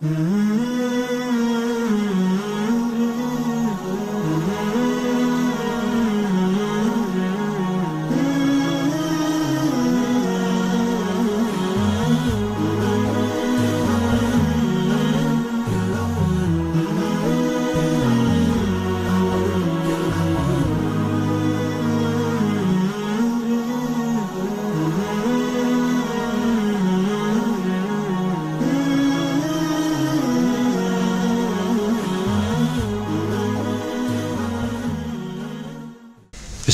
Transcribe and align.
Mm-hmm. 0.00 0.77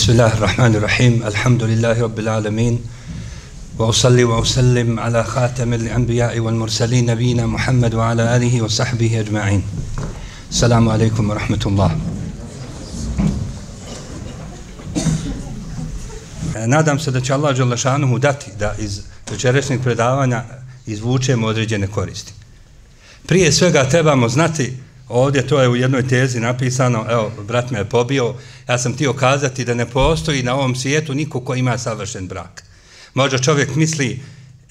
بسم 0.04 0.12
الله 0.12 0.34
الرحمن 0.34 0.76
الرحيم 0.76 1.24
الحمد 1.24 1.64
لله 1.64 2.02
رب 2.02 2.20
العالمين 2.20 2.80
وأصلي 3.78 4.24
وأسلم 4.24 5.00
على 5.00 5.24
خاتم 5.24 5.74
الأنبياء 5.74 6.40
والمرسلين 6.40 7.06
نبينا 7.06 7.46
محمد 7.46 7.94
وعلى 7.94 8.36
آله 8.36 8.62
وصحبه 8.62 9.20
أجمعين 9.20 9.64
السلام 10.52 10.90
عليكم 10.90 11.30
ورحمة 11.30 11.64
الله 11.66 11.92
Nadam 16.68 17.00
se 17.00 17.12
da 17.12 17.22
će 17.22 17.34
Allah 17.34 17.58
Đalešanuhu 17.58 18.20
dati 18.20 18.52
da 18.60 18.76
iz 18.80 19.02
večeresnih 19.32 19.80
predavanja 19.80 20.44
izvučemo 20.88 21.48
određene 21.48 21.88
koristi. 21.88 22.34
Prije 23.26 23.52
svega 23.52 23.90
trebamo 23.90 24.30
znati 24.30 24.74
Ovdje 25.15 25.47
to 25.47 25.61
je 25.61 25.69
u 25.69 25.77
jednoj 25.77 26.09
tezi 26.09 26.41
napisano, 26.41 27.07
evo, 27.11 27.31
brat 27.47 27.71
me 27.71 27.79
je 27.79 27.85
pobio, 27.85 28.35
ja 28.69 28.79
sam 28.79 28.97
ti 28.97 29.09
kazati 29.19 29.65
da 29.65 29.75
ne 29.75 29.87
postoji 29.87 30.43
na 30.43 30.55
ovom 30.55 30.75
svijetu 30.75 31.15
niko 31.15 31.41
ko 31.41 31.55
ima 31.55 31.79
savršen 31.79 32.29
brak. 32.29 32.65
Možda 33.15 33.39
čovjek 33.39 33.75
misli 33.75 34.21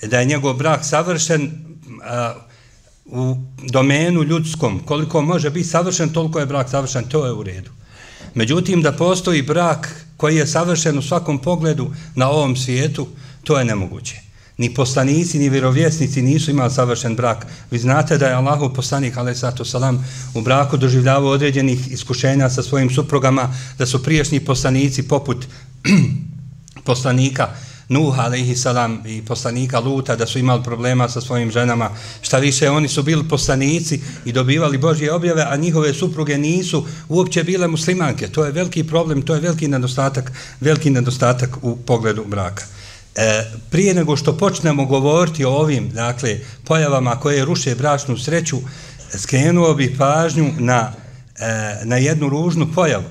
da 0.02 0.20
je 0.20 0.26
njegov 0.26 0.54
brak 0.54 0.86
savršen 0.86 1.52
a, 2.04 2.36
u 3.06 3.36
domenu 3.72 4.24
ljudskom. 4.24 4.80
Koliko 4.86 5.22
može 5.22 5.50
biti 5.50 5.68
savršen, 5.68 6.10
toliko 6.10 6.40
je 6.40 6.46
brak 6.46 6.70
savršen, 6.70 7.04
to 7.04 7.26
je 7.26 7.34
u 7.34 7.44
redu. 7.44 7.72
Međutim, 8.34 8.82
da 8.82 8.92
postoji 8.92 9.42
brak 9.42 10.06
koji 10.18 10.36
je 10.36 10.48
savršen 10.48 10.98
u 10.98 11.02
svakom 11.02 11.40
pogledu 11.40 11.92
na 12.16 12.30
ovom 12.30 12.56
svijetu, 12.56 13.08
to 13.44 13.60
je 13.60 13.66
nemoguće 13.66 14.33
ni 14.58 14.74
poslanici, 14.74 15.40
ni 15.40 15.50
vjerovjesnici 15.50 16.22
nisu 16.22 16.52
imali 16.52 16.72
savršen 16.72 17.16
brak. 17.16 17.48
Vi 17.72 17.80
znate 17.80 18.18
da 18.18 18.28
je 18.28 18.34
Allahu 18.34 18.74
poslanik, 18.74 19.18
ali 19.18 19.36
sato 19.36 19.66
salam, 19.66 20.06
u 20.34 20.42
braku 20.42 20.78
doživljavao 20.78 21.32
određenih 21.32 21.92
iskušenja 21.92 22.50
sa 22.50 22.64
svojim 22.64 22.90
suprugama, 22.90 23.56
da 23.78 23.86
su 23.86 24.04
priješnji 24.04 24.40
poslanici 24.40 25.08
poput 25.08 25.46
poslanika 26.86 27.50
Nuh, 27.90 28.20
alaihi 28.20 28.56
salam, 28.56 29.02
i 29.06 29.22
poslanika 29.22 29.80
Luta, 29.80 30.16
da 30.16 30.26
su 30.26 30.40
imali 30.40 30.64
problema 30.64 31.10
sa 31.10 31.22
svojim 31.22 31.52
ženama. 31.52 31.90
Šta 32.22 32.38
više, 32.38 32.70
oni 32.70 32.88
su 32.88 33.04
bili 33.04 33.28
poslanici 33.28 34.02
i 34.26 34.32
dobivali 34.32 34.78
Božje 34.78 35.14
objave, 35.14 35.46
a 35.50 35.56
njihove 35.56 35.94
supruge 35.94 36.38
nisu 36.38 36.86
uopće 37.10 37.44
bile 37.44 37.68
muslimanke. 37.68 38.28
To 38.28 38.46
je 38.46 38.52
veliki 38.52 38.84
problem, 38.84 39.22
to 39.22 39.36
je 39.36 39.42
veliki 39.42 39.68
nedostatak, 39.68 40.32
veliki 40.60 40.90
nedostatak 40.90 41.58
u 41.62 41.76
pogledu 41.76 42.26
braka. 42.28 42.64
E, 43.16 43.46
prije 43.70 43.94
nego 43.94 44.18
što 44.18 44.38
počnemo 44.38 44.86
govoriti 44.86 45.46
o 45.46 45.52
ovim 45.52 45.90
dakle, 45.90 46.40
pojavama 46.66 47.20
koje 47.20 47.46
ruše 47.46 47.76
bračnu 47.76 48.18
sreću, 48.18 48.58
skrenuo 49.18 49.74
bih 49.74 49.96
pažnju 49.98 50.54
na, 50.60 50.94
e, 51.40 51.80
na 51.84 51.98
jednu 51.98 52.30
ružnu 52.30 52.68
pojavu. 52.76 53.10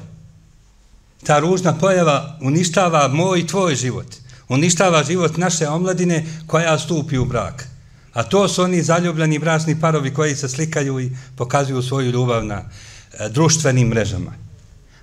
Ta 1.25 1.39
ružna 1.39 1.78
pojava 1.78 2.39
uništava 2.41 3.08
moj 3.08 3.40
i 3.40 3.46
tvoj 3.46 3.74
život. 3.74 4.07
Uništava 4.48 5.05
život 5.05 5.36
naše 5.36 5.68
omladine 5.68 6.27
koja 6.46 6.79
stupi 6.79 7.19
u 7.19 7.24
brak. 7.24 7.69
A 8.13 8.23
to 8.23 8.48
su 8.48 8.63
oni 8.63 8.83
zaljubljeni 8.83 9.39
bračni 9.39 9.80
parovi 9.80 10.14
koji 10.14 10.36
se 10.36 10.48
slikaju 10.48 11.01
i 11.01 11.11
pokazuju 11.36 11.83
svoju 11.83 12.11
ljubav 12.11 12.45
na 12.45 12.63
e, 12.63 13.29
društvenim 13.29 13.89
mrežama. 13.89 14.33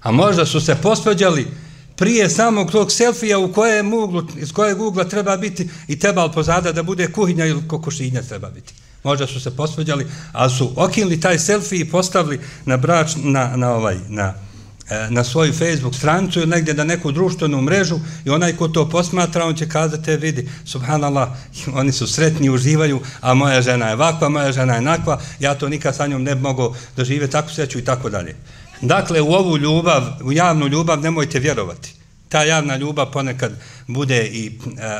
A 0.02 0.12
možda 0.12 0.46
su 0.46 0.62
se 0.62 0.76
posvađali 0.76 1.48
prije 2.00 2.30
samog 2.30 2.72
tog 2.72 2.92
selfija 2.92 3.40
u 3.40 3.54
kojem 3.54 3.94
uglu, 3.94 4.24
iz 4.38 4.52
kojeg 4.52 4.82
ugla 4.82 5.04
treba 5.04 5.38
biti 5.38 5.70
i 5.88 6.00
trebal 6.00 6.32
pozada 6.32 6.72
da 6.72 6.84
bude 6.84 7.08
kuhinja 7.12 7.46
ili 7.46 7.68
kokošinja 7.68 8.22
treba 8.22 8.50
biti. 8.50 8.74
Možda 9.04 9.28
su 9.28 9.40
se 9.40 9.56
posveđali, 9.56 10.08
ali 10.32 10.52
su 10.52 10.72
okinuli 10.76 11.20
taj 11.20 11.40
selfie 11.40 11.80
i 11.80 11.90
postavili 11.90 12.40
na 12.66 12.78
brač, 12.78 13.12
na, 13.24 13.58
na 13.58 13.74
ovaj, 13.74 13.98
na, 14.08 14.34
e, 14.90 15.08
na 15.10 15.24
svoju 15.24 15.54
Facebook 15.54 15.96
strancu 15.96 16.40
ili 16.40 16.50
negdje 16.50 16.74
na 16.74 16.84
neku 16.84 17.12
društvenu 17.12 17.62
mrežu 17.62 18.00
i 18.26 18.30
onaj 18.30 18.56
ko 18.56 18.68
to 18.68 18.90
posmatra, 18.90 19.46
on 19.46 19.56
će 19.56 19.70
kazati, 19.70 20.12
e, 20.12 20.18
vidi, 20.18 20.50
subhanallah, 20.66 21.30
oni 21.81 21.92
su 21.92 22.08
sretni, 22.08 22.50
uživaju, 22.50 23.00
a 23.22 23.34
moja 23.34 23.62
žena 23.62 23.90
je 23.90 23.96
vakva, 23.96 24.30
moja 24.30 24.52
žena 24.52 24.76
je 24.76 24.81
nakva, 24.81 25.20
ja 25.40 25.56
to 25.56 25.70
nikad 25.70 25.96
sa 25.96 26.08
njom 26.08 26.24
ne 26.24 26.36
mogu 26.36 26.76
doživjeti 26.96 27.31
takvu 27.31 27.52
sreću 27.54 27.80
i 27.80 27.86
tako 27.86 28.10
dalje. 28.10 28.36
Dakle, 28.82 29.22
u 29.22 29.32
ovu 29.32 29.58
ljubav, 29.58 30.04
u 30.24 30.32
javnu 30.32 30.68
ljubav 30.68 31.02
nemojte 31.02 31.40
vjerovati. 31.40 31.99
Ta 32.30 32.44
javna 32.44 32.78
ljubav 32.78 33.12
ponekad 33.12 33.52
bude 33.88 34.28
i 34.28 34.48
e, 34.48 34.52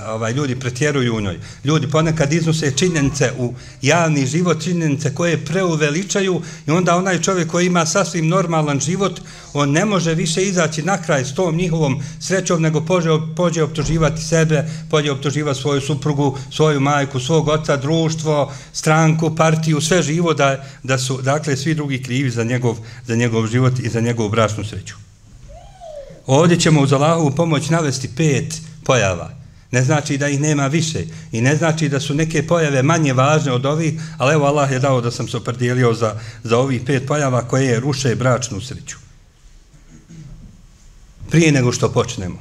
ovaj 0.08 0.34
ljudi 0.34 0.60
pretjeruju 0.60 1.16
u 1.16 1.22
njoj. 1.22 1.40
Ljudi 1.64 1.88
ponekad 1.88 2.34
iznose 2.34 2.72
činjenice 2.78 3.32
u 3.38 3.54
javni 3.82 4.26
život, 4.26 4.64
činjenice 4.64 5.16
koje 5.16 5.46
preuveličaju 5.46 6.42
i 6.68 6.72
onda 6.72 6.96
onaj 6.96 7.22
čovjek 7.22 7.48
koji 7.48 7.66
ima 7.66 7.86
sasvim 7.86 8.28
normalan 8.28 8.80
život, 8.80 9.22
on 9.54 9.72
ne 9.72 9.86
može 9.86 10.14
više 10.14 10.44
izaći 10.44 10.84
na 10.84 11.02
kraj 11.02 11.26
s 11.26 11.36
tom 11.36 11.56
njihovom 11.56 12.04
srećom, 12.20 12.62
nego 12.62 12.82
pođe, 12.82 13.10
pođe 13.36 13.64
optuživati 13.64 14.22
sebe, 14.22 14.66
pođe 14.90 15.12
optuživati 15.12 15.60
svoju 15.60 15.82
suprugu, 15.82 16.38
svoju 16.52 16.80
majku, 16.80 17.20
svog 17.20 17.48
oca, 17.48 17.78
društvo, 17.78 18.54
stranku, 18.74 19.36
partiju, 19.36 19.82
sve 19.82 20.02
živo 20.02 20.34
da, 20.34 20.66
da 20.84 20.98
su, 20.98 21.22
dakle, 21.22 21.58
svi 21.58 21.76
drugi 21.76 22.04
krivi 22.04 22.30
za 22.30 22.44
njegov, 22.44 22.78
za 23.08 23.16
njegov 23.16 23.48
život 23.48 23.80
i 23.80 23.90
za 23.90 24.02
njegovu 24.02 24.30
bračnu 24.30 24.64
sreću. 24.64 25.09
Ovdje 26.30 26.60
ćemo 26.60 26.82
uz 26.82 26.94
Allahovu 26.94 27.32
pomoć 27.32 27.70
navesti 27.70 28.10
pet 28.16 28.62
pojava. 28.84 29.30
Ne 29.72 29.84
znači 29.84 30.18
da 30.18 30.28
ih 30.28 30.40
nema 30.40 30.68
više 30.68 31.06
i 31.32 31.42
ne 31.42 31.56
znači 31.56 31.90
da 31.90 32.00
su 32.00 32.14
neke 32.14 32.48
pojave 32.48 32.84
manje 32.84 33.14
važne 33.14 33.52
od 33.52 33.66
ovih, 33.66 34.02
ali 34.18 34.34
evo 34.34 34.46
Allah 34.46 34.72
je 34.72 34.80
dao 34.80 35.02
da 35.02 35.12
sam 35.12 35.28
se 35.28 35.38
opredijelio 35.38 35.94
za, 35.94 36.20
za 36.44 36.58
ovih 36.58 36.82
pet 36.86 37.08
pojava 37.08 37.42
koje 37.48 37.80
ruše 37.80 38.16
bračnu 38.16 38.62
sreću. 38.62 38.98
Prije 41.30 41.52
nego 41.52 41.72
što 41.72 41.92
počnemo. 41.92 42.40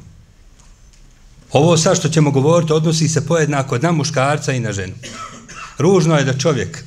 Ovo 1.52 1.76
sad 1.76 1.96
što 1.96 2.08
ćemo 2.08 2.30
govoriti 2.30 2.72
odnosi 2.72 3.08
se 3.08 3.26
pojednako 3.26 3.78
na 3.78 3.92
muškarca 3.92 4.52
i 4.52 4.60
na 4.60 4.72
ženu. 4.72 4.94
Ružno 5.78 6.16
je 6.16 6.24
da 6.24 6.38
čovjek 6.38 6.84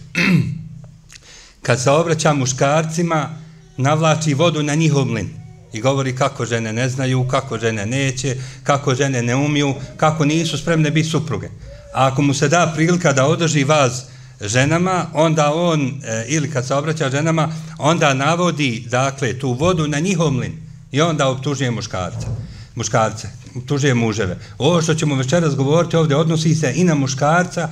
kad 1.65 1.81
se 1.81 1.91
obraća 1.91 2.33
muškarcima 2.33 3.29
navlači 3.77 4.33
vodu 4.33 4.63
na 4.63 4.75
njihov 4.75 5.05
mlin 5.05 5.40
i 5.73 5.81
govori 5.81 6.15
kako 6.15 6.45
žene 6.45 6.73
ne 6.73 6.89
znaju, 6.89 7.27
kako 7.27 7.57
žene 7.57 7.85
neće, 7.85 8.35
kako 8.63 8.95
žene 8.95 9.21
ne 9.21 9.35
umiju, 9.35 9.73
kako 9.97 10.25
nisu 10.25 10.57
spremne 10.57 10.91
biti 10.91 11.09
supruge. 11.09 11.47
A 11.93 12.07
ako 12.07 12.21
mu 12.21 12.33
se 12.33 12.49
da 12.49 12.71
prilika 12.75 13.13
da 13.13 13.27
održi 13.27 13.63
vas 13.63 14.05
ženama, 14.41 15.05
onda 15.13 15.53
on, 15.53 16.01
e, 16.05 16.25
ili 16.27 16.51
kad 16.51 16.67
se 16.67 16.75
obraća 16.75 17.09
ženama, 17.09 17.49
onda 17.77 18.13
navodi, 18.13 18.85
dakle, 18.89 19.39
tu 19.39 19.53
vodu 19.53 19.87
na 19.87 19.99
njihov 19.99 20.31
mlin 20.31 20.53
i 20.91 21.01
onda 21.01 21.27
optužuje 21.27 21.71
muškarca, 21.71 22.27
muškarce, 22.75 23.27
optužuje 23.55 23.93
muževe. 23.93 24.37
Ovo 24.57 24.81
što 24.81 24.93
ćemo 24.93 25.15
večeras 25.15 25.55
govoriti 25.55 25.95
ovdje 25.95 26.15
odnosi 26.15 26.55
se 26.55 26.73
i 26.75 26.83
na 26.83 26.95
muškarca, 26.95 27.69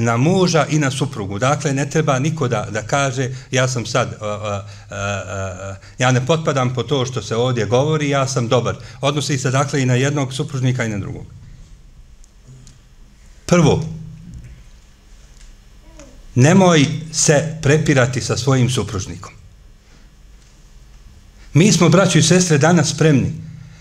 na 0.00 0.16
muža 0.16 0.66
i 0.70 0.78
na 0.78 0.90
suprugu. 0.90 1.38
Dakle, 1.38 1.74
ne 1.74 1.90
treba 1.90 2.18
niko 2.18 2.48
da, 2.48 2.66
da 2.70 2.82
kaže 2.82 3.30
ja 3.50 3.68
sam 3.68 3.86
sad, 3.86 4.16
a, 4.20 4.26
a, 4.26 4.62
a, 4.90 5.74
ja 5.98 6.12
ne 6.12 6.26
potpadam 6.26 6.74
po 6.74 6.82
to 6.82 7.06
što 7.06 7.22
se 7.22 7.36
ovdje 7.36 7.66
govori, 7.66 8.08
ja 8.08 8.26
sam 8.26 8.48
dobar. 8.48 8.76
Odnosi 9.00 9.38
se 9.38 9.50
dakle 9.50 9.82
i 9.82 9.86
na 9.86 9.94
jednog 9.94 10.34
supružnika 10.34 10.84
i 10.84 10.88
na 10.88 10.98
drugog. 10.98 11.26
Prvo, 13.46 13.84
nemoj 16.34 16.86
se 17.12 17.58
prepirati 17.62 18.20
sa 18.20 18.36
svojim 18.36 18.70
supružnikom. 18.70 19.32
Mi 21.54 21.72
smo, 21.72 21.88
braći 21.88 22.18
i 22.18 22.22
sestre, 22.22 22.58
danas 22.58 22.88
spremni 22.88 23.32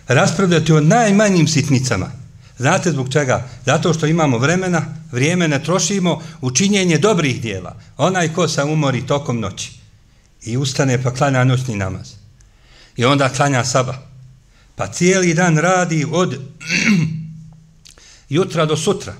raspravljati 0.07 0.73
o 0.73 0.81
najmanjim 0.81 1.47
sitnicama– 1.47 2.11
Znate 2.61 2.91
zbog 2.91 3.09
čega? 3.09 3.47
Zato 3.65 3.93
što 3.93 4.05
imamo 4.05 4.37
vremena, 4.37 4.81
vrijeme 5.11 5.47
ne 5.47 5.63
trošimo 5.63 6.21
u 6.41 6.51
činjenje 6.51 6.97
dobrih 6.97 7.41
dijela. 7.41 7.75
Onaj 7.97 8.33
ko 8.33 8.47
se 8.47 8.63
umori 8.63 9.07
tokom 9.07 9.39
noći 9.39 9.71
i 10.43 10.57
ustane 10.57 11.03
pa 11.03 11.13
klanja 11.13 11.43
noćni 11.43 11.75
namaz. 11.75 12.11
I 12.97 13.05
onda 13.05 13.29
klanja 13.29 13.63
saba. 13.63 13.95
Pa 14.75 14.87
cijeli 14.87 15.33
dan 15.33 15.57
radi 15.57 16.05
od 16.11 16.39
jutra 18.29 18.65
do 18.65 18.77
sutra. 18.77 19.13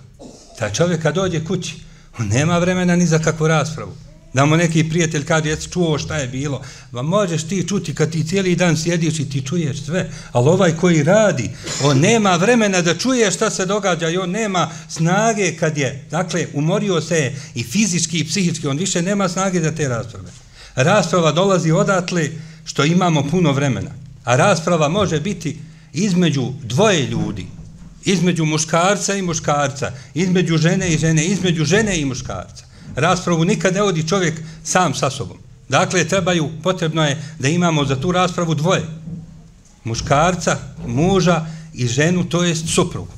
Ta 0.59 0.73
čovjek 0.73 1.01
kad 1.01 1.15
dođe 1.15 1.45
kući, 1.45 1.75
on 2.19 2.27
nema 2.27 2.57
vremena 2.57 2.95
ni 2.95 3.05
za 3.05 3.19
kakvu 3.19 3.47
raspravu. 3.47 3.95
Da 4.33 4.45
mu 4.45 4.57
neki 4.57 4.89
prijatelj 4.89 5.25
kaže, 5.25 5.49
jesi 5.49 5.71
čuo 5.71 5.97
šta 5.97 6.15
je 6.17 6.27
bilo? 6.27 6.61
Ma 6.91 7.01
možeš 7.01 7.43
ti 7.43 7.67
čuti 7.67 7.95
kad 7.95 8.11
ti 8.11 8.23
cijeli 8.23 8.55
dan 8.55 8.77
sjediš 8.77 9.19
i 9.19 9.29
ti 9.29 9.41
čuješ 9.41 9.85
sve. 9.85 10.09
Ali 10.31 10.49
ovaj 10.49 10.77
koji 10.77 11.03
radi, 11.03 11.49
on 11.83 11.99
nema 11.99 12.35
vremena 12.35 12.81
da 12.81 12.97
čuje 12.97 13.31
šta 13.31 13.49
se 13.49 13.65
događa 13.65 14.09
i 14.09 14.17
on 14.17 14.29
nema 14.29 14.69
snage 14.89 15.55
kad 15.59 15.77
je, 15.77 16.05
dakle, 16.11 16.47
umorio 16.53 17.01
se 17.01 17.33
i 17.55 17.63
fizički 17.63 18.19
i 18.19 18.27
psihički, 18.27 18.67
on 18.67 18.77
više 18.77 19.01
nema 19.01 19.29
snage 19.29 19.61
za 19.61 19.71
te 19.71 19.87
rasprave. 19.87 20.31
Rasprava 20.75 21.31
dolazi 21.31 21.71
odatle 21.71 22.29
što 22.65 22.85
imamo 22.85 23.23
puno 23.31 23.51
vremena. 23.51 23.91
A 24.23 24.35
rasprava 24.35 24.89
može 24.89 25.19
biti 25.19 25.57
između 25.93 26.53
dvoje 26.63 27.05
ljudi, 27.05 27.47
između 28.05 28.45
muškarca 28.45 29.15
i 29.15 29.21
muškarca, 29.21 29.91
između 30.13 30.57
žene 30.57 30.89
i 30.89 30.97
žene, 30.97 31.25
između 31.25 31.65
žene 31.65 31.99
i 32.01 32.05
muškarca. 32.05 32.70
Raspravu 32.95 33.45
nikad 33.45 33.73
ne 33.73 33.81
vodi 33.81 34.07
čovjek 34.07 34.41
sam 34.63 34.93
sa 34.93 35.09
sobom. 35.09 35.37
Dakle, 35.69 36.07
trebaju, 36.07 36.49
potrebno 36.63 37.05
je 37.05 37.23
da 37.39 37.47
imamo 37.47 37.85
za 37.85 37.95
tu 37.95 38.11
raspravu 38.11 38.55
dvoje. 38.55 38.83
Muškarca, 39.83 40.57
muža 40.87 41.45
i 41.73 41.87
ženu, 41.87 42.23
to 42.29 42.43
jest 42.43 42.65
suprugu. 42.67 43.13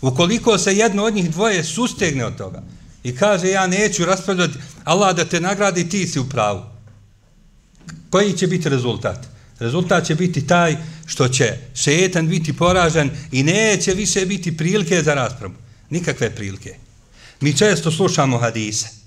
Ukoliko 0.00 0.58
se 0.58 0.76
jedno 0.76 1.04
od 1.04 1.14
njih 1.14 1.30
dvoje 1.30 1.64
sustegne 1.64 2.24
od 2.26 2.36
toga 2.36 2.62
i 3.04 3.16
kaže 3.16 3.48
ja 3.48 3.66
neću 3.66 4.04
raspravljati, 4.04 4.58
Allah 4.84 5.16
da 5.16 5.24
te 5.24 5.40
nagradi, 5.40 5.88
ti 5.88 6.06
si 6.06 6.20
u 6.20 6.28
pravu. 6.28 6.62
Koji 8.10 8.32
će 8.32 8.46
biti 8.46 8.68
rezultat? 8.68 9.26
Rezultat 9.58 10.06
će 10.06 10.14
biti 10.14 10.46
taj 10.46 10.76
što 11.06 11.28
će 11.28 11.58
šetan 11.74 12.28
biti 12.28 12.56
poražen 12.56 13.10
i 13.32 13.42
neće 13.42 13.94
više 13.94 14.26
biti 14.26 14.56
prilike 14.56 15.02
za 15.02 15.14
raspravu. 15.14 15.54
Nikakve 15.90 16.34
prilike. 16.34 16.74
Mi 17.40 17.56
često 17.56 17.90
slušamo 17.90 18.38
hadise. 18.38 18.97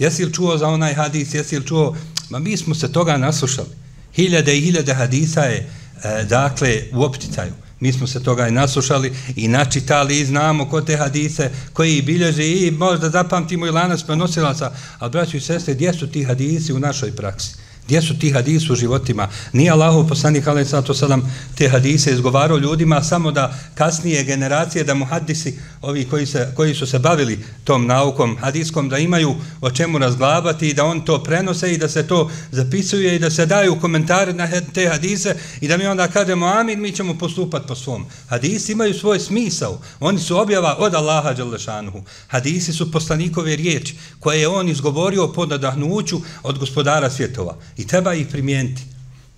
Jesi 0.00 0.24
li 0.24 0.32
čuo 0.32 0.58
za 0.58 0.68
onaj 0.68 0.94
hadis, 0.94 1.34
jesi 1.34 1.58
li 1.58 1.66
čuo? 1.66 1.96
Ma 2.30 2.38
mi 2.38 2.56
smo 2.56 2.74
se 2.74 2.92
toga 2.92 3.16
naslušali. 3.16 3.68
Hiljade 4.14 4.58
i 4.58 4.60
hiljade 4.60 4.94
hadisa 4.94 5.40
je, 5.40 5.68
e, 6.04 6.24
dakle, 6.24 6.82
u 6.92 7.02
opticaju. 7.02 7.52
Mi 7.80 7.92
smo 7.92 8.06
se 8.06 8.22
toga 8.22 8.48
i 8.48 8.50
naslušali 8.50 9.12
i 9.36 9.48
načitali 9.48 10.20
i 10.20 10.24
znamo 10.26 10.68
ko 10.68 10.80
te 10.80 10.96
hadise 10.96 11.50
koji 11.72 12.02
bilježe 12.02 12.50
i 12.50 12.70
možda 12.70 13.10
zapamtimo 13.10 13.66
i 13.66 13.70
lanac 13.70 14.02
prenosilaca. 14.02 14.72
Ali, 14.98 15.10
braći 15.10 15.36
i 15.36 15.40
sestre, 15.40 15.74
gdje 15.74 15.92
su 15.92 16.06
ti 16.06 16.24
hadisi 16.24 16.72
u 16.72 16.78
našoj 16.78 17.16
praksi? 17.16 17.54
Gdje 17.90 18.02
su 18.02 18.18
ti 18.18 18.30
hadisi 18.30 18.72
u 18.72 18.76
životima? 18.76 19.28
Nije 19.52 19.70
Allahov 19.70 20.08
poslanik, 20.08 20.46
ali 20.46 20.64
sad 20.64 20.86
sadam 20.94 21.34
te 21.54 21.68
hadise 21.68 22.12
izgovarao 22.12 22.58
ljudima 22.58 23.02
samo 23.02 23.32
da 23.32 23.54
kasnije 23.74 24.24
generacije, 24.24 24.84
da 24.84 24.94
mu 24.94 25.04
hadisi, 25.04 25.58
ovi 25.82 26.04
koji, 26.04 26.26
se, 26.26 26.52
koji 26.56 26.74
su 26.74 26.86
se 26.86 26.98
bavili 26.98 27.44
tom 27.64 27.86
naukom 27.86 28.36
hadiskom, 28.40 28.88
da 28.88 28.98
imaju 28.98 29.34
o 29.60 29.70
čemu 29.70 29.98
razglabati 29.98 30.68
i 30.68 30.74
da 30.74 30.84
on 30.84 31.04
to 31.04 31.22
prenose 31.22 31.72
i 31.74 31.78
da 31.78 31.88
se 31.88 32.06
to 32.06 32.30
zapisuje 32.50 33.16
i 33.16 33.18
da 33.18 33.30
se 33.30 33.46
daju 33.46 33.80
komentari 33.80 34.32
na 34.32 34.48
te 34.74 34.88
hadise 34.88 35.34
i 35.60 35.68
da 35.68 35.76
mi 35.76 35.86
onda 35.86 36.08
kažemo 36.08 36.46
amin, 36.46 36.80
mi 36.80 36.92
ćemo 36.92 37.18
postupati 37.18 37.66
po 37.68 37.74
svom. 37.74 38.06
Hadisi 38.28 38.72
imaju 38.72 38.94
svoj 38.94 39.20
smisao. 39.20 39.80
Oni 40.00 40.18
su 40.18 40.38
objava 40.38 40.76
od 40.78 40.94
Allaha 40.94 41.32
Đalešanuhu. 41.32 42.02
Hadisi 42.28 42.72
su 42.72 42.92
poslanikove 42.92 43.56
riječi 43.56 43.96
koje 44.20 44.40
je 44.40 44.48
on 44.48 44.68
izgovorio 44.68 45.32
pod 45.32 45.48
nadahnuću 45.48 46.20
od 46.42 46.58
gospodara 46.58 47.10
svjetova 47.10 47.56
i 47.80 47.86
treba 47.86 48.14
ih 48.14 48.26
primijeniti. 48.26 48.82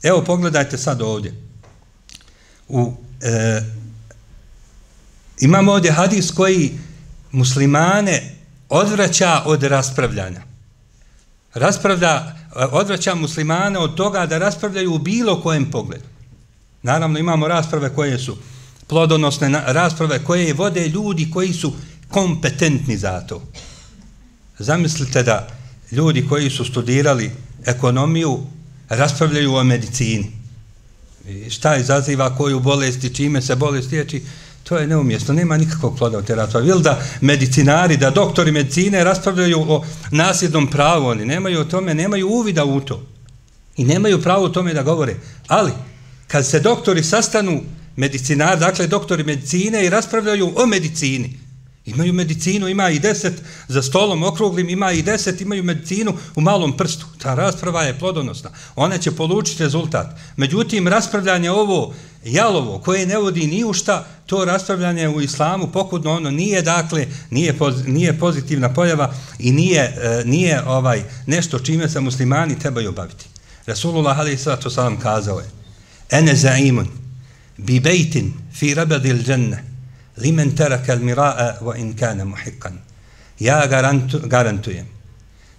Evo, 0.03 0.25
pogledajte 0.25 0.79
sad 0.79 1.03
ovdje. 1.03 1.35
U, 2.69 2.93
e, 3.21 3.63
imamo 5.41 5.73
ovdje 5.73 5.93
hadis 5.93 6.31
koji 6.31 6.79
muslimane 7.33 8.35
odvraća 8.69 9.43
od 9.45 9.63
raspravljanja. 9.63 10.43
Raspravlja, 11.55 12.35
odvraća 12.55 13.15
muslimane 13.15 13.79
od 13.79 13.95
toga 13.95 14.27
da 14.27 14.39
raspravljaju 14.39 14.95
u 14.95 14.99
bilo 14.99 15.43
kojem 15.43 15.71
pogledu. 15.71 16.05
Naravno, 16.83 17.19
imamo 17.19 17.49
rasprave 17.49 17.95
koje 17.95 18.19
su 18.19 18.37
plodonosne 18.87 19.63
rasprave 19.67 20.25
koje 20.25 20.53
vode 20.53 20.89
ljudi 20.89 21.31
koji 21.31 21.53
su 21.53 21.73
kompetentni 22.09 22.97
za 22.97 23.21
to. 23.21 23.43
Zamislite 24.59 25.23
da 25.23 25.49
ljudi 25.93 26.27
koji 26.29 26.51
su 26.51 26.65
studirali 26.65 27.31
ekonomiju 27.67 28.41
raspravljaju 28.89 29.55
o 29.55 29.65
medicini. 29.65 30.31
I 31.29 31.51
šta 31.51 31.77
izaziva 31.77 32.37
koju 32.37 32.61
bolest 32.61 33.05
i 33.05 33.15
čime 33.15 33.43
se 33.43 33.57
bolest 33.57 33.91
liječi, 33.91 34.23
to 34.65 34.77
je 34.79 34.87
neumjesto, 34.87 35.33
nema 35.33 35.57
nikakvog 35.57 35.99
ploda 35.99 36.19
u 36.19 36.23
te 36.23 36.35
rasprave. 36.35 36.69
Ili 36.69 36.83
da 36.83 37.03
medicinari, 37.21 37.97
da 37.97 38.11
doktori 38.11 38.53
medicine 38.53 39.05
raspravljaju 39.05 39.61
o 39.61 39.85
nasljednom 40.11 40.71
pravu, 40.71 41.07
oni 41.07 41.25
nemaju 41.25 41.61
o 41.61 41.65
tome, 41.65 41.95
nemaju 41.95 42.29
uvida 42.29 42.65
u 42.65 42.81
to. 42.81 43.07
I 43.77 43.85
nemaju 43.85 44.23
pravo 44.23 44.45
o 44.45 44.49
tome 44.49 44.75
da 44.75 44.83
govore. 44.83 45.17
Ali, 45.47 45.73
kad 46.27 46.47
se 46.47 46.61
doktori 46.61 47.03
sastanu, 47.03 47.63
medicinari, 47.97 48.61
dakle 48.61 48.87
doktori 48.87 49.25
medicine 49.25 49.87
i 49.87 49.91
raspravljaju 49.91 50.53
o 50.57 50.67
medicini, 50.67 51.39
Imaju 51.85 52.13
medicinu, 52.13 52.69
ima 52.69 52.91
i 52.91 52.99
deset 52.99 53.43
za 53.69 53.83
stolom 53.83 54.23
okruglim, 54.23 54.69
ima 54.69 54.93
i 54.93 55.03
deset, 55.03 55.41
imaju 55.41 55.63
medicinu 55.63 56.15
u 56.35 56.41
malom 56.41 56.77
prstu. 56.77 57.07
Ta 57.19 57.35
rasprava 57.35 57.83
je 57.83 57.99
plodonosna. 57.99 58.51
Ona 58.77 58.99
će 58.99 59.11
polučiti 59.11 59.63
rezultat. 59.63 60.07
Međutim, 60.37 60.89
raspravljanje 60.89 61.51
ovo 61.51 61.95
jalovo, 62.25 62.79
koje 62.79 63.07
ne 63.07 63.17
vodi 63.19 63.47
ni 63.47 63.65
u 63.65 63.73
šta, 63.73 64.07
to 64.27 64.45
raspravljanje 64.45 65.09
u 65.09 65.21
islamu 65.21 65.73
pokudno 65.73 66.13
ono 66.13 66.31
nije, 66.31 66.63
dakle, 66.63 67.07
nije, 67.31 67.59
poz, 67.59 67.87
nije 67.87 68.19
pozitivna 68.19 68.75
pojava 68.75 69.15
i 69.39 69.53
nije, 69.53 69.83
e, 69.83 70.23
nije 70.25 70.63
ovaj 70.67 71.03
nešto 71.27 71.59
čime 71.59 71.89
se 71.89 72.01
muslimani 72.01 72.59
trebaju 72.59 72.93
baviti. 72.93 73.25
Rasulullah 73.67 74.19
alaih 74.19 74.41
kazao 75.03 75.39
je 75.39 75.51
Ene 76.11 76.37
zaimun 76.37 76.89
bi 77.57 77.81
bejtin 77.81 78.33
fi 78.55 78.75
rabadil 78.75 79.19
dženne 79.23 79.72
limen 80.17 80.57
teraka 80.57 80.93
almira'a 80.93 81.59
wa 81.61 81.77
in 81.79 81.97
kana 81.97 82.25
muhiqqan. 82.25 82.79
Ja 83.39 83.67
garantu, 83.67 84.21
garantujem 84.25 84.87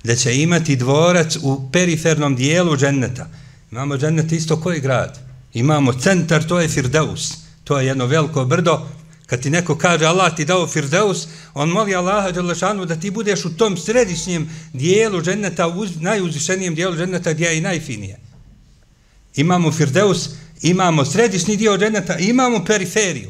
da 0.04 0.16
će 0.16 0.42
imati 0.42 0.76
dvorac 0.76 1.36
u 1.42 1.70
perifernom 1.72 2.36
dijelu 2.36 2.78
dženneta. 2.78 3.30
Imamo 3.72 3.98
džennet 3.98 4.32
isto 4.32 4.62
koji 4.62 4.80
grad. 4.80 5.20
Imamo 5.54 5.94
centar, 5.94 6.48
to 6.48 6.60
je 6.60 6.68
Firdeus. 6.68 7.34
To 7.64 7.80
je 7.80 7.88
jedno 7.88 8.06
veliko 8.06 8.46
brdo. 8.46 8.88
Kad 9.26 9.42
ti 9.42 9.50
neko 9.50 9.78
kaže 9.78 10.06
Allah 10.06 10.36
ti 10.36 10.46
dao 10.46 10.68
Firdeus, 10.68 11.28
on 11.54 11.70
moli 11.70 11.96
Allaha 11.96 12.32
Đalešanu 12.32 12.86
da 12.86 12.96
ti 12.96 13.12
budeš 13.12 13.46
u 13.46 13.58
tom 13.58 13.78
središnjem 13.78 14.50
dijelu 14.74 15.22
dženneta, 15.22 15.68
u 15.68 15.86
najuzvišenijem 16.00 16.76
dijelu 16.76 16.96
dženneta 16.96 17.34
gdje 17.34 17.46
je 17.46 17.58
i 17.58 17.62
najfinije. 17.62 18.20
Imamo 19.36 19.72
Firdeus, 19.72 20.30
imamo 20.62 21.06
središnji 21.06 21.58
dio 21.58 21.78
dženneta, 21.78 22.18
imamo 22.18 22.66
periferiju. 22.66 23.30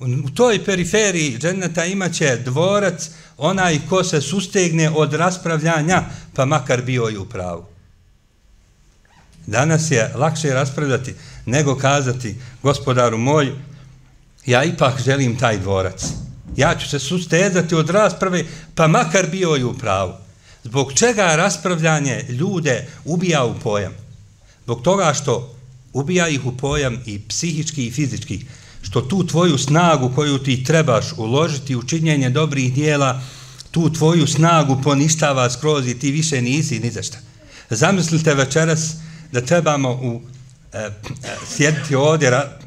U 0.00 0.30
toj 0.34 0.64
periferiji 0.64 1.38
dženeta 1.38 1.84
imaće 1.84 2.36
dvorac 2.44 3.10
onaj 3.38 3.78
ko 3.88 4.04
se 4.04 4.20
sustegne 4.20 4.90
od 4.90 5.12
raspravljanja, 5.12 6.02
pa 6.34 6.44
makar 6.44 6.82
bio 6.82 7.10
i 7.10 7.16
u 7.16 7.24
pravu. 7.24 7.64
Danas 9.46 9.90
je 9.90 10.12
lakše 10.14 10.54
raspravljati 10.54 11.14
nego 11.46 11.76
kazati 11.76 12.34
gospodaru 12.62 13.18
moj, 13.18 13.52
ja 14.46 14.64
ipak 14.64 15.02
želim 15.04 15.38
taj 15.38 15.58
dvorac. 15.58 16.04
Ja 16.56 16.74
ću 16.74 16.88
se 16.88 16.98
sustezati 16.98 17.74
od 17.74 17.90
rasprave, 17.90 18.44
pa 18.74 18.86
makar 18.86 19.26
bio 19.30 19.56
i 19.56 19.64
u 19.64 19.78
pravu. 19.78 20.12
Zbog 20.64 20.92
čega 20.92 21.36
raspravljanje 21.36 22.24
ljude 22.28 22.86
ubija 23.04 23.44
u 23.44 23.54
pojam? 23.62 23.92
Zbog 24.64 24.82
toga 24.82 25.14
što 25.14 25.56
ubija 25.92 26.28
ih 26.28 26.46
u 26.46 26.56
pojam 26.56 26.98
i 27.06 27.20
psihički 27.28 27.86
i 27.86 27.90
fizički 27.90 28.46
što 28.86 29.00
tu 29.00 29.26
tvoju 29.26 29.58
snagu 29.58 30.12
koju 30.14 30.38
ti 30.38 30.64
trebaš 30.64 31.06
uložiti 31.16 31.76
u 31.76 31.82
činjenje 31.82 32.30
dobrih 32.30 32.74
dijela, 32.74 33.20
tu 33.70 33.92
tvoju 33.92 34.26
snagu 34.26 34.80
poništava 34.82 35.50
skroz 35.50 35.88
i 35.88 35.98
ti 35.98 36.10
više 36.10 36.42
nisi 36.42 36.78
ni 36.78 36.90
za 36.90 37.02
šta. 37.02 37.18
Zamislite 37.70 38.34
večeras 38.34 38.94
da 39.32 39.40
trebamo 39.40 39.90
u, 39.90 40.20
e, 40.72 40.78
e, 40.78 40.90
sjediti 41.56 41.94
ovdje 41.94 42.30
ra, 42.30 42.58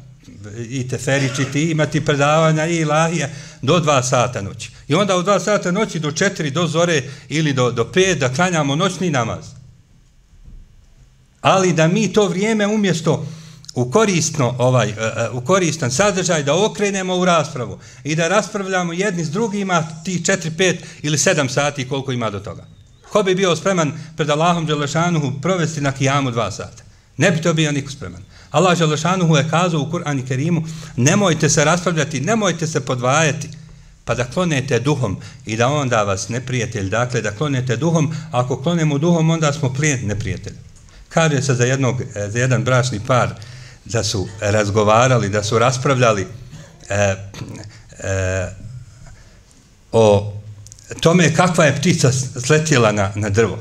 i 0.68 0.88
teferići 0.88 1.44
ti 1.52 1.70
imati 1.70 2.04
predavanja 2.04 2.66
i 2.66 2.84
lahije 2.84 3.34
do 3.62 3.80
dva 3.80 4.02
sata 4.02 4.42
noći. 4.42 4.70
I 4.88 4.94
onda 4.94 5.16
u 5.16 5.22
dva 5.22 5.40
sata 5.40 5.70
noći 5.70 5.98
do 5.98 6.12
četiri, 6.12 6.50
do 6.50 6.66
zore 6.66 7.02
ili 7.28 7.52
do, 7.52 7.70
do 7.70 7.84
pet 7.84 8.18
da 8.18 8.32
klanjamo 8.32 8.76
noćni 8.76 9.10
namaz. 9.10 9.44
Ali 11.40 11.72
da 11.72 11.88
mi 11.88 12.12
to 12.12 12.28
vrijeme 12.28 12.66
umjesto 12.66 13.26
u 13.74 13.90
korisno 13.90 14.54
ovaj 14.58 14.88
e, 14.88 14.92
e, 14.92 15.28
u 15.32 15.40
koristan 15.40 15.90
sadržaj 15.90 16.42
da 16.42 16.64
okrenemo 16.64 17.16
u 17.16 17.24
raspravu 17.24 17.78
i 18.04 18.14
da 18.14 18.28
raspravljamo 18.28 18.92
jedni 18.92 19.24
s 19.24 19.30
drugima 19.30 19.84
ti 20.04 20.22
4 20.24 20.50
5 20.56 20.76
ili 21.02 21.16
7 21.16 21.48
sati 21.48 21.88
koliko 21.88 22.12
ima 22.12 22.30
do 22.30 22.40
toga. 22.40 22.66
Ko 23.12 23.22
bi 23.22 23.34
bio 23.34 23.56
spreman 23.56 23.92
pred 24.16 24.30
Allahom 24.30 24.66
dželešanuhu 24.66 25.32
provesti 25.42 25.80
na 25.80 25.92
kijamu 25.92 26.30
2 26.30 26.50
sata? 26.50 26.82
Ne 27.16 27.30
bi 27.30 27.42
to 27.42 27.54
bio 27.54 27.72
niko 27.72 27.90
spreman. 27.90 28.22
Allah 28.50 28.78
dželešanuhu 28.78 29.36
je 29.36 29.48
kazao 29.50 29.80
u 29.80 29.90
Kur'anu 29.90 30.28
Kerimu 30.28 30.62
nemojte 30.96 31.48
se 31.48 31.64
raspravljati, 31.64 32.20
nemojte 32.20 32.66
se 32.66 32.80
podvajati. 32.80 33.48
pa 34.04 34.14
da 34.14 34.24
klonete 34.24 34.80
duhom 34.80 35.16
i 35.46 35.56
da 35.56 35.68
onda 35.68 36.02
vas 36.02 36.28
neprijatelj, 36.28 36.88
dakle 36.90 37.20
da 37.20 37.30
klonete 37.30 37.76
duhom, 37.76 38.14
ako 38.30 38.56
klonemo 38.62 38.98
duhom, 38.98 39.30
onda 39.30 39.52
smo 39.52 39.72
plijen 39.72 40.06
neprijatelj. 40.06 40.54
Kaže 41.08 41.42
se 41.42 41.54
za, 41.54 41.64
jednog, 41.64 42.00
e, 42.00 42.30
za 42.30 42.38
jedan 42.38 42.64
bračni 42.64 43.00
par 43.06 43.34
da 43.84 44.04
su 44.04 44.28
razgovarali, 44.40 45.28
da 45.28 45.42
su 45.42 45.58
raspravljali 45.58 46.26
e, 46.88 47.16
e, 47.98 48.48
o 49.92 50.32
tome 51.00 51.34
kakva 51.34 51.64
je 51.64 51.76
ptica 51.76 52.12
sletjela 52.46 52.92
na, 52.92 53.12
na 53.14 53.28
drvo. 53.28 53.58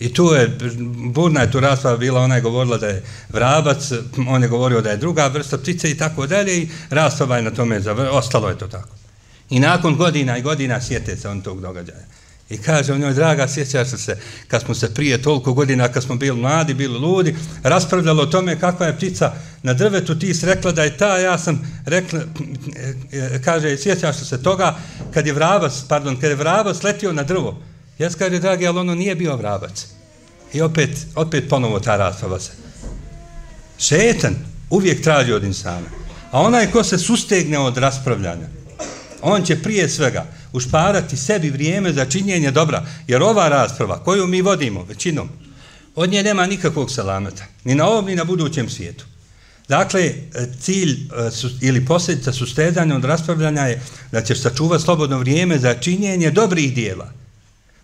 I 0.00 0.12
tu 0.14 0.24
je, 0.24 0.58
burna 1.12 1.40
je 1.40 1.50
tu 1.50 1.60
rasprava 1.60 1.96
bila, 1.96 2.20
ona 2.20 2.34
je 2.34 2.40
govorila 2.40 2.78
da 2.78 2.86
je 2.86 3.02
vrabac, 3.28 3.92
on 4.28 4.42
je 4.42 4.48
govorio 4.48 4.80
da 4.80 4.90
je 4.90 4.96
druga 4.96 5.26
vrsta 5.26 5.58
ptice 5.58 5.90
i 5.90 5.96
tako 5.96 6.26
dalje 6.26 6.56
i 6.56 6.68
rasprava 6.90 7.36
je 7.36 7.42
na 7.42 7.50
tome, 7.50 7.80
ostalo 8.10 8.48
je 8.48 8.58
to 8.58 8.66
tako. 8.66 8.96
I 9.50 9.60
nakon 9.60 9.96
godina 9.96 10.38
i 10.38 10.42
godina 10.42 10.80
sjete 10.80 11.16
se 11.16 11.28
on 11.28 11.40
tog 11.40 11.60
događaja. 11.60 12.17
I 12.50 12.58
kaže 12.58 12.92
on 12.92 13.00
njoj, 13.00 13.14
draga, 13.14 13.48
sjećaš 13.48 13.88
se 13.88 14.16
kad 14.48 14.62
smo 14.62 14.74
se 14.74 14.94
prije 14.94 15.22
toliko 15.22 15.52
godina, 15.52 15.88
kad 15.88 16.02
smo 16.02 16.16
bili 16.16 16.40
mladi, 16.40 16.74
bili 16.74 16.98
ludi, 16.98 17.36
raspravljalo 17.62 18.22
o 18.22 18.26
tome 18.26 18.60
kakva 18.60 18.86
je 18.86 18.96
ptica 18.96 19.32
na 19.62 19.74
drvetu, 19.74 20.18
ti 20.18 20.34
si 20.34 20.46
rekla 20.46 20.72
da 20.72 20.82
je 20.82 20.96
ta, 20.96 21.18
ja 21.18 21.38
sam 21.38 21.82
rekla, 21.86 22.20
e, 22.22 23.18
e, 23.18 23.42
kaže, 23.44 23.76
sjećaš 23.76 24.16
se 24.16 24.42
toga, 24.42 24.76
kad 25.14 25.26
je 25.26 25.32
vrabac, 25.32 25.72
pardon, 25.88 26.20
kad 26.20 26.30
je 26.30 26.36
vrabac 26.36 26.82
letio 26.82 27.12
na 27.12 27.22
drvo. 27.22 27.62
Ja 27.98 28.10
kaže, 28.10 28.38
dragi, 28.38 28.66
ali 28.66 28.78
ono 28.78 28.94
nije 28.94 29.14
bio 29.14 29.36
vrabac. 29.36 29.86
I 30.52 30.60
opet, 30.60 30.90
opet 31.14 31.48
ponovo 31.48 31.80
ta 31.80 31.96
rasprava 31.96 32.40
se. 32.40 32.52
Šetan 33.78 34.34
uvijek 34.70 35.02
traži 35.02 35.32
od 35.32 35.44
insana. 35.44 35.86
A 36.30 36.40
onaj 36.40 36.70
ko 36.70 36.84
se 36.84 36.98
sustegne 36.98 37.58
od 37.58 37.76
raspravljanja, 37.76 38.48
on 39.22 39.42
će 39.42 39.62
prije 39.62 39.88
svega 39.88 40.26
ušparati 40.58 41.16
sebi 41.16 41.50
vrijeme 41.50 41.92
za 41.92 42.04
činjenje 42.04 42.50
dobra. 42.50 42.86
Jer 43.06 43.22
ova 43.22 43.48
rasprava 43.48 44.04
koju 44.04 44.26
mi 44.26 44.42
vodimo 44.42 44.84
većinom, 44.84 45.28
od 45.94 46.10
nje 46.10 46.22
nema 46.22 46.46
nikakvog 46.46 46.90
salameta. 46.90 47.44
Ni 47.64 47.74
na 47.74 47.86
ovom, 47.86 48.04
ni 48.04 48.16
na 48.16 48.24
budućem 48.24 48.68
svijetu. 48.68 49.04
Dakle, 49.68 50.02
e, 50.02 50.14
cilj 50.60 50.92
e, 50.92 51.30
ili 51.60 51.86
posljedica 51.86 52.32
sustezanja 52.32 52.96
od 52.96 53.04
raspravljanja 53.04 53.62
je 53.62 53.82
da 54.12 54.22
ćeš 54.22 54.42
sačuvati 54.42 54.84
slobodno 54.84 55.18
vrijeme 55.18 55.58
za 55.58 55.74
činjenje 55.74 56.30
dobrih 56.30 56.74
dijela. 56.74 57.12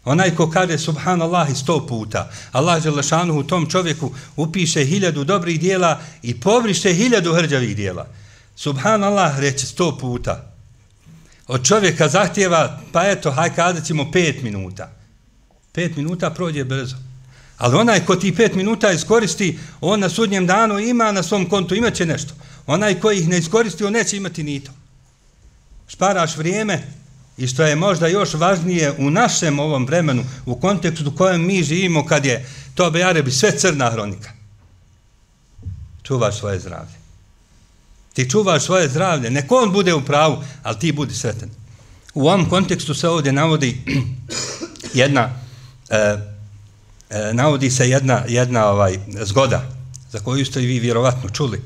Onaj 0.05 0.35
ko 0.37 0.51
kaže 0.51 0.79
subhanallah 0.79 1.51
i 1.51 1.55
sto 1.55 1.87
puta, 1.87 2.31
Allah 2.53 2.83
Želešanu 2.83 3.39
u 3.39 3.43
tom 3.43 3.71
čovjeku 3.71 4.13
upiše 4.37 4.85
hiljadu 4.85 5.25
dobrih 5.25 5.61
dijela 5.61 6.01
i 6.23 6.41
povriše 6.41 6.93
hiljadu 6.93 7.35
hrđavih 7.35 7.77
dijela. 7.77 8.07
Subhanallah 8.57 9.39
reći 9.39 9.67
sto 9.67 9.99
puta. 9.99 10.54
Od 11.47 11.67
čovjeka 11.67 12.09
zahtjeva, 12.09 12.81
pa 12.93 13.03
eto, 13.11 13.31
haj 13.31 13.55
kazat 13.55 13.85
ćemo 13.85 14.11
pet 14.13 14.43
minuta. 14.43 14.91
Pet 15.73 15.97
minuta 15.97 16.31
prođe 16.31 16.65
brzo. 16.65 16.97
Ali 17.57 17.77
onaj 17.77 18.05
ko 18.05 18.17
ti 18.17 18.35
pet 18.37 18.55
minuta 18.55 18.93
iskoristi, 18.93 19.59
on 19.81 20.01
na 20.01 20.09
sudnjem 20.09 20.47
danu 20.47 20.79
ima 20.79 21.13
na 21.13 21.23
svom 21.23 21.49
kontu, 21.49 21.75
imaće 21.75 22.07
nešto. 22.07 22.35
Onaj 22.67 23.01
koji 23.01 23.19
ih 23.19 23.29
ne 23.29 23.39
iskoristi, 23.39 23.85
on 23.85 23.93
neće 23.93 24.17
imati 24.17 24.43
ni 24.43 24.61
to. 24.61 24.73
Šparaš 25.89 26.37
vrijeme, 26.37 26.83
I 27.37 27.47
što 27.47 27.65
je 27.67 27.77
možda 27.77 28.07
još 28.07 28.35
važnije 28.35 28.93
u 28.99 29.11
našem 29.11 29.59
ovom 29.59 29.87
vremenu, 29.87 30.25
u 30.47 30.55
kontekstu 30.61 31.09
u 31.09 31.17
kojem 31.17 31.47
mi 31.47 31.63
živimo, 31.63 32.07
kad 32.07 32.25
je 32.25 32.47
to 32.75 32.91
bejarebi 32.91 33.31
sve 33.31 33.59
crna 33.59 33.91
hronika. 33.91 34.31
Čuvaš 36.03 36.39
svoje 36.39 36.61
zdravlje. 36.61 37.04
Ti 38.15 38.31
čuvaš 38.31 38.65
svoje 38.65 38.89
zdravlje. 38.89 39.31
Neko 39.31 39.57
on 39.57 39.73
bude 39.73 39.95
u 39.95 40.05
pravu, 40.05 40.43
ali 40.63 40.79
ti 40.79 40.93
budi 40.93 41.15
sretan. 41.15 41.51
U 42.15 42.29
ovom 42.29 42.49
kontekstu 42.49 42.95
se 42.95 43.09
ovdje 43.09 43.33
navodi 43.33 43.83
jedna 44.95 45.31
e, 45.91 45.97
e, 47.11 47.33
navodi 47.33 47.71
se 47.71 47.91
jedna, 47.91 48.23
jedna 48.29 48.67
ovaj 48.67 48.99
zgoda 49.23 49.71
za 50.13 50.19
koju 50.19 50.45
ste 50.45 50.61
vi 50.61 50.79
vjerovatno 50.79 51.31
čuli. 51.31 51.63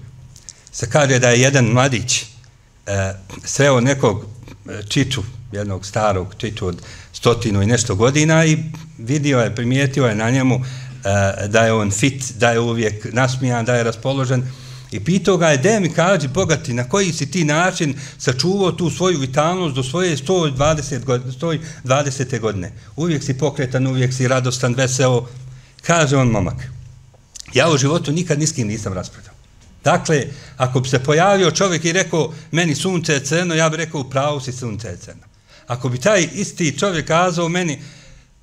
Se 0.72 0.90
kaže 0.90 1.18
da 1.18 1.28
je 1.28 1.40
jedan 1.40 1.64
mladić 1.64 2.22
e, 2.22 2.26
sreo 3.44 3.80
nekog 3.80 4.24
e, 4.68 4.82
čiču 4.88 5.22
jednog 5.52 5.86
starog 5.86 6.34
čiču 6.38 6.66
od 6.66 6.82
stotinu 7.12 7.62
i 7.62 7.66
nešto 7.66 7.94
godina 7.94 8.44
i 8.44 8.58
vidio 8.98 9.38
je, 9.38 9.54
primijetio 9.54 10.06
je 10.06 10.14
na 10.14 10.30
njemu 10.30 10.54
e, 10.54 11.48
da 11.48 11.64
je 11.64 11.72
on 11.72 11.90
fit, 11.90 12.32
da 12.36 12.50
je 12.50 12.60
uvijek 12.60 13.12
nasmijan, 13.12 13.64
da 13.64 13.74
je 13.74 13.84
raspoložen 13.84 14.42
i 14.90 15.00
pitao 15.04 15.36
ga 15.36 15.48
je, 15.48 15.56
de 15.56 15.80
mi 15.80 15.92
kaži, 15.92 16.28
bogati, 16.28 16.72
na 16.72 16.88
koji 16.88 17.12
si 17.12 17.30
ti 17.30 17.44
način 17.44 17.94
sačuvao 18.18 18.72
tu 18.72 18.90
svoju 18.90 19.18
vitalnost 19.18 19.74
do 19.74 19.82
svoje 19.82 20.16
120 20.16 21.04
godine, 21.04 21.32
120. 21.84 22.40
godine. 22.40 22.72
Uvijek 22.96 23.24
si 23.24 23.38
pokretan, 23.38 23.86
uvijek 23.86 24.14
si 24.14 24.28
radostan, 24.28 24.74
veseo. 24.74 25.26
Kaže 25.82 26.16
on, 26.16 26.28
momak, 26.28 26.70
ja 27.54 27.70
u 27.70 27.78
životu 27.78 28.12
nikad 28.12 28.38
niskim 28.38 28.68
nisam 28.68 28.92
raspravljao. 28.92 29.34
Dakle, 29.84 30.26
ako 30.56 30.80
bi 30.80 30.88
se 30.88 30.98
pojavio 30.98 31.50
čovjek 31.50 31.84
i 31.84 31.92
rekao, 31.92 32.32
meni 32.50 32.74
sunce 32.74 33.12
je 33.12 33.24
crno, 33.24 33.54
ja 33.54 33.68
bih 33.68 33.76
rekao, 33.76 34.04
pravo 34.04 34.40
si 34.40 34.52
sunce 34.52 34.88
je 34.88 34.96
crno. 34.96 35.22
Ako 35.66 35.88
bi 35.88 35.98
taj 35.98 36.28
isti 36.34 36.78
čovjek 36.78 37.06
kazao 37.06 37.48
meni, 37.48 37.82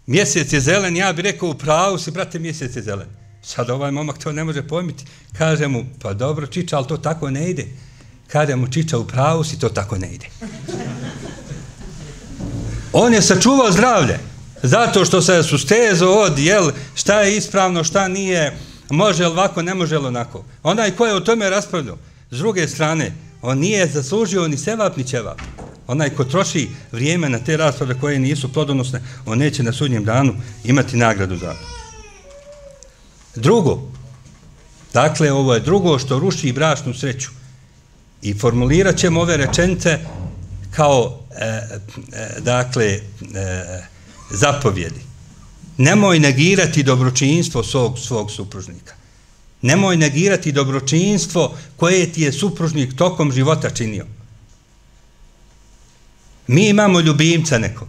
mjesec 0.05 0.53
je 0.53 0.59
zelen, 0.59 0.97
ja 0.97 1.13
bih 1.13 1.23
rekao, 1.23 1.53
pravo 1.53 1.97
si, 1.97 2.11
brate, 2.11 2.39
mjesec 2.39 2.75
je 2.75 2.81
zelen. 2.81 3.24
Sad 3.45 3.69
ovaj 3.69 3.91
momak 3.91 4.17
to 4.17 4.31
ne 4.31 4.43
može 4.43 4.67
pojmiti. 4.67 5.05
Kaže 5.37 5.67
mu, 5.67 5.85
pa 6.01 6.13
dobro, 6.13 6.47
čiča, 6.47 6.77
ali 6.77 6.87
to 6.87 6.97
tako 6.97 7.29
ne 7.29 7.49
ide. 7.49 7.65
Kaže 8.27 8.55
mu, 8.55 8.67
čiča, 8.67 8.97
u 8.97 9.07
pravu 9.07 9.43
si, 9.43 9.59
to 9.59 9.69
tako 9.69 9.97
ne 9.97 10.13
ide. 10.13 10.25
On 12.93 13.13
je 13.13 13.21
sačuvao 13.21 13.71
zdravlje. 13.71 14.19
Zato 14.63 15.05
što 15.05 15.21
se 15.21 15.43
sustezo 15.43 16.07
od, 16.07 16.39
jel, 16.39 16.71
šta 16.95 17.21
je 17.21 17.37
ispravno, 17.37 17.83
šta 17.83 18.07
nije, 18.07 18.57
može 18.89 19.25
li 19.25 19.31
ovako, 19.31 19.61
ne 19.61 19.73
može 19.73 19.99
li 19.99 20.07
onako. 20.07 20.43
Onaj 20.63 20.91
ko 20.91 21.05
je 21.05 21.15
o 21.15 21.19
tome 21.19 21.49
raspravljao, 21.49 21.97
s 22.31 22.37
druge 22.37 22.67
strane, 22.67 23.11
on 23.41 23.57
nije 23.57 23.87
zaslužio 23.87 24.47
ni 24.47 24.57
sevap, 24.57 24.97
ni 24.97 25.03
ćevap 25.03 25.41
onaj 25.87 26.09
ko 26.09 26.23
troši 26.23 26.69
vrijeme 26.91 27.29
na 27.29 27.39
te 27.39 27.57
rasprave 27.57 27.99
koje 27.99 28.19
nisu 28.19 28.53
plodonosne, 28.53 29.01
on 29.25 29.37
neće 29.37 29.63
na 29.63 29.71
sudnjem 29.71 30.03
danu 30.03 30.33
imati 30.63 30.97
nagradu 30.97 31.37
za 31.37 31.53
to. 31.53 31.84
Drugo, 33.35 33.81
dakle, 34.93 35.31
ovo 35.31 35.53
je 35.53 35.59
drugo 35.59 35.99
što 35.99 36.19
ruši 36.19 36.53
brašnu 36.53 36.93
sreću. 36.93 37.29
I 38.21 38.33
formulirat 38.33 38.97
ćemo 38.97 39.21
ove 39.21 39.37
rečence 39.37 39.99
kao, 40.71 41.19
e, 41.31 41.45
e, 41.45 42.39
dakle, 42.39 42.85
e, 42.85 42.99
zapovjedi. 44.31 45.01
Nemoj 45.77 46.19
negirati 46.19 46.83
dobročinstvo 46.83 47.63
svog, 47.63 47.99
svog 47.99 48.31
supružnika. 48.31 48.93
Nemoj 49.61 49.97
negirati 49.97 50.51
dobročinstvo 50.51 51.57
koje 51.75 52.11
ti 52.11 52.21
je 52.21 52.33
supružnik 52.33 52.95
tokom 52.95 53.31
života 53.31 53.69
činio. 53.69 54.05
Mi 56.47 56.69
imamo 56.69 56.99
ljubimca 56.99 57.57
nekog, 57.57 57.87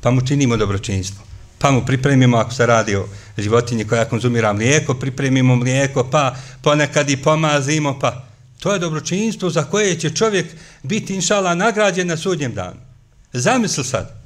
pa 0.00 0.10
mu 0.10 0.26
činimo 0.26 0.56
dobročinstvo. 0.56 1.31
Pa 1.62 1.70
mu 1.70 1.86
pripremimo, 1.86 2.36
ako 2.36 2.54
se 2.54 2.66
radi 2.66 2.96
o 2.96 3.06
životinji 3.38 3.84
koja 3.84 4.04
konzumira 4.04 4.52
mlijeko, 4.52 4.94
pripremimo 4.94 5.56
mlijeko, 5.56 6.04
pa 6.10 6.34
ponekad 6.62 7.10
i 7.10 7.16
pomazimo, 7.16 7.98
pa 7.98 8.24
to 8.60 8.72
je 8.72 8.78
dobročinstvo 8.78 9.50
za 9.50 9.64
koje 9.64 10.00
će 10.00 10.10
čovjek 10.10 10.46
biti, 10.82 11.14
inšala, 11.14 11.54
nagrađen 11.54 12.06
na 12.06 12.16
sudnjem 12.16 12.54
danu. 12.54 12.80
Zamisli 13.32 13.84
sad, 13.84 14.22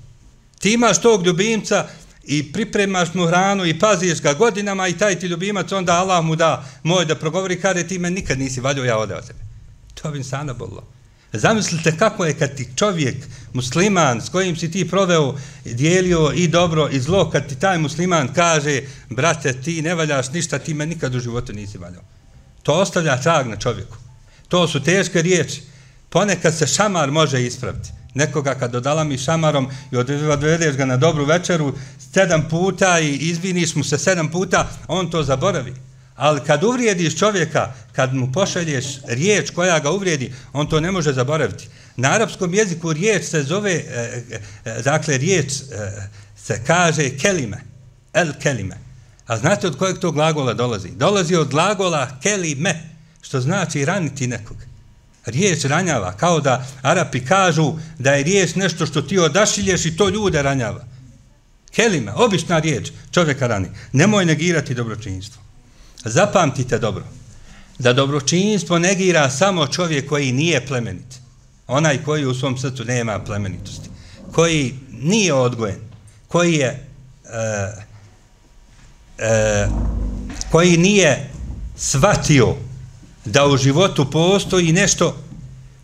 ti 0.58 0.72
imaš 0.72 1.00
tog 1.00 1.26
ljubimca 1.26 1.86
i 2.24 2.52
pripremaš 2.52 3.14
mu 3.14 3.26
hranu 3.26 3.66
i 3.66 3.78
paziš 3.78 4.20
ga 4.20 4.34
godinama 4.34 4.88
i 4.88 4.98
taj 4.98 5.18
ti 5.18 5.26
ljubimac, 5.26 5.72
onda 5.72 5.92
Allah 5.92 6.24
mu 6.24 6.36
da 6.36 6.64
moj 6.82 7.04
da 7.04 7.14
progovori 7.14 7.60
kada 7.60 7.82
ti 7.82 7.98
me 7.98 8.10
nikad 8.10 8.38
nisi 8.38 8.60
valjao, 8.60 8.84
ja 8.84 8.98
odeo 8.98 9.22
sebe. 9.22 9.38
To 9.94 10.10
bi 10.10 10.18
insana 10.18 10.52
bolilo. 10.52 10.95
Zamislite 11.38 11.96
kako 11.98 12.24
je 12.24 12.34
kad 12.34 12.54
ti 12.54 12.68
čovjek, 12.76 13.16
musliman, 13.52 14.20
s 14.20 14.28
kojim 14.28 14.56
si 14.56 14.70
ti 14.70 14.88
proveo, 14.88 15.34
dijelio 15.64 16.32
i 16.34 16.48
dobro 16.48 16.88
i 16.92 17.00
zlo, 17.00 17.30
kad 17.30 17.48
ti 17.48 17.58
taj 17.60 17.78
musliman 17.78 18.28
kaže, 18.34 18.82
brate, 19.10 19.52
ti 19.52 19.82
ne 19.82 19.94
valjaš 19.94 20.32
ništa, 20.32 20.58
ti 20.58 20.74
me 20.74 20.86
nikad 20.86 21.14
u 21.14 21.20
životu 21.20 21.52
nisi 21.52 21.78
valjao. 21.78 22.02
To 22.62 22.72
ostavlja 22.72 23.20
trag 23.20 23.46
na 23.46 23.56
čovjeku. 23.56 23.96
To 24.48 24.68
su 24.68 24.82
teške 24.82 25.22
riječi. 25.22 25.62
Ponekad 26.08 26.54
se 26.54 26.66
šamar 26.66 27.10
može 27.10 27.46
ispraviti. 27.46 27.88
Nekoga 28.14 28.54
kad 28.54 28.70
dodala 28.70 29.04
mi 29.04 29.18
šamarom 29.18 29.68
i 29.92 29.96
odvedeš 30.30 30.76
ga 30.76 30.84
na 30.84 30.96
dobru 30.96 31.24
večeru 31.24 31.74
sedam 32.12 32.48
puta 32.50 33.00
i 33.00 33.16
izviniš 33.16 33.74
mu 33.74 33.84
se 33.84 33.98
sedam 33.98 34.30
puta, 34.30 34.68
on 34.88 35.10
to 35.10 35.22
zaboravi. 35.22 35.74
Ali 36.16 36.40
kad 36.46 36.64
uvrijediš 36.64 37.18
čovjeka, 37.18 37.72
kad 37.92 38.14
mu 38.14 38.32
pošalješ 38.32 38.84
riječ 39.06 39.50
koja 39.50 39.78
ga 39.78 39.90
uvrijedi, 39.90 40.32
on 40.52 40.68
to 40.68 40.80
ne 40.80 40.90
može 40.90 41.12
zaboraviti. 41.12 41.68
Na 41.96 42.12
arapskom 42.12 42.54
jeziku 42.54 42.92
riječ 42.92 43.24
se 43.24 43.42
zove, 43.42 43.72
e, 43.72 44.22
e, 44.30 44.40
e, 44.64 44.82
dakle 44.82 45.18
riječ 45.18 45.52
e, 45.52 45.62
se 46.36 46.60
kaže 46.66 47.10
kelime, 47.18 47.62
el 48.14 48.32
kelime. 48.42 48.76
A 49.26 49.36
znate 49.36 49.66
od 49.66 49.78
kojeg 49.78 49.98
to 49.98 50.12
glagola 50.12 50.54
dolazi? 50.54 50.88
Dolazi 50.90 51.34
od 51.36 51.48
glagola 51.48 52.08
kelime, 52.22 52.74
što 53.22 53.40
znači 53.40 53.84
raniti 53.84 54.26
nekog. 54.26 54.56
Riječ 55.26 55.64
ranjava, 55.64 56.12
kao 56.12 56.40
da 56.40 56.66
Arapi 56.82 57.24
kažu 57.24 57.74
da 57.98 58.12
je 58.12 58.24
riječ 58.24 58.54
nešto 58.54 58.86
što 58.86 59.02
ti 59.02 59.18
odašilješ 59.18 59.86
i 59.86 59.96
to 59.96 60.08
ljude 60.08 60.42
ranjava. 60.42 60.84
Kelima, 61.74 62.12
obična 62.16 62.58
riječ, 62.58 62.90
čovjeka 63.10 63.46
rani. 63.46 63.68
Nemoj 63.92 64.24
negirati 64.24 64.74
dobročinjstvo. 64.74 65.45
Zapamtite 66.08 66.78
dobro, 66.78 67.04
da 67.78 67.92
dobročinstvo 67.92 68.78
negira 68.78 69.30
samo 69.30 69.66
čovjek 69.66 70.08
koji 70.08 70.32
nije 70.32 70.66
plemenit. 70.66 71.20
Onaj 71.66 72.04
koji 72.04 72.26
u 72.26 72.34
svom 72.34 72.58
srcu 72.58 72.84
nema 72.84 73.18
plemenitosti. 73.18 73.90
Koji 74.32 74.74
nije 75.02 75.34
odgojen. 75.34 75.80
Koji 76.28 76.54
je 76.54 76.66
e, 76.68 76.86
e, 79.18 79.68
koji 80.50 80.76
nije 80.76 81.30
svatio 81.76 82.54
da 83.24 83.46
u 83.46 83.56
životu 83.56 84.10
postoji 84.10 84.72
nešto 84.72 85.16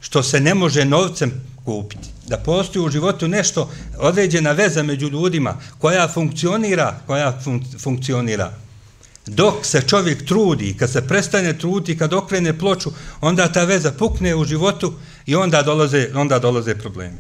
što 0.00 0.22
se 0.22 0.40
ne 0.40 0.54
može 0.54 0.84
novcem 0.84 1.32
kupiti. 1.64 2.08
Da 2.26 2.38
postoji 2.38 2.84
u 2.84 2.90
životu 2.90 3.28
nešto, 3.28 3.70
određena 3.98 4.52
veza 4.52 4.82
među 4.82 5.08
ljudima 5.08 5.56
koja 5.78 6.08
funkcionira, 6.08 7.00
koja 7.06 7.40
fun 7.44 7.64
funkcionira. 7.78 8.62
Dok 9.26 9.66
se 9.66 9.82
čovjek 9.82 10.26
trudi, 10.26 10.76
kad 10.78 10.90
se 10.90 11.06
prestane 11.08 11.58
truditi, 11.58 11.98
kad 11.98 12.12
okrene 12.12 12.58
ploču, 12.58 12.90
onda 13.20 13.52
ta 13.52 13.64
veza 13.64 13.92
pukne 13.92 14.34
u 14.34 14.44
životu 14.44 14.94
i 15.26 15.34
onda 15.36 15.62
dolaze, 15.62 16.08
onda 16.14 16.38
dolaze 16.38 16.74
problemi. 16.74 17.18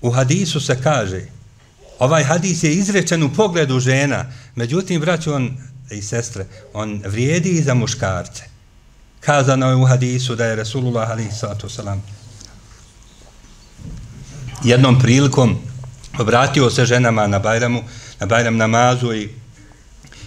U 0.00 0.10
hadisu 0.10 0.60
se 0.60 0.82
kaže, 0.82 1.20
ovaj 1.98 2.24
hadis 2.24 2.62
je 2.62 2.74
izrečen 2.74 3.22
u 3.22 3.32
pogledu 3.34 3.80
žena, 3.80 4.32
međutim, 4.54 5.00
braću 5.00 5.32
on 5.32 5.56
i 5.90 6.02
sestre, 6.02 6.46
on 6.72 7.02
vrijedi 7.06 7.50
i 7.50 7.62
za 7.62 7.74
muškarce. 7.74 8.44
Kazano 9.20 9.68
je 9.68 9.76
u 9.76 9.84
hadisu 9.84 10.34
da 10.34 10.46
je 10.46 10.56
Resulullah 10.56 11.10
alaih 11.10 11.34
sallatu 11.40 11.68
salam 11.68 12.02
jednom 14.64 14.98
prilikom 14.98 15.56
obratio 16.18 16.70
se 16.70 16.84
ženama 16.84 17.26
na 17.26 17.38
Bajramu, 17.38 17.82
na 18.20 18.26
Bajram 18.26 18.56
namazu 18.56 19.14
i 19.14 19.30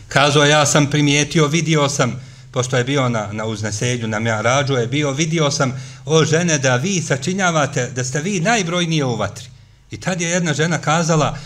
kazao 0.09 0.45
ja 0.45 0.65
sam 0.65 0.89
primijetio, 0.89 1.47
vidio 1.47 1.89
sam, 1.89 2.21
pošto 2.51 2.77
je 2.77 2.83
bio 2.83 3.09
na, 3.09 3.29
na 3.31 3.45
uzneselju, 3.45 4.07
na 4.07 4.19
mjarađu 4.19 4.73
je 4.73 4.87
bio, 4.87 5.11
vidio 5.11 5.51
sam 5.51 5.81
o 6.05 6.25
žene 6.25 6.57
da 6.57 6.75
vi 6.75 7.01
sačinjavate, 7.01 7.91
da 7.95 8.03
ste 8.03 8.21
vi 8.21 8.39
najbrojnije 8.39 9.05
u 9.05 9.15
vatri. 9.15 9.45
I 9.91 9.99
tad 9.99 10.21
je 10.21 10.29
jedna 10.29 10.53
žena 10.53 10.77
kazala, 10.77 11.37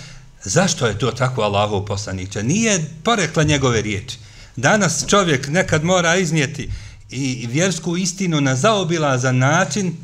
zašto 0.44 0.88
je 0.88 1.00
to 1.00 1.12
tako 1.12 1.42
Allahov 1.42 1.86
poslaniće? 1.86 2.44
Nije 2.44 2.86
porekla 3.04 3.44
njegove 3.44 3.82
riječi. 3.82 4.18
Danas 4.56 5.06
čovjek 5.08 5.48
nekad 5.48 5.84
mora 5.84 6.16
iznijeti 6.16 6.70
i 7.10 7.48
vjersku 7.52 7.98
istinu 7.98 8.42
na 8.42 8.56
zaobilazan 8.56 9.38
način 9.38 9.98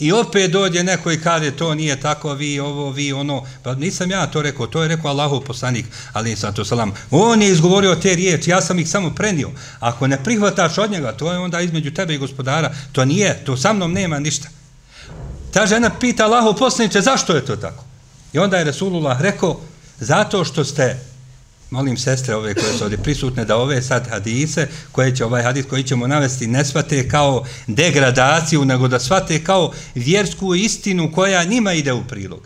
i 0.00 0.12
opet 0.12 0.50
dođe 0.50 0.84
neko 0.84 1.12
i 1.12 1.20
kaže 1.20 1.50
to 1.50 1.74
nije 1.74 2.00
tako, 2.00 2.34
vi 2.34 2.60
ovo, 2.60 2.90
vi 2.90 3.12
ono. 3.12 3.46
Pa 3.62 3.74
nisam 3.74 4.10
ja 4.10 4.26
to 4.26 4.42
rekao, 4.42 4.66
to 4.66 4.82
je 4.82 4.88
rekao 4.88 5.10
Allahov 5.10 5.40
poslanik, 5.40 5.86
ali 6.12 6.36
sam 6.36 6.54
to 6.54 6.64
salam. 6.64 6.92
On 7.10 7.42
je 7.42 7.50
izgovorio 7.50 7.94
te 7.94 8.14
riječi, 8.14 8.50
ja 8.50 8.60
sam 8.60 8.78
ih 8.78 8.88
samo 8.88 9.10
prenio. 9.10 9.50
Ako 9.80 10.06
ne 10.06 10.24
prihvataš 10.24 10.78
od 10.78 10.90
njega, 10.90 11.12
to 11.12 11.32
je 11.32 11.38
onda 11.38 11.60
između 11.60 11.90
tebe 11.90 12.14
i 12.14 12.18
gospodara. 12.18 12.72
To 12.92 13.04
nije, 13.04 13.44
to 13.44 13.56
sa 13.56 13.72
mnom 13.72 13.92
nema 13.92 14.18
ništa. 14.18 14.48
Ta 15.52 15.66
žena 15.66 15.90
pita 16.00 16.24
Allahov 16.24 16.54
poslaniče, 16.54 17.00
zašto 17.00 17.34
je 17.34 17.44
to 17.46 17.56
tako? 17.56 17.84
I 18.32 18.38
onda 18.38 18.56
je 18.56 18.64
Resulullah 18.64 19.20
rekao, 19.20 19.60
zato 19.98 20.44
što 20.44 20.64
ste, 20.64 21.00
molim 21.70 21.96
sestre 21.96 22.34
ove 22.34 22.54
koje 22.54 22.72
su 22.78 22.84
ovdje 22.84 22.98
prisutne, 22.98 23.44
da 23.44 23.56
ove 23.56 23.82
sad 23.82 24.08
hadise, 24.08 24.68
koje 24.92 25.16
će 25.16 25.24
ovaj 25.24 25.42
hadis 25.42 25.66
koji 25.70 25.82
ćemo 25.82 26.06
navesti, 26.06 26.46
ne 26.46 26.64
svate 26.64 27.08
kao 27.08 27.44
degradaciju, 27.66 28.64
nego 28.64 28.88
da 28.88 29.00
svate 29.00 29.44
kao 29.44 29.72
vjersku 29.94 30.54
istinu 30.54 31.12
koja 31.12 31.44
njima 31.44 31.72
ide 31.72 31.92
u 31.92 32.04
prilog. 32.04 32.40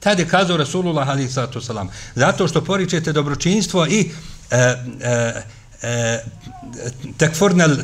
Tad 0.00 0.18
je 0.18 0.28
kazao 0.28 0.56
Rasulullah 0.56 1.08
alaih 1.08 1.32
sallatu 1.32 1.60
salam, 1.60 1.88
zato 2.14 2.48
što 2.48 2.64
poričete 2.64 3.12
dobročinstvo 3.12 3.86
i 3.86 4.10
e, 4.50 4.56
e, 5.00 5.42
e, 5.82 6.22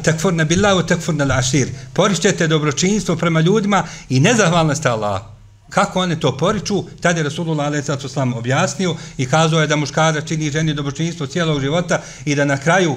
tekfurna 0.02 0.44
billahu, 0.44 0.86
tekfurna 0.86 1.38
ašir. 1.38 1.68
Poričete 1.92 2.46
dobročinstvo 2.46 3.16
prema 3.16 3.40
ljudima 3.40 3.84
i 4.08 4.20
nezahvalne 4.20 4.76
ste 4.76 4.88
Allahu. 4.88 5.31
Kako 5.74 6.00
one 6.00 6.20
to 6.20 6.36
poriču, 6.36 6.84
tada 7.00 7.20
je 7.20 7.24
Rasulullah 7.24 7.66
a.s. 7.66 8.16
objasnio 8.36 8.96
i 9.16 9.26
kazao 9.26 9.60
je 9.60 9.66
da 9.66 9.76
muškara 9.76 10.20
čini 10.20 10.50
ženi 10.50 10.74
dobročinstvo 10.74 11.26
cijelog 11.26 11.60
života 11.60 12.02
i 12.24 12.34
da 12.34 12.44
na 12.44 12.56
kraju 12.56 12.96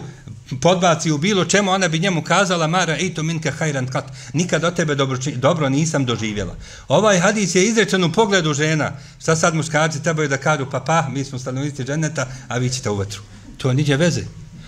podbaci 0.61 1.11
u 1.11 1.17
bilo 1.17 1.45
čemu, 1.45 1.71
ona 1.71 1.88
bi 1.88 1.99
njemu 1.99 2.21
kazala 2.21 2.67
Mara 2.67 2.97
ito 2.97 3.23
minke 3.23 3.51
hajran 3.51 3.88
kat, 3.88 4.05
nikad 4.33 4.63
od 4.63 4.75
tebe 4.75 4.95
dobro 5.35 5.69
nisam 5.69 6.05
doživjela. 6.05 6.55
Ovaj 6.88 7.19
hadis 7.19 7.55
je 7.55 7.65
izrečen 7.65 8.03
u 8.03 8.11
pogledu 8.11 8.53
žena. 8.53 8.91
Šta 9.21 9.35
sad 9.35 9.55
muškarci 9.55 10.03
trebaju 10.03 10.29
da 10.29 10.38
kažu, 10.38 10.65
pa 10.71 10.79
pa, 10.79 11.07
mi 11.09 11.23
smo 11.23 11.39
stanovnici 11.39 11.83
dženeta, 11.83 12.27
a 12.47 12.57
vi 12.57 12.69
ćete 12.69 12.89
u 12.89 12.95
vatru. 12.95 13.21
To 13.57 13.73
niđe 13.73 13.95
veze. 13.95 14.21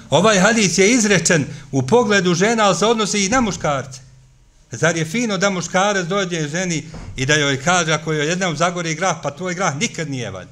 Ovaj 0.09 0.39
hadis 0.39 0.77
je 0.77 0.91
izrečen 0.91 1.45
u 1.71 1.81
pogledu 1.81 2.33
žena, 2.33 2.63
ali 2.63 2.75
se 2.75 2.85
odnosi 2.85 3.25
i 3.25 3.29
na 3.29 3.41
muškarce. 3.41 4.06
Zar 4.71 4.97
je 4.97 5.05
fino 5.05 5.37
da 5.37 5.49
muškarac 5.49 6.07
dođe 6.07 6.47
ženi 6.47 6.83
i 7.15 7.25
da 7.25 7.35
joj 7.35 7.61
kaže 7.63 7.93
ako 7.93 8.13
joj 8.13 8.27
jednom 8.27 8.57
zagori 8.57 8.95
grah, 8.95 9.17
pa 9.23 9.31
tvoj 9.31 9.53
grah 9.53 9.75
nikad 9.75 10.09
nije 10.09 10.31
valj. 10.31 10.47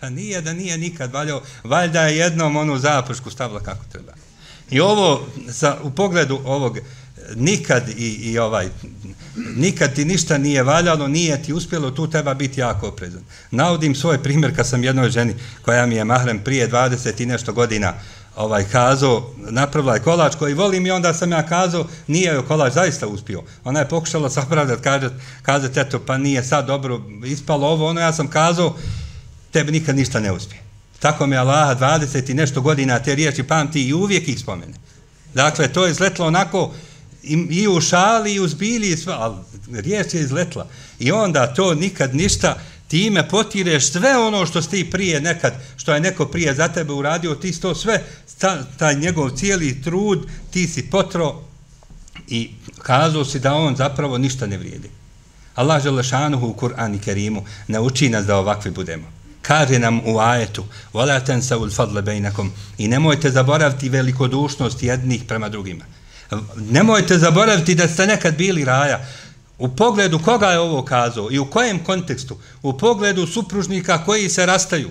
Pa 0.00 0.10
nije 0.10 0.40
da 0.40 0.52
nije 0.52 0.78
nikad 0.78 1.12
valjao, 1.12 1.42
valjda 1.64 2.02
je 2.02 2.16
jednom 2.16 2.56
onu 2.56 2.78
zapušku 2.78 3.30
stavila 3.30 3.60
kako 3.60 3.84
treba. 3.92 4.12
I 4.70 4.80
ovo, 4.80 5.26
sa, 5.52 5.76
u 5.82 5.90
pogledu 5.90 6.40
ovog, 6.44 6.78
nikad 7.34 7.88
i, 7.88 8.08
i 8.08 8.38
ovaj, 8.38 8.68
nikad 9.56 9.94
ti 9.94 10.04
ništa 10.04 10.38
nije 10.38 10.62
valjalo, 10.62 11.08
nije 11.08 11.42
ti 11.42 11.52
uspjelo, 11.52 11.90
tu 11.90 12.10
treba 12.10 12.34
biti 12.34 12.60
jako 12.60 12.88
oprezan. 12.88 13.22
Navodim 13.50 13.94
svoj 13.94 14.22
primjer 14.22 14.56
kad 14.56 14.68
sam 14.68 14.84
jednoj 14.84 15.10
ženi 15.10 15.34
koja 15.62 15.86
mi 15.86 15.94
je 15.94 16.04
mahrem 16.04 16.38
prije 16.38 16.70
20 16.70 17.22
i 17.22 17.26
nešto 17.26 17.52
godina 17.52 17.94
ovaj 18.36 18.64
kazao, 18.64 19.30
napravila 19.36 19.94
je 19.94 20.02
kolač 20.02 20.34
koji 20.34 20.54
volim 20.54 20.86
i 20.86 20.90
onda 20.90 21.14
sam 21.14 21.32
ja 21.32 21.46
kazao, 21.46 21.86
nije 22.06 22.34
joj 22.34 22.46
kolač 22.46 22.72
zaista 22.72 23.06
uspio. 23.06 23.42
Ona 23.64 23.80
je 23.80 23.88
pokušala 23.88 24.30
sapravljati, 24.30 24.82
kaže, 24.82 25.10
kaže, 25.42 25.70
eto, 25.76 26.00
pa 26.06 26.18
nije 26.18 26.44
sad 26.44 26.66
dobro 26.66 27.00
ispalo 27.24 27.68
ovo, 27.68 27.86
ono 27.86 28.00
ja 28.00 28.12
sam 28.12 28.28
kazao, 28.28 28.76
tebi 29.52 29.72
nikad 29.72 29.96
ništa 29.96 30.20
ne 30.20 30.32
uspije. 30.32 30.60
Tako 30.98 31.26
mi 31.26 31.36
Allaha 31.36 31.74
20 31.74 32.30
i 32.30 32.34
nešto 32.34 32.60
godina 32.60 32.98
te 32.98 33.14
riječi 33.14 33.42
pamti 33.42 33.88
i 33.88 33.94
uvijek 33.94 34.28
ih 34.28 34.40
spomene. 34.40 34.72
Dakle, 35.34 35.68
to 35.68 35.84
je 35.84 35.90
izletlo 35.90 36.26
onako 36.26 36.72
i, 37.22 37.46
i 37.50 37.68
u 37.68 37.80
šali 37.80 38.34
i 38.34 38.40
u 38.40 38.48
zbili, 38.48 38.88
i 38.88 38.96
ali 39.06 39.36
riječ 39.72 40.14
je 40.14 40.20
izletla. 40.20 40.66
I 40.98 41.12
onda 41.12 41.54
to 41.54 41.74
nikad 41.74 42.14
ništa, 42.14 42.58
time 42.87 43.27
potireš 43.29 43.91
sve 43.91 44.17
ono 44.17 44.45
što 44.45 44.61
ste 44.61 44.85
prije 44.91 45.21
nekad, 45.21 45.53
što 45.77 45.93
je 45.93 45.99
neko 45.99 46.25
prije 46.25 46.53
za 46.55 46.67
tebe 46.67 46.93
uradio, 46.93 47.35
ti 47.35 47.61
to 47.61 47.75
sve, 47.75 48.03
ta, 48.37 48.63
taj 48.77 48.95
njegov 48.95 49.29
cijeli 49.29 49.81
trud, 49.81 50.27
ti 50.51 50.67
si 50.67 50.89
potro 50.89 51.41
i 52.27 52.49
kazao 52.81 53.25
si 53.25 53.39
da 53.39 53.53
on 53.53 53.75
zapravo 53.75 54.17
ništa 54.17 54.47
ne 54.47 54.57
vrijedi. 54.57 54.89
Allah 55.55 55.83
Želešanuhu 55.83 56.47
u 56.47 56.53
Kur'an 56.53 56.95
i 56.95 56.99
Kerimu 56.99 57.45
nauči 57.67 58.09
nas 58.09 58.25
da 58.25 58.37
ovakvi 58.37 58.71
budemo. 58.71 59.07
Kaže 59.41 59.79
nam 59.79 60.01
u 60.05 60.19
ajetu 60.19 60.65
وَلَا 60.93 61.19
تَنْسَوُ 61.19 61.63
الْفَضْلَ 61.65 62.01
بَيْنَكُمْ 62.01 62.49
I 62.77 62.87
nemojte 62.87 63.31
zaboraviti 63.31 63.89
velikodušnost 63.89 64.83
jednih 64.83 65.23
prema 65.27 65.49
drugima. 65.49 65.85
Nemojte 66.55 67.17
zaboraviti 67.17 67.75
da 67.75 67.87
ste 67.87 68.07
nekad 68.07 68.37
bili 68.37 68.65
raja. 68.65 69.05
U 69.58 69.68
pogledu 69.68 70.18
koga 70.18 70.46
je 70.46 70.58
ovo 70.58 70.82
kazao 70.82 71.32
i 71.32 71.38
u 71.38 71.50
kojem 71.50 71.84
kontekstu? 71.84 72.36
U 72.62 72.78
pogledu 72.78 73.26
supružnika 73.26 74.04
koji 74.04 74.28
se 74.28 74.46
rastaju. 74.46 74.90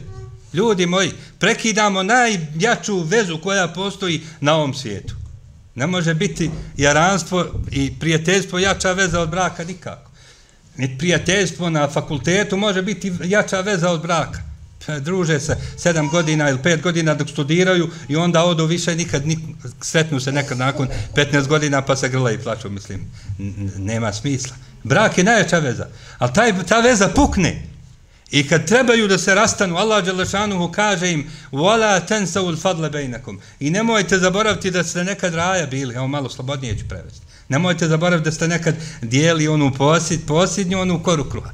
Ljudi 0.53 0.85
moji, 0.85 1.11
prekidamo 1.39 2.03
najjaču 2.03 2.99
vezu 2.99 3.37
koja 3.37 3.67
postoji 3.67 4.21
na 4.39 4.55
ovom 4.55 4.73
svijetu. 4.73 5.15
Ne 5.75 5.87
može 5.87 6.13
biti 6.13 6.51
jaranstvo 6.77 7.45
i 7.71 7.99
prijateljstvo 7.99 8.59
jača 8.59 8.91
veza 8.91 9.21
od 9.21 9.29
braka 9.29 9.63
nikako. 9.63 10.11
Ni 10.77 10.97
prijateljstvo 10.97 11.69
na 11.69 11.87
fakultetu 11.87 12.57
može 12.57 12.81
biti 12.81 13.13
jača 13.23 13.61
veza 13.61 13.91
od 13.91 14.01
braka. 14.01 14.54
E, 14.87 14.99
druže 14.99 15.39
se 15.39 15.57
sedam 15.77 16.09
godina 16.09 16.49
ili 16.49 16.61
pet 16.63 16.81
godina 16.81 17.13
dok 17.13 17.29
studiraju 17.29 17.89
i 18.07 18.15
onda 18.15 18.43
odu 18.43 18.65
više 18.65 18.95
nikad, 18.95 19.27
nik, 19.27 19.39
sretnu 19.81 20.19
se 20.19 20.31
nekad 20.31 20.57
nakon 20.57 20.87
15 21.15 21.47
godina 21.47 21.81
pa 21.81 21.95
se 21.95 22.09
grla 22.09 22.31
i 22.31 22.37
plaću, 22.37 22.69
mislim, 22.69 23.05
nema 23.77 24.13
smisla. 24.13 24.55
Brak 24.83 25.17
je 25.17 25.23
najjača 25.23 25.59
veza, 25.59 25.87
ali 26.17 26.33
taj, 26.33 26.53
ta 26.67 26.79
veza 26.79 27.07
pukne. 27.07 27.75
I 28.31 28.47
kad 28.47 28.65
trebaju 28.67 29.07
da 29.07 29.17
se 29.17 29.35
rastanu, 29.35 29.77
Allah 29.77 30.05
Đelešanuhu 30.05 30.71
kaže 30.71 31.11
im 31.11 31.29
وَلَا 31.51 31.99
تَنْسَوُ 31.99 32.39
ul 32.39 32.55
بَيْنَكُمْ. 32.89 33.39
I 33.59 33.69
nemojte 33.69 34.17
zaboraviti 34.17 34.71
da 34.71 34.83
ste 34.83 35.03
nekad 35.03 35.33
raja 35.33 35.67
bili, 35.67 35.95
evo 35.95 36.07
malo 36.07 36.29
slobodnije 36.29 36.77
ću 36.77 36.87
prevesti. 36.89 37.25
Nemojte 37.49 37.87
zaboraviti 37.87 38.25
da 38.25 38.31
ste 38.31 38.47
nekad 38.47 38.75
dijeli 39.01 39.47
onu 39.47 39.71
posled, 39.77 40.19
posljednju 40.27 40.79
onu 40.79 41.03
koru 41.03 41.29
kruha. 41.29 41.51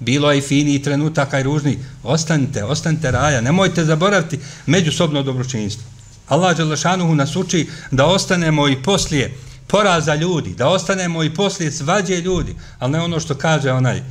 Bilo 0.00 0.32
je 0.32 0.38
i 0.38 0.40
fini 0.40 0.74
i 0.74 0.82
trenutaka 0.82 1.40
i 1.40 1.42
ružni. 1.42 1.78
Ostanite, 2.02 2.64
ostanite 2.64 3.10
raja. 3.10 3.40
Nemojte 3.40 3.84
zaboraviti 3.84 4.38
međusobno 4.66 5.22
dobročinjstvo. 5.22 5.84
Allah 6.28 6.56
Đelešanuhu 6.56 7.14
nas 7.14 7.36
uči 7.36 7.68
da 7.90 8.06
ostanemo 8.06 8.68
i 8.68 8.82
poslije 8.82 9.34
poraza 9.66 10.14
ljudi, 10.14 10.54
da 10.54 10.68
ostanemo 10.68 11.24
i 11.24 11.34
poslije 11.34 11.72
svađe 11.72 12.16
ljudi, 12.16 12.54
ali 12.78 12.92
ne 12.92 13.00
ono 13.00 13.20
što 13.20 13.34
kaže 13.34 13.72
onaj, 13.72 14.02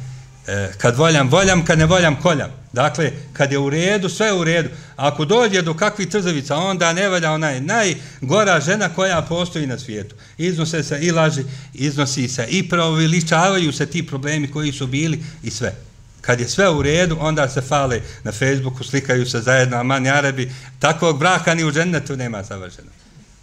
e, 0.47 0.71
kad 0.77 0.97
valjam, 0.97 1.29
valjam, 1.29 1.65
kad 1.65 1.79
ne 1.79 1.85
valjam, 1.85 2.21
koljam. 2.21 2.49
Dakle, 2.73 3.11
kad 3.33 3.51
je 3.51 3.57
u 3.57 3.69
redu, 3.69 4.09
sve 4.09 4.27
je 4.27 4.33
u 4.33 4.43
redu. 4.43 4.69
A 4.95 5.07
ako 5.07 5.25
dođe 5.25 5.61
do 5.61 5.73
kakvih 5.73 6.07
trzavica, 6.07 6.55
onda 6.55 6.93
ne 6.93 7.09
valja 7.09 7.31
onaj 7.31 7.61
najgora 7.61 8.59
žena 8.59 8.89
koja 8.89 9.21
postoji 9.21 9.67
na 9.67 9.79
svijetu. 9.79 10.15
Iznose 10.37 10.83
se 10.83 10.99
i 11.01 11.11
laži, 11.11 11.43
iznosi 11.73 12.27
se 12.27 12.47
i 12.49 12.69
proviličavaju 12.69 13.73
se 13.73 13.85
ti 13.85 14.07
problemi 14.07 14.51
koji 14.51 14.71
su 14.71 14.87
bili 14.87 15.23
i 15.43 15.51
sve. 15.51 15.75
Kad 16.21 16.39
je 16.39 16.47
sve 16.47 16.69
u 16.69 16.81
redu, 16.81 17.17
onda 17.19 17.49
se 17.49 17.61
fale 17.61 18.01
na 18.23 18.31
Facebooku, 18.31 18.83
slikaju 18.83 19.25
se 19.25 19.39
zajedno, 19.39 19.77
aman 19.77 20.05
jarebi, 20.05 20.43
Arabi, 20.43 20.55
takvog 20.79 21.19
braka 21.19 21.53
ni 21.53 21.63
u 21.63 21.71
džennetu 21.71 22.15
nema 22.15 22.43
savršeno. 22.43 22.89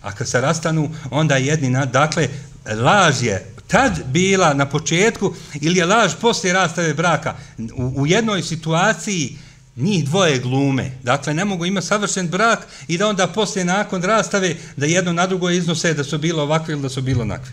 A 0.02 0.12
kad 0.12 0.28
se 0.28 0.40
rastanu, 0.40 0.90
onda 1.10 1.36
jedni, 1.36 1.70
na, 1.70 1.84
dakle, 1.84 2.28
laž 2.76 3.22
je 3.22 3.53
tad 3.66 4.02
bila 4.06 4.54
na 4.54 4.66
početku 4.66 5.34
ili 5.60 5.78
je 5.78 5.86
laž 5.86 6.12
poslije 6.20 6.54
rastave 6.54 6.94
braka 6.94 7.36
u, 7.76 8.02
u 8.02 8.06
jednoj 8.06 8.42
situaciji 8.42 9.38
njih 9.76 10.04
dvoje 10.04 10.38
glume. 10.38 10.90
Dakle, 11.02 11.34
ne 11.34 11.44
mogu 11.44 11.66
imati 11.66 11.86
savršen 11.86 12.28
brak 12.28 12.66
i 12.88 12.98
da 12.98 13.08
onda 13.08 13.26
poslije 13.26 13.64
nakon 13.64 14.02
rastave 14.02 14.56
da 14.76 14.86
jedno 14.86 15.12
na 15.12 15.26
drugo 15.26 15.50
iznose 15.50 15.94
da 15.94 16.04
su 16.04 16.18
bilo 16.18 16.42
ovakve 16.42 16.72
ili 16.72 16.82
da 16.82 16.88
su 16.88 17.02
bilo 17.02 17.22
onakve. 17.22 17.52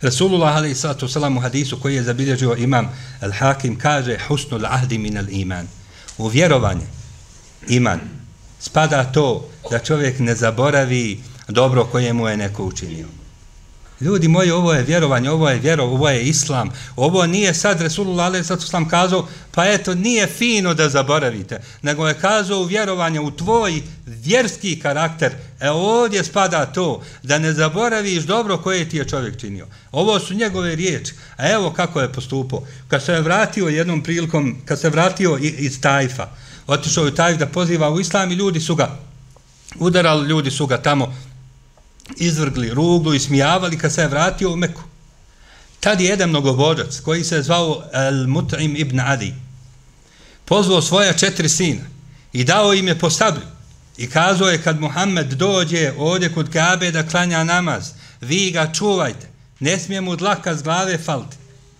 Rasulullah 0.00 0.56
alaih 0.56 0.76
sallatu 0.76 1.08
salam 1.08 1.36
u 1.36 1.40
hadisu 1.40 1.80
koji 1.80 1.94
je 1.94 2.02
zabilježio 2.02 2.56
imam 2.58 2.92
al-Hakim 3.20 3.78
kaže 3.78 4.18
husnul 4.28 4.66
ahdi 4.66 4.98
min 4.98 5.16
al-iman. 5.16 5.66
U 6.18 6.28
vjerovanje 6.28 6.86
iman 7.68 8.00
spada 8.60 9.04
to 9.04 9.48
da 9.70 9.78
čovjek 9.78 10.18
ne 10.18 10.34
zaboravi 10.34 11.20
dobro 11.48 11.84
koje 11.84 12.12
mu 12.12 12.28
je 12.28 12.36
neko 12.36 12.64
učinio. 12.64 13.06
Ljudi 14.04 14.28
moji, 14.28 14.50
ovo 14.50 14.72
je 14.72 14.82
vjerovanje, 14.82 15.30
ovo 15.30 15.50
je 15.50 15.58
vjero, 15.58 15.84
ovo 15.84 16.08
je 16.08 16.22
islam. 16.22 16.70
Ovo 16.96 17.26
nije 17.26 17.54
sad 17.54 17.80
Resulullah 17.80 18.26
alaih 18.26 18.46
sallatu 18.46 18.66
salam 18.66 18.88
kazao, 18.88 19.28
pa 19.50 19.66
eto, 19.66 19.94
nije 19.94 20.26
fino 20.26 20.74
da 20.74 20.88
zaboravite, 20.88 21.60
nego 21.82 22.08
je 22.08 22.14
kazao 22.14 22.60
u 22.60 22.64
vjerovanje, 22.64 23.20
u 23.20 23.30
tvoj 23.30 23.82
vjerski 24.06 24.80
karakter, 24.80 25.32
e 25.60 25.70
ovdje 25.70 26.24
spada 26.24 26.66
to, 26.66 27.02
da 27.22 27.38
ne 27.38 27.52
zaboraviš 27.52 28.24
dobro 28.24 28.58
koje 28.58 28.88
ti 28.88 28.96
je 28.96 29.08
čovjek 29.08 29.40
činio. 29.40 29.66
Ovo 29.92 30.20
su 30.20 30.34
njegove 30.34 30.74
riječi. 30.74 31.14
A 31.36 31.50
evo 31.50 31.70
kako 31.70 32.00
je 32.00 32.12
postupao. 32.12 32.62
Kad 32.88 33.02
se 33.02 33.12
je 33.12 33.20
vratio 33.20 33.68
jednom 33.68 34.02
prilikom, 34.02 34.56
kad 34.64 34.80
se 34.80 34.86
je 34.86 34.90
vratio 34.90 35.38
iz 35.40 35.80
Tajfa, 35.80 36.28
otišao 36.66 37.06
je 37.06 37.14
Tajf 37.14 37.38
da 37.38 37.46
poziva 37.46 37.90
u 37.90 38.00
islam 38.00 38.32
i 38.32 38.34
ljudi 38.34 38.60
su 38.60 38.74
ga 38.74 38.98
udarali, 39.78 40.28
ljudi 40.28 40.50
su 40.50 40.66
ga 40.66 40.82
tamo 40.82 41.14
izvrgli 42.16 42.74
ruglu 42.74 43.14
i 43.14 43.20
smijavali 43.20 43.78
kad 43.78 43.92
se 43.92 44.00
je 44.00 44.08
vratio 44.08 44.52
u 44.52 44.56
Meku. 44.56 44.82
Tad 45.80 46.00
je 46.00 46.08
jedan 46.08 46.28
mnogobođac 46.28 47.00
koji 47.00 47.24
se 47.24 47.42
zvao 47.42 47.82
El 47.92 48.26
Mut'im 48.26 48.74
ibn 48.76 49.00
Adi 49.00 49.34
pozvao 50.44 50.82
svoja 50.82 51.12
četiri 51.12 51.48
sina 51.48 51.82
i 52.32 52.44
dao 52.44 52.74
im 52.74 52.88
je 52.88 52.98
po 52.98 53.10
sablju 53.10 53.42
i 53.96 54.10
kazao 54.10 54.48
je 54.48 54.62
kad 54.62 54.80
Muhammed 54.80 55.26
dođe 55.26 55.92
ovdje 55.98 56.34
kod 56.34 56.52
Kabe 56.52 56.90
da 56.90 57.08
klanja 57.08 57.44
namaz, 57.44 57.90
vi 58.20 58.50
ga 58.50 58.72
čuvajte, 58.72 59.28
ne 59.60 59.78
smije 59.78 60.00
mu 60.00 60.16
dlaka 60.16 60.56
z 60.56 60.62
glave 60.62 60.98
falti. 60.98 61.36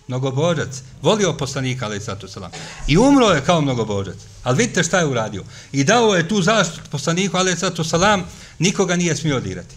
Mnogobođac, 0.07 0.81
volio 1.01 1.33
poslanika, 1.33 1.85
ali 1.85 2.01
sato 2.01 2.27
salam. 2.27 2.51
I 2.87 2.97
umro 2.97 3.27
je 3.27 3.41
kao 3.41 3.61
mnogobođac. 3.61 4.15
Ali 4.43 4.57
vidite 4.57 4.83
šta 4.83 4.99
je 4.99 5.05
uradio. 5.05 5.43
I 5.71 5.83
dao 5.83 6.15
je 6.15 6.27
tu 6.27 6.41
zaštitu 6.41 6.89
poslaniku, 6.91 7.37
ali 7.37 7.55
sato 7.55 7.83
salam, 7.83 8.23
nikoga 8.59 8.95
nije 8.95 9.15
smio 9.15 9.39
dirati. 9.39 9.75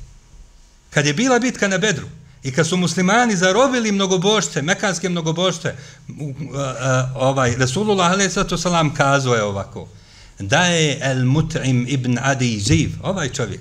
Kad 0.90 1.06
je 1.06 1.14
bila 1.14 1.38
bitka 1.38 1.68
na 1.68 1.78
Bedru, 1.78 2.06
I 2.42 2.52
kad 2.52 2.66
su 2.66 2.76
muslimani 2.76 3.36
zarobili 3.36 3.92
mnogobožce, 3.92 4.62
mekanske 4.62 5.08
mnogobožce, 5.08 5.74
ovaj, 7.14 7.56
Rasulullah 7.56 8.12
a.s. 8.12 8.64
kazao 8.96 9.34
je 9.34 9.42
ovako, 9.42 9.88
da 10.38 10.64
je 10.64 10.98
el 11.02 11.24
mut'im 11.24 11.84
ibn 11.88 12.18
Adi 12.22 12.60
živ, 12.60 12.90
ovaj 13.02 13.28
čovjek, 13.28 13.60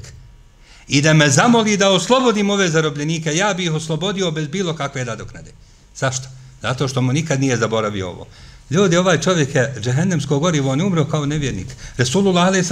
i 0.88 1.02
da 1.02 1.14
me 1.14 1.30
zamoli 1.30 1.78
da 1.78 1.90
oslobodim 1.90 2.50
ove 2.50 2.70
zarobljenike, 2.70 3.36
ja 3.36 3.54
bih 3.54 3.66
ih 3.66 3.74
oslobodio 3.74 4.32
bez 4.32 4.48
bilo 4.48 4.76
kakve 4.76 5.06
nadoknade. 5.06 5.52
Zašto? 5.96 6.28
Zato 6.62 6.88
što 6.88 7.02
mu 7.02 7.14
nikad 7.14 7.40
nije 7.40 7.58
zaboravio 7.58 8.10
ovo. 8.10 8.26
Ljudi, 8.70 8.98
ovaj 8.98 9.22
čovjek 9.22 9.56
je 9.56 9.76
džehennemsko 9.80 10.40
gorivo, 10.40 10.72
on 10.72 10.80
je 10.80 10.86
umro 10.86 11.06
kao 11.06 11.26
nevjernik. 11.26 11.68
Resulullah 11.98 12.48
a.s. 12.48 12.72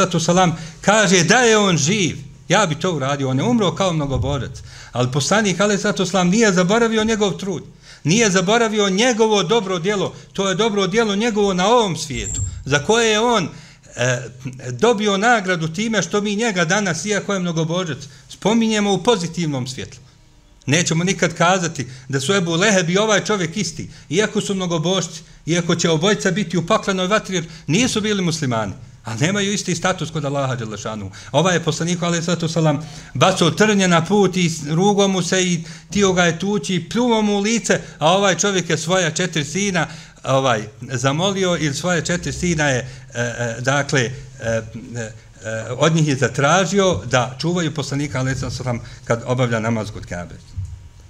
kaže 0.82 1.24
da 1.24 1.40
je 1.40 1.58
on 1.58 1.78
živ, 1.78 2.18
Ja 2.50 2.66
bi 2.66 2.76
to 2.76 2.96
uradio, 2.96 3.30
on 3.30 3.40
je 3.40 3.44
umro 3.44 3.76
kao 3.76 3.94
mnogoborac. 3.94 4.52
Ali 4.92 5.12
poslanik 5.12 5.60
Ali 5.60 5.78
Sato 5.78 6.06
Slam 6.06 6.30
nije 6.30 6.52
zaboravio 6.52 7.04
njegov 7.04 7.32
trud. 7.32 7.64
Nije 8.04 8.30
zaboravio 8.30 8.90
njegovo 8.90 9.44
dobro 9.44 9.80
djelo. 9.80 10.16
To 10.34 10.50
je 10.50 10.56
dobro 10.56 10.88
djelo 10.88 11.16
njegovo 11.16 11.54
na 11.54 11.68
ovom 11.68 11.98
svijetu. 11.98 12.42
Za 12.66 12.80
koje 12.80 13.12
je 13.12 13.20
on 13.20 13.50
e, 13.96 14.22
dobio 14.72 15.18
nagradu 15.18 15.68
time 15.68 16.02
što 16.02 16.22
mi 16.22 16.36
njega 16.36 16.66
danas, 16.66 17.06
iako 17.06 17.34
je 17.34 17.40
mnogoborac, 17.40 17.98
spominjemo 18.30 18.94
u 18.94 19.04
pozitivnom 19.04 19.68
svjetlu. 19.68 20.00
Nećemo 20.66 21.04
nikad 21.04 21.34
kazati 21.34 21.88
da 22.10 22.20
su 22.20 22.34
Ebu 22.34 22.52
Leheb 22.52 22.90
i 22.90 22.98
ovaj 22.98 23.24
čovjek 23.24 23.58
isti. 23.58 23.90
Iako 24.10 24.42
su 24.42 24.56
mnogobošci, 24.56 25.22
iako 25.46 25.76
će 25.76 25.90
obojca 25.90 26.32
biti 26.32 26.58
u 26.58 26.66
paklenoj 26.66 27.08
vatri, 27.08 27.44
nisu 27.68 28.02
bili 28.02 28.22
muslimani. 28.22 28.74
Ali 29.06 29.20
nemaju 29.20 29.54
isti 29.54 29.76
status 29.76 30.12
kod 30.12 30.26
Allaha 30.26 30.56
Đelešanu. 30.56 31.12
Ova 31.32 31.52
je 31.52 31.64
poslanik, 31.64 32.04
ali 32.04 32.24
sallatu 32.24 32.48
salam, 32.48 32.80
bacao 33.14 33.52
trnje 33.52 33.88
na 33.88 34.06
put 34.06 34.38
i 34.38 34.52
rugom 34.70 35.12
mu 35.12 35.22
se 35.22 35.44
i 35.44 35.64
tio 35.90 36.14
ga 36.14 36.24
je 36.24 36.40
tući, 36.40 36.90
pljuo 36.90 37.22
mu 37.22 37.38
u 37.38 37.40
lice, 37.40 37.82
a 38.00 38.12
ovaj 38.12 38.36
čovjek 38.36 38.70
je 38.70 38.78
svoja 38.78 39.12
četiri 39.12 39.46
sina 39.46 39.88
ovaj 40.24 40.68
zamolio 40.82 41.58
ili 41.60 41.74
svoje 41.74 42.06
četiri 42.06 42.34
sina 42.34 42.70
je, 42.70 42.80
e, 43.14 43.22
e, 43.22 43.56
dakle, 43.62 44.02
e, 44.02 44.12
e, 44.42 44.62
e 45.00 45.12
od 45.78 45.96
njih 45.96 46.08
je 46.08 46.16
zatražio 46.16 47.02
da 47.12 47.36
čuvaju 47.40 47.74
poslanika, 47.74 48.20
ali 48.20 48.36
sallatu 48.36 48.58
salam, 48.58 48.80
kad 49.04 49.24
obavlja 49.26 49.60
namaz 49.60 49.92
kod 49.92 50.06
Kabe. 50.06 50.55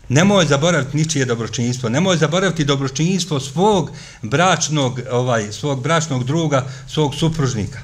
Nemoj 0.09 0.45
zaboraviti 0.45 0.97
ničije 0.97 1.25
dobročinjstvo, 1.25 1.89
nemoj 1.89 2.17
zaboraviti 2.17 2.65
dobročinjstvo 2.65 3.39
svog 3.39 3.91
bračnog, 4.21 4.99
ovaj, 5.11 5.51
svog 5.51 5.83
bračnog 5.83 6.23
druga, 6.23 6.67
svog 6.87 7.15
supružnika. 7.15 7.79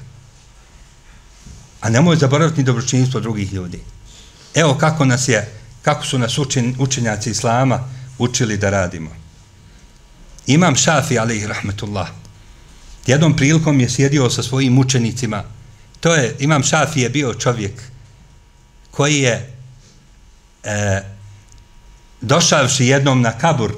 A 1.80 1.90
nemoj 1.90 2.16
zaboraviti 2.16 2.58
ni 2.58 2.64
dobročinjstvo 2.64 3.20
drugih 3.20 3.52
ljudi. 3.52 3.80
Evo 4.54 4.74
kako 4.74 5.04
nas 5.04 5.28
je, 5.28 5.52
kako 5.82 6.06
su 6.06 6.18
nas 6.18 6.38
učen, 6.38 6.74
učenjaci 6.78 7.30
Islama 7.30 7.88
učili 8.18 8.56
da 8.56 8.70
radimo. 8.70 9.10
Imam 10.46 10.76
Šafi, 10.76 11.18
ali 11.18 11.46
rahmetullah, 11.46 12.08
jednom 13.06 13.36
prilikom 13.36 13.80
je 13.80 13.90
sjedio 13.90 14.30
sa 14.30 14.42
svojim 14.42 14.78
učenicima. 14.78 15.44
To 16.00 16.14
je, 16.14 16.36
Imam 16.38 16.62
Šafi 16.62 17.00
je 17.00 17.10
bio 17.10 17.34
čovjek 17.34 17.82
koji 18.90 19.18
je 19.18 19.54
e, 20.64 21.02
došavši 22.22 22.86
jednom 22.86 23.20
na 23.20 23.32
kabur 23.38 23.72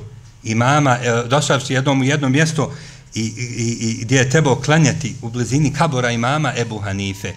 imama, 0.45 0.99
e, 1.03 1.23
došavši 1.29 1.73
jednom 1.73 2.01
u 2.01 2.05
jedno 2.05 2.29
mjesto 2.29 2.73
i, 3.15 3.21
i, 3.21 3.77
i 3.81 4.05
gdje 4.05 4.19
je 4.19 4.31
trebao 4.31 4.57
klanjati 4.57 5.15
u 5.23 5.31
blizini 5.31 5.73
kabura 5.73 6.11
imama 6.11 6.53
Ebu 6.57 6.79
Hanife, 6.79 7.33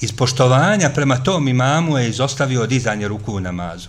iz 0.00 0.12
poštovanja 0.12 0.90
prema 0.90 1.16
tom 1.16 1.48
imamu 1.48 1.98
je 1.98 2.08
izostavio 2.08 2.66
dizanje 2.66 3.08
ruku 3.08 3.34
u 3.34 3.40
namazu. 3.40 3.88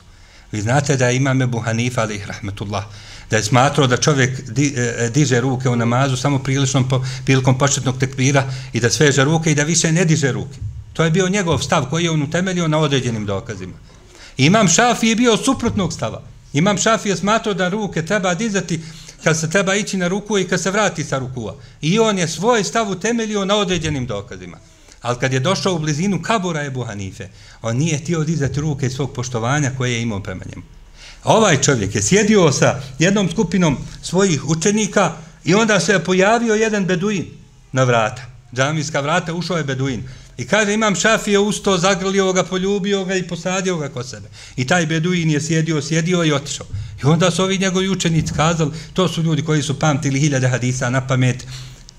Vi 0.51 0.61
znate 0.61 0.97
da 0.97 1.07
je 1.07 1.15
imam 1.15 1.41
Ebu 1.41 1.59
Hanife, 1.59 2.01
ali 2.01 2.15
ih 2.15 2.27
rahmetullah, 2.27 2.83
da 3.29 3.37
je 3.37 3.43
smatrao 3.43 3.87
da 3.87 3.97
čovjek 3.97 4.49
di, 4.49 4.73
e, 4.77 4.95
e, 4.97 5.09
diže 5.09 5.41
ruke 5.41 5.69
u 5.69 5.75
namazu 5.75 6.17
samo 6.17 6.39
priličnom 6.39 6.89
po, 6.89 7.05
prilikom 7.25 7.57
početnog 7.57 7.97
tekbira 7.99 8.43
i 8.73 8.79
da 8.79 8.89
sveže 8.89 9.23
ruke 9.23 9.51
i 9.51 9.55
da 9.55 9.63
više 9.63 9.91
ne 9.91 10.05
diže 10.05 10.31
ruke. 10.31 10.57
To 10.93 11.03
je 11.03 11.11
bio 11.11 11.29
njegov 11.29 11.59
stav 11.59 11.85
koji 11.89 12.03
je 12.03 12.11
on 12.11 12.21
utemeljio 12.21 12.67
na 12.67 12.77
određenim 12.77 13.25
dokazima. 13.25 13.73
Imam 14.39 14.67
Šafi 14.67 15.07
je 15.07 15.15
bio 15.15 15.37
suprotnog 15.37 15.93
stava. 15.93 16.21
Imam 16.53 16.77
Šafi 16.77 17.09
je 17.09 17.15
smatrao 17.17 17.53
da 17.53 17.69
ruke 17.69 18.05
treba 18.05 18.33
dizati 18.33 18.81
kad 19.23 19.39
se 19.39 19.49
treba 19.49 19.75
ići 19.75 19.97
na 19.97 20.07
ruku 20.07 20.37
i 20.37 20.47
kad 20.47 20.61
se 20.61 20.71
vrati 20.71 21.03
sa 21.03 21.17
rukua. 21.17 21.55
I 21.81 21.99
on 21.99 22.17
je 22.17 22.27
svoj 22.27 22.63
stav 22.63 22.89
utemeljio 22.89 23.45
na 23.45 23.55
određenim 23.55 24.05
dokazima. 24.05 24.57
Ali 25.01 25.19
kad 25.19 25.33
je 25.33 25.39
došao 25.39 25.75
u 25.75 25.79
blizinu 25.79 26.21
Kabura 26.21 26.63
Ebu 26.63 26.83
Hanife, 26.83 27.27
on 27.61 27.77
nije 27.77 27.97
htio 27.97 28.23
dizati 28.23 28.61
ruke 28.61 28.85
iz 28.85 28.93
svog 28.93 29.13
poštovanja 29.13 29.71
koje 29.77 29.91
je 29.91 30.01
imao 30.01 30.19
prema 30.19 30.43
njemu. 30.49 30.63
Ovaj 31.23 31.61
čovjek 31.61 31.95
je 31.95 32.01
sjedio 32.01 32.51
sa 32.51 32.81
jednom 32.99 33.29
skupinom 33.31 33.77
svojih 34.01 34.49
učenika 34.49 35.13
i 35.45 35.55
onda 35.55 35.79
se 35.79 35.93
je 35.93 36.03
pojavio 36.03 36.55
jedan 36.55 36.85
beduin 36.85 37.25
na 37.71 37.83
vrata. 37.83 38.21
Džamijska 38.55 39.01
vrata, 39.01 39.33
ušao 39.33 39.57
je 39.57 39.63
beduin. 39.63 40.03
I 40.39 40.45
kaže, 40.47 40.73
imam 40.73 40.95
šafije 40.95 41.39
usto, 41.39 41.77
zagrlio 41.77 42.33
ga, 42.33 42.43
poljubio 42.43 43.05
ga 43.05 43.15
i 43.15 43.27
posadio 43.27 43.77
ga 43.77 43.89
kod 43.89 44.09
sebe. 44.09 44.27
I 44.55 44.67
taj 44.67 44.85
beduin 44.85 45.29
je 45.29 45.41
sjedio, 45.41 45.81
sjedio 45.81 46.23
i 46.23 46.31
otišao. 46.31 46.67
I 47.03 47.05
onda 47.05 47.31
su 47.31 47.43
ovi 47.43 47.57
njegovi 47.57 47.89
učenici 47.89 48.33
kazali, 48.33 48.71
to 48.93 49.07
su 49.07 49.23
ljudi 49.23 49.41
koji 49.41 49.61
su 49.63 49.79
pamtili 49.79 50.19
hiljade 50.19 50.47
hadisa 50.47 50.89
na 50.89 51.07
pamet, 51.07 51.47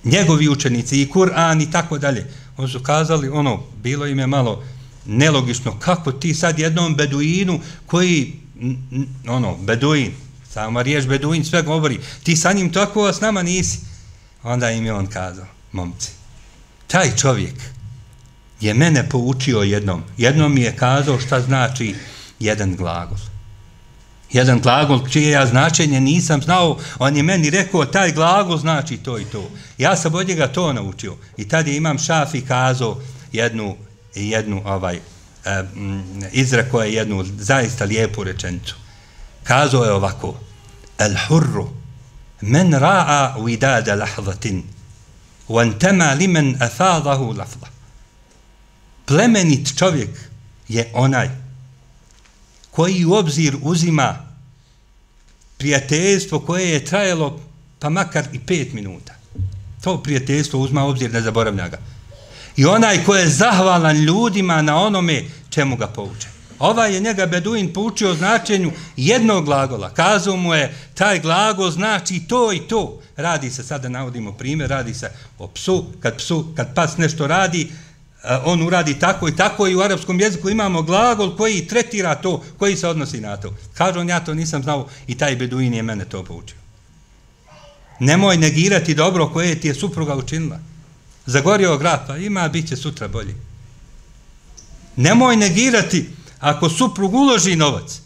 njegovi 0.05 0.49
učenici 0.49 1.03
i 1.03 1.09
Kur'an 1.09 1.63
i 1.63 1.71
tako 1.71 1.99
dalje. 1.99 2.27
Oni 2.57 2.69
su 2.69 2.81
kazali, 2.81 3.29
ono, 3.29 3.63
bilo 3.83 4.07
im 4.07 4.19
je 4.19 4.27
malo 4.27 4.65
nelogično, 5.07 5.79
kako 5.79 6.13
ti 6.13 6.35
sad 6.35 6.59
jednom 6.59 6.95
beduinu 6.97 7.61
koji 7.87 8.33
ono, 9.29 9.57
beduin, 9.57 10.13
sama 10.53 10.83
riješ 10.83 11.07
beduin, 11.07 11.45
sve 11.45 11.63
govori, 11.63 12.01
ti 12.23 12.37
sa 12.37 12.53
njim 12.53 12.73
tako, 12.73 13.05
a 13.05 13.13
s 13.13 13.21
nama 13.21 13.43
nisi. 13.43 13.79
Onda 14.43 14.71
im 14.71 14.87
je 14.87 14.93
on 14.93 15.07
kazao, 15.07 15.47
momci, 15.73 16.09
taj 16.87 17.17
čovjek 17.17 17.55
je 18.60 18.74
mene 18.74 19.10
poučio 19.10 19.60
jednom. 19.60 20.04
Jednom 20.18 20.54
mi 20.54 20.62
je 20.62 20.76
kazao 20.76 21.20
šta 21.20 21.42
znači 21.42 21.96
jedan 22.40 22.76
glagol. 22.76 23.18
Jedan 24.32 24.60
glagol 24.60 25.08
čije 25.10 25.30
ja 25.32 25.46
značenje 25.46 26.02
nisam 26.02 26.42
znao, 26.42 26.78
on 27.00 27.18
je 27.18 27.24
meni 27.24 27.50
rekao 27.50 27.86
taj 27.86 28.12
glagol 28.12 28.58
znači 28.58 28.98
to 28.98 29.20
i 29.20 29.26
to. 29.26 29.50
Ja 29.78 29.96
sam 29.96 30.16
od 30.16 30.28
njega 30.28 30.48
to 30.48 30.74
naučio. 30.74 31.16
I 31.38 31.48
tad 31.48 31.68
je 31.68 31.78
imam 31.78 32.00
šafi 32.00 32.42
kazao 32.42 33.02
jednu, 33.32 33.76
jednu 34.16 34.62
ovaj, 34.66 34.96
e, 34.96 35.00
izreko 36.32 36.82
je 36.82 36.94
jednu 36.94 37.26
zaista 37.38 37.86
lijepu 37.86 38.24
rečenicu. 38.24 38.76
Kazao 39.44 39.84
je 39.84 39.92
ovako, 39.92 40.36
el 40.98 41.16
hurru, 41.28 41.70
men 42.42 42.74
ra'a 42.74 43.46
vidada 43.46 43.96
lahzatin, 43.96 44.64
وانتما 45.50 46.16
limen 46.16 46.58
afadahu 46.60 47.34
lafza. 47.34 47.68
Plemenit 49.11 49.79
čovjek 49.79 50.09
je 50.69 50.91
onaj 50.95 51.29
koji 52.71 53.05
u 53.05 53.13
obzir 53.13 53.57
uzima 53.63 54.17
prijateljstvo 55.59 56.41
koje 56.41 56.69
je 56.69 56.85
trajalo 56.85 57.41
pa 57.79 57.89
makar 57.89 58.25
i 58.33 58.39
pet 58.39 58.73
minuta. 58.73 59.15
To 59.81 60.03
prijateljstvo 60.03 60.61
uzma 60.61 60.85
obzir, 60.85 61.13
ne 61.13 61.21
zaboravlja 61.21 61.69
ga. 61.69 61.79
I 62.57 62.65
onaj 62.65 63.05
ko 63.05 63.15
je 63.15 63.29
zahvalan 63.29 63.97
ljudima 63.97 64.63
na 64.63 64.77
onome 64.77 65.25
čemu 65.49 65.77
ga 65.77 65.87
pouče. 65.87 66.29
Ovaj 66.59 66.95
je 66.95 67.01
njega 67.01 67.27
Beduin 67.27 67.73
poučio 67.73 68.15
značenju 68.15 68.73
jednog 68.97 69.45
glagola. 69.45 69.95
Kazao 69.95 70.37
mu 70.37 70.55
je, 70.55 70.75
taj 70.95 71.21
glagol 71.21 71.71
znači 71.71 72.21
to 72.29 72.53
i 72.53 72.61
to. 72.61 73.01
Radi 73.17 73.51
se, 73.51 73.63
sada 73.63 73.89
navodimo 73.89 74.33
primjer, 74.33 74.71
radi 74.71 74.95
se 74.95 75.11
o 75.39 75.49
psu. 75.49 75.87
Kad, 76.01 76.17
psu, 76.17 76.53
kad 76.57 76.75
pas 76.75 76.97
nešto 76.97 77.27
radi, 77.27 77.73
E, 78.25 78.39
on 78.45 78.63
uradi 78.63 78.99
tako 78.99 79.29
i 79.29 79.37
tako 79.37 79.69
i 79.69 79.75
u 79.75 79.81
arapskom 79.81 80.21
jeziku 80.21 80.51
imamo 80.51 80.83
glagol 80.83 81.37
koji 81.37 81.67
tretira 81.67 82.15
to, 82.15 82.45
koji 82.59 82.77
se 82.77 82.89
odnosi 82.89 83.21
na 83.21 83.37
to. 83.37 83.55
Kaže 83.75 83.99
on, 83.99 84.09
ja 84.09 84.25
to 84.25 84.35
nisam 84.35 84.63
znao 84.63 84.89
i 85.07 85.19
taj 85.19 85.37
Beduin 85.37 85.75
je 85.75 85.83
mene 85.83 86.05
to 86.05 86.25
poučio. 86.25 86.57
Nemoj 88.01 88.37
negirati 88.37 88.95
dobro 88.95 89.29
koje 89.29 89.61
ti 89.61 89.69
je 89.69 89.75
supruga 89.75 90.17
učinila. 90.17 90.59
Zagorio 91.27 91.79
grad, 91.79 92.07
pa 92.07 92.17
ima, 92.17 92.49
bit 92.49 92.69
će 92.69 92.77
sutra 92.77 93.09
bolji. 93.09 93.35
Nemoj 94.97 95.37
negirati 95.37 96.11
ako 96.41 96.69
suprug 96.69 97.15
uloži 97.15 97.57
novac, 97.57 98.01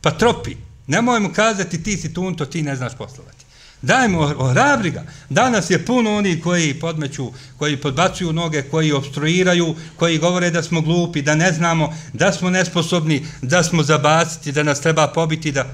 pa 0.00 0.10
tropi, 0.10 0.56
nemoj 0.86 1.20
mu 1.20 1.32
kazati 1.32 1.82
ti 1.82 1.96
si 1.96 2.14
tunto, 2.14 2.46
ti 2.46 2.62
ne 2.62 2.76
znaš 2.76 2.92
poslovati. 2.98 3.39
Dajmo, 3.82 4.20
ohrabri 4.20 4.90
ga. 4.90 5.04
Danas 5.28 5.70
je 5.70 5.86
puno 5.86 6.16
oni 6.16 6.40
koji 6.40 6.74
podmeću, 6.74 7.32
koji 7.58 7.76
podbacuju 7.76 8.32
noge, 8.32 8.62
koji 8.62 8.92
obstruiraju, 8.92 9.74
koji 9.96 10.18
govore 10.18 10.50
da 10.50 10.62
smo 10.62 10.80
glupi, 10.80 11.22
da 11.22 11.34
ne 11.34 11.52
znamo, 11.52 11.94
da 12.12 12.32
smo 12.32 12.50
nesposobni, 12.50 13.26
da 13.42 13.62
smo 13.62 13.82
zabaciti, 13.82 14.52
da 14.52 14.62
nas 14.62 14.80
treba 14.80 15.08
pobiti, 15.08 15.52
da 15.52 15.64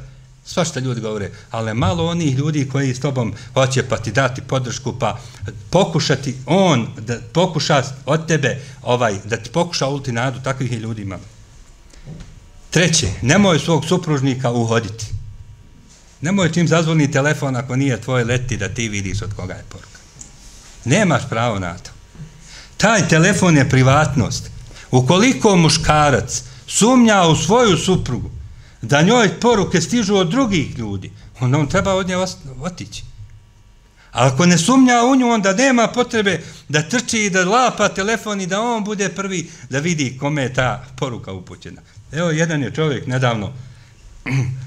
svašta 0.44 0.80
ljudi 0.80 1.00
govore, 1.00 1.30
ali 1.50 1.74
malo 1.74 2.06
onih 2.06 2.36
ljudi 2.36 2.68
koji 2.68 2.94
s 2.94 3.00
tobom 3.00 3.34
hoće 3.54 3.82
pa 3.82 3.96
ti 3.96 4.12
dati 4.12 4.40
podršku, 4.40 4.98
pa 4.98 5.18
pokušati 5.70 6.34
on 6.46 6.86
da 6.98 7.18
pokuša 7.32 7.82
od 8.06 8.26
tebe 8.26 8.60
ovaj, 8.82 9.18
da 9.24 9.36
ti 9.36 9.50
pokuša 9.50 9.86
ulti 9.86 10.12
nadu, 10.12 10.40
takvih 10.44 10.72
je 10.72 10.78
ljudi 10.78 11.02
imamo. 11.02 11.22
Treće, 12.70 13.08
nemoj 13.22 13.58
svog 13.58 13.84
supružnika 13.84 14.50
uhoditi. 14.50 15.15
Nemoj 16.20 16.52
čim 16.52 16.68
zazvoni 16.68 17.10
telefon 17.10 17.56
ako 17.56 17.76
nije 17.76 18.00
tvoj 18.00 18.24
leti 18.24 18.56
da 18.56 18.68
ti 18.68 18.88
vidiš 18.88 19.22
od 19.22 19.34
koga 19.34 19.54
je 19.54 19.64
poruka. 19.68 19.98
Nemaš 20.84 21.22
pravo 21.28 21.58
na 21.58 21.78
to. 21.78 21.90
Taj 22.76 23.08
telefon 23.08 23.56
je 23.56 23.68
privatnost. 23.68 24.50
Ukoliko 24.90 25.56
muškarac 25.56 26.42
sumnja 26.66 27.22
u 27.22 27.36
svoju 27.36 27.76
suprugu 27.76 28.30
da 28.82 29.02
njoj 29.02 29.40
poruke 29.40 29.80
stižu 29.80 30.14
od 30.14 30.30
drugih 30.30 30.78
ljudi, 30.78 31.12
onda 31.40 31.58
on 31.58 31.66
treba 31.66 31.94
od 31.94 32.08
nje 32.08 32.16
otići. 32.60 33.04
A 34.12 34.26
ako 34.26 34.46
ne 34.46 34.58
sumnja 34.58 35.02
u 35.04 35.16
nju, 35.16 35.28
onda 35.28 35.52
nema 35.52 35.88
potrebe 35.88 36.40
da 36.68 36.82
trči 36.82 37.18
i 37.18 37.30
da 37.30 37.44
lapa 37.44 37.88
telefon 37.88 38.40
i 38.40 38.46
da 38.46 38.60
on 38.60 38.84
bude 38.84 39.08
prvi 39.08 39.50
da 39.70 39.78
vidi 39.78 40.18
kome 40.20 40.42
je 40.42 40.54
ta 40.54 40.84
poruka 40.96 41.32
upućena. 41.32 41.82
Evo, 42.12 42.30
jedan 42.30 42.62
je 42.62 42.74
čovjek 42.74 43.06
nedavno 43.06 43.52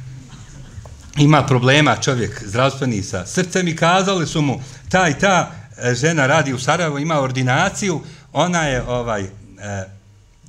ima 1.19 1.45
problema 1.45 1.95
čovjek 1.95 2.43
zdravstveni 2.45 3.03
sa 3.03 3.25
srcem 3.25 3.67
i 3.67 3.75
kazali 3.75 4.27
su 4.27 4.41
mu 4.41 4.61
ta 4.89 5.09
i 5.09 5.19
ta 5.19 5.51
žena 5.93 6.27
radi 6.27 6.53
u 6.53 6.59
Sarajevo, 6.59 6.99
ima 6.99 7.19
ordinaciju, 7.19 8.01
ona 8.33 8.63
je 8.67 8.83
ovaj 8.83 9.21
e, 9.21 9.27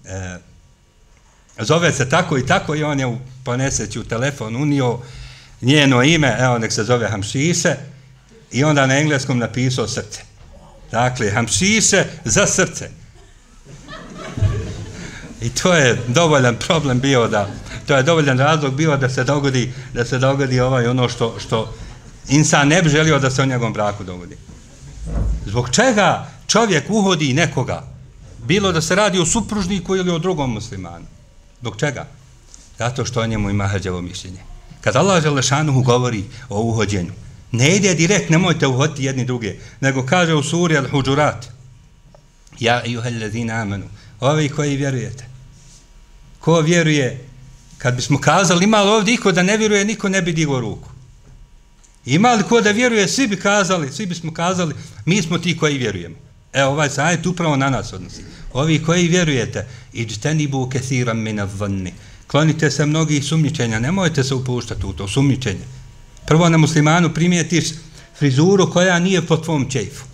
e, 0.04 0.38
zove 1.58 1.92
se 1.92 2.08
tako 2.08 2.38
i 2.38 2.46
tako 2.46 2.74
i 2.74 2.84
on 2.84 3.00
je 3.00 3.06
u 3.06 3.18
poneseći 3.44 3.98
u 3.98 4.04
telefon 4.04 4.56
unio 4.56 4.98
njeno 5.60 6.02
ime, 6.02 6.36
evo 6.40 6.58
nek 6.58 6.72
se 6.72 6.84
zove 6.84 7.08
Hamšiše 7.08 7.76
i 8.52 8.64
onda 8.64 8.86
na 8.86 8.98
engleskom 8.98 9.38
napisao 9.38 9.88
srce. 9.88 10.20
Dakle, 10.90 11.30
Hamšiše 11.30 12.04
za 12.24 12.46
srce. 12.46 12.90
I 15.40 15.48
to 15.48 15.74
je 15.74 15.98
dovoljan 16.08 16.56
problem 16.56 17.00
bio 17.00 17.28
da 17.28 17.48
to 17.90 17.96
je 17.96 18.02
dovoljan 18.02 18.38
razlog 18.38 18.74
bio 18.74 18.96
da 18.96 19.08
se 19.08 19.24
dogodi 19.24 19.72
da 19.94 20.04
se 20.04 20.18
dogodi 20.18 20.60
ovaj 20.60 20.86
ono 20.86 21.08
što 21.08 21.34
što 21.38 21.74
insan 22.28 22.68
ne 22.68 22.82
bi 22.82 22.88
želio 22.88 23.18
da 23.18 23.30
se 23.30 23.42
u 23.42 23.46
njegovom 23.46 23.72
braku 23.72 24.04
dogodi. 24.04 24.36
Zbog 25.46 25.70
čega 25.70 26.30
čovjek 26.46 26.90
uhodi 26.90 27.32
nekoga? 27.34 27.82
Bilo 28.46 28.72
da 28.72 28.80
se 28.80 28.94
radi 28.94 29.18
o 29.18 29.26
supružniku 29.26 29.96
ili 29.96 30.10
o 30.10 30.18
drugom 30.18 30.52
muslimanu. 30.52 31.06
Zbog 31.60 31.76
čega? 31.76 32.06
Zato 32.78 33.04
što 33.04 33.20
o 33.20 33.26
njemu 33.26 33.50
ima 33.50 33.66
hrđavo 33.66 34.00
mišljenje. 34.00 34.40
Kad 34.80 34.96
Allah 34.96 35.22
Želešanuhu 35.22 35.82
govori 35.82 36.24
o 36.48 36.60
uhođenju, 36.60 37.12
ne 37.52 37.76
ide 37.76 37.94
direkt, 37.94 38.30
nemojte 38.30 38.66
uhoditi 38.66 39.04
jedni 39.04 39.24
druge, 39.24 39.56
nego 39.80 40.06
kaže 40.06 40.34
u 40.34 40.42
suri 40.42 40.76
Al-Huđurat, 40.76 41.50
Ja 42.60 42.84
i 42.84 42.96
uheljazina 42.98 43.54
amanu, 43.54 43.86
ovi 44.20 44.48
koji 44.48 44.76
vjerujete, 44.76 45.24
ko 46.40 46.60
vjeruje, 46.60 47.29
kad 47.82 47.96
bismo 47.96 48.18
kazali, 48.18 48.64
ima 48.64 48.82
li 48.82 48.90
ovdje 48.90 49.14
iko 49.14 49.32
da 49.32 49.42
ne 49.42 49.56
vjeruje, 49.56 49.84
niko 49.84 50.08
ne 50.08 50.22
bi 50.22 50.32
digao 50.32 50.60
ruku. 50.60 50.88
Ima 52.04 52.34
li 52.34 52.42
ko 52.42 52.60
da 52.60 52.70
vjeruje, 52.70 53.08
svi 53.08 53.26
bi 53.26 53.36
kazali, 53.36 53.92
svi 53.92 54.06
bismo 54.06 54.32
kazali, 54.32 54.74
mi 55.04 55.22
smo 55.22 55.38
ti 55.38 55.56
koji 55.56 55.78
vjerujemo. 55.78 56.16
Evo, 56.52 56.70
ovaj 56.70 56.90
sajet 56.90 57.26
upravo 57.26 57.56
na 57.56 57.70
nas 57.70 57.92
odnosi. 57.92 58.22
Ovi 58.52 58.82
koji 58.82 59.08
vjerujete, 59.08 59.66
iđtenibu 59.92 60.68
kethiram 60.68 61.18
mina 61.18 61.48
vanni. 61.58 61.92
Klonite 62.26 62.70
se 62.70 62.86
mnogih 62.86 63.24
sumničenja, 63.24 63.78
nemojte 63.78 64.24
se 64.24 64.34
upuštati 64.34 64.86
u 64.86 64.92
to 64.92 65.08
sumničenje. 65.08 65.64
Prvo 66.26 66.48
na 66.48 66.58
muslimanu 66.58 67.14
primijetiš 67.14 67.68
frizuru 68.18 68.70
koja 68.72 68.98
nije 68.98 69.26
po 69.26 69.36
tvom 69.36 69.70
čejfu. 69.70 70.04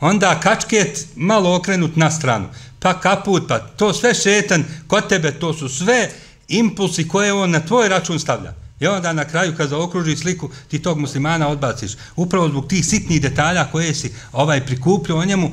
Onda 0.00 0.40
kačket 0.40 1.06
malo 1.16 1.54
okrenut 1.56 1.96
na 1.96 2.10
stranu 2.10 2.48
pa 2.82 3.00
kaput, 3.00 3.48
pa 3.48 3.58
to 3.58 3.92
sve 3.92 4.14
šetan 4.14 4.64
kod 4.86 5.08
tebe, 5.08 5.32
to 5.32 5.54
su 5.54 5.68
sve 5.68 6.10
impulsi 6.52 7.08
koje 7.08 7.32
on 7.32 7.50
na 7.50 7.60
tvoj 7.60 7.88
račun 7.88 8.20
stavlja. 8.20 8.54
I 8.80 8.86
onda 8.86 9.12
na 9.12 9.24
kraju 9.24 9.54
kad 9.56 9.68
zaokruži 9.68 10.16
sliku, 10.16 10.50
ti 10.68 10.78
tog 10.78 10.98
muslimana 10.98 11.48
odbaciš. 11.48 11.92
Upravo 12.16 12.48
zbog 12.48 12.66
tih 12.66 12.86
sitnih 12.86 13.22
detalja 13.22 13.68
koje 13.72 13.94
si 13.94 14.12
ovaj 14.32 14.66
prikupio 14.66 15.18
o 15.18 15.24
njemu 15.24 15.50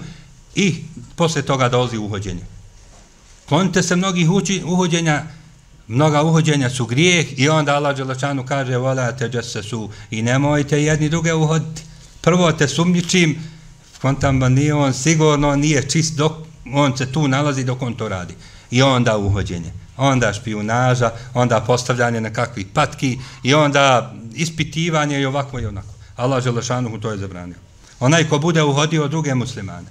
i 0.55 0.75
posle 1.15 1.41
toga 1.41 1.69
dolazi 1.69 1.97
uhođenje. 1.97 2.41
Klonite 3.49 3.83
se 3.83 3.95
mnogih 3.95 4.29
uči, 4.29 4.63
uhođenja, 4.65 5.23
mnoga 5.87 6.23
uhođenja 6.23 6.69
su 6.69 6.85
grijeh 6.85 7.39
i 7.39 7.49
onda 7.49 7.75
Allah 7.75 7.97
Đelešanu 7.97 8.45
kaže 8.45 8.77
volate 8.77 9.29
džese 9.29 9.63
su 9.63 9.89
i 10.11 10.21
nemojte 10.21 10.83
jedni 10.83 11.09
druge 11.09 11.33
uhoditi. 11.33 11.81
Prvo 12.21 12.51
te 12.51 12.67
sumničim, 12.67 13.37
kontam 14.01 14.39
nije 14.39 14.73
on 14.73 14.93
sigurno 14.93 15.55
nije 15.55 15.89
čist 15.89 16.15
dok 16.15 16.31
on 16.73 16.97
se 16.97 17.11
tu 17.11 17.27
nalazi 17.27 17.63
dok 17.63 17.81
on 17.81 17.93
to 17.93 18.09
radi. 18.09 18.33
I 18.71 18.81
onda 18.81 19.17
uhođenje, 19.17 19.71
onda 19.99 20.33
špijunaža, 20.33 21.11
onda 21.33 21.59
postavljanje 21.61 22.21
nekakvih 22.21 22.67
patki 22.73 23.19
i 23.43 23.53
onda 23.53 24.13
ispitivanje 24.33 25.21
i 25.21 25.25
ovako 25.25 25.59
i 25.59 25.65
onako. 25.65 25.93
Allah 26.15 26.43
Želešanuhu 26.43 26.99
to 26.99 27.11
je 27.11 27.17
zabranio. 27.17 27.55
Onaj 27.99 28.29
ko 28.29 28.39
bude 28.39 28.63
uhodio 28.63 29.07
druge 29.07 29.35
muslimane, 29.35 29.87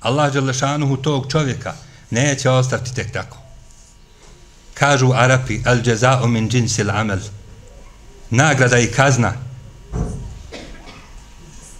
Allah 0.00 0.32
Želešanuhu 0.32 0.96
tog 0.96 1.30
čovjeka 1.30 1.74
neće 2.10 2.50
ostati 2.50 2.94
tek 2.94 3.12
tako. 3.12 3.36
Kažu 4.74 5.12
Arapi, 5.14 5.60
al 5.64 5.76
džeza'u 5.76 6.26
min 6.26 6.50
džinsil 6.50 6.90
amel, 6.90 7.18
nagrada 8.30 8.78
i 8.78 8.86
kazna, 8.86 9.32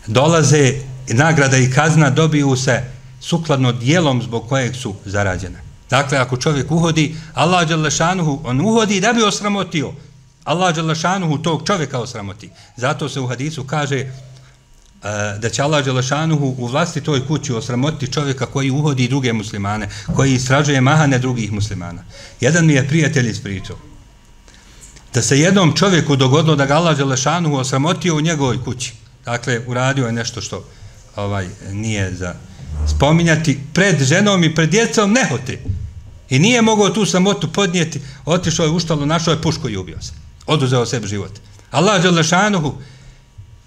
dolaze, 0.06 0.72
nagrada 1.08 1.56
i 1.56 1.70
kazna 1.70 2.10
dobiju 2.10 2.56
se 2.56 2.82
sukladno 3.20 3.72
dijelom 3.72 4.22
zbog 4.22 4.48
kojeg 4.48 4.76
su 4.76 4.94
zarađene. 5.04 5.63
Dakle, 5.90 6.18
ako 6.18 6.36
čovjek 6.36 6.70
uhodi, 6.70 7.16
Allah 7.34 7.68
Đalešanuhu, 7.68 8.40
on 8.44 8.60
uhodi 8.60 9.00
da 9.00 9.12
bi 9.12 9.22
osramotio 9.22 9.92
Allah 10.44 10.74
Đalešanuhu 10.74 11.38
tog 11.38 11.66
čovjeka 11.66 11.98
osramoti. 11.98 12.50
Zato 12.76 13.08
se 13.08 13.20
u 13.20 13.26
hadisu 13.26 13.64
kaže 13.64 14.00
uh, 14.00 15.40
da 15.40 15.50
će 15.50 15.62
Allah 15.62 15.84
Đelešanuhu 15.84 16.54
u 16.58 16.66
vlasti 16.66 17.00
toj 17.00 17.26
kući 17.26 17.52
osramoti 17.52 18.12
čovjeka 18.12 18.46
koji 18.46 18.70
uhodi 18.70 19.08
druge 19.08 19.32
muslimane, 19.32 19.88
koji 20.16 20.34
istražuje 20.34 20.80
mahane 20.80 21.18
drugih 21.18 21.52
muslimana. 21.52 22.02
Jedan 22.40 22.66
mi 22.66 22.72
je 22.72 22.88
prijatelj 22.88 23.30
ispričao 23.30 23.76
da 25.14 25.22
se 25.22 25.38
jednom 25.38 25.76
čovjeku 25.76 26.16
dogodilo 26.16 26.56
da 26.56 26.66
ga 26.66 26.74
Allah 26.74 26.96
Đelešanuhu 26.96 27.56
osramotio 27.56 28.16
u 28.16 28.20
njegovoj 28.20 28.64
kući. 28.64 28.92
Dakle, 29.24 29.60
uradio 29.66 30.06
je 30.06 30.12
nešto 30.12 30.40
što 30.40 30.64
ovaj 31.16 31.48
nije 31.72 32.14
za 32.14 32.34
spominjati 32.86 33.58
pred 33.72 34.02
ženom 34.02 34.44
i 34.44 34.54
pred 34.54 34.70
djecom 34.70 35.12
nehote. 35.12 35.58
I 36.30 36.38
nije 36.38 36.62
mogao 36.62 36.90
tu 36.90 37.06
samotu 37.06 37.52
podnijeti, 37.52 38.00
otišao 38.24 38.64
je 38.64 38.70
u 38.70 38.80
štalu, 38.80 39.06
našao 39.06 39.32
je 39.32 39.42
pušku 39.42 39.68
i 39.68 39.76
ubio 39.76 40.02
se. 40.02 40.12
Oduzeo 40.46 40.86
sebi 40.86 41.06
život. 41.06 41.32
Allah 41.70 42.02
Đelešanuhu 42.02 42.74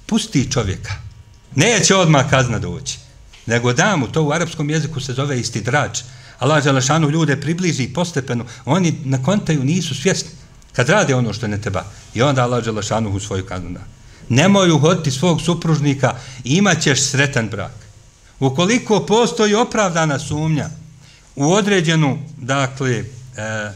pusti 0.06 0.52
čovjeka. 0.52 0.94
Neće 1.56 1.96
odmah 1.96 2.30
kazna 2.30 2.60
doći. 2.60 2.98
Nego 3.46 3.74
da 3.74 3.96
mu, 3.96 4.08
to 4.08 4.24
u 4.24 4.32
arapskom 4.32 4.70
jeziku 4.70 5.00
se 5.00 5.14
zove 5.14 5.40
isti 5.40 5.62
drač. 5.62 6.00
Allah 6.40 6.64
Đelešanuhu 6.64 7.12
ljude 7.12 7.42
približi 7.42 7.88
postepeno. 7.88 8.46
Oni 8.66 8.94
na 9.04 9.24
kontaju 9.24 9.64
nisu 9.64 9.96
svjesni. 9.96 10.30
Kad 10.74 10.90
rade 10.90 11.16
ono 11.16 11.34
što 11.34 11.48
ne 11.48 11.62
treba. 11.62 11.84
I 12.14 12.22
onda 12.22 12.44
Allah 12.44 12.64
Đelešanuhu 12.64 13.20
svoju 13.20 13.46
kaznu 13.46 13.70
da. 13.70 13.82
Nemoj 14.30 14.72
uhoditi 14.72 15.12
svog 15.12 15.42
supružnika 15.42 16.16
i 16.44 16.56
imat 16.56 16.82
ćeš 16.82 17.02
sretan 17.02 17.50
brak. 17.50 17.72
Ukoliko 18.40 19.06
postoji 19.06 19.54
opravdana 19.54 20.20
sumnja, 20.20 20.70
u 21.36 21.54
određenu, 21.54 22.20
dakle, 22.38 23.04
e, 23.38 23.72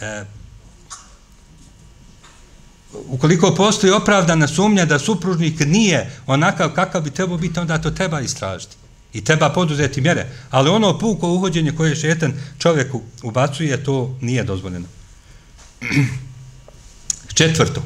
e, 0.00 0.24
ukoliko 3.08 3.54
postoji 3.54 3.92
opravdana 3.92 4.48
sumnja 4.48 4.84
da 4.84 4.98
supružnik 4.98 5.60
nije 5.60 6.10
onakav 6.26 6.70
kakav 6.70 7.02
bi 7.02 7.10
trebao 7.10 7.38
biti, 7.38 7.60
onda 7.60 7.78
to 7.78 7.90
treba 7.90 8.20
istražiti. 8.20 8.76
I 9.12 9.24
treba 9.24 9.48
poduzeti 9.48 10.00
mjere. 10.00 10.26
Ali 10.50 10.70
ono 10.70 10.98
puko 10.98 11.28
uhođenje 11.28 11.72
koje 11.72 11.96
šetan 11.96 12.32
čovjeku 12.58 13.02
ubacuje, 13.22 13.84
to 13.84 14.16
nije 14.20 14.44
dozvoljeno. 14.44 14.86
Četvrto. 17.34 17.82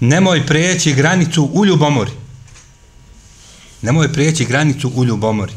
Nemoj 0.00 0.46
preći 0.46 0.94
granicu 0.94 1.50
u 1.52 1.66
ljubomori. 1.66 2.25
Nemoj 3.82 4.12
prijeći 4.12 4.44
granicu 4.44 4.92
u 4.96 5.04
ljubomori 5.04 5.52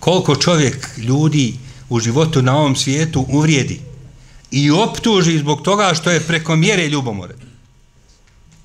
koliko 0.00 0.36
čovjek 0.36 0.88
ljudi 0.96 1.54
u 1.88 2.00
životu 2.00 2.42
na 2.42 2.56
ovom 2.56 2.76
svijetu 2.76 3.26
uvrijedi 3.28 3.80
i 4.50 4.70
optuži 4.70 5.38
zbog 5.38 5.62
toga 5.62 5.94
što 5.94 6.10
je 6.10 6.20
preko 6.20 6.56
mjere 6.56 6.88
ljubomore. 6.88 7.34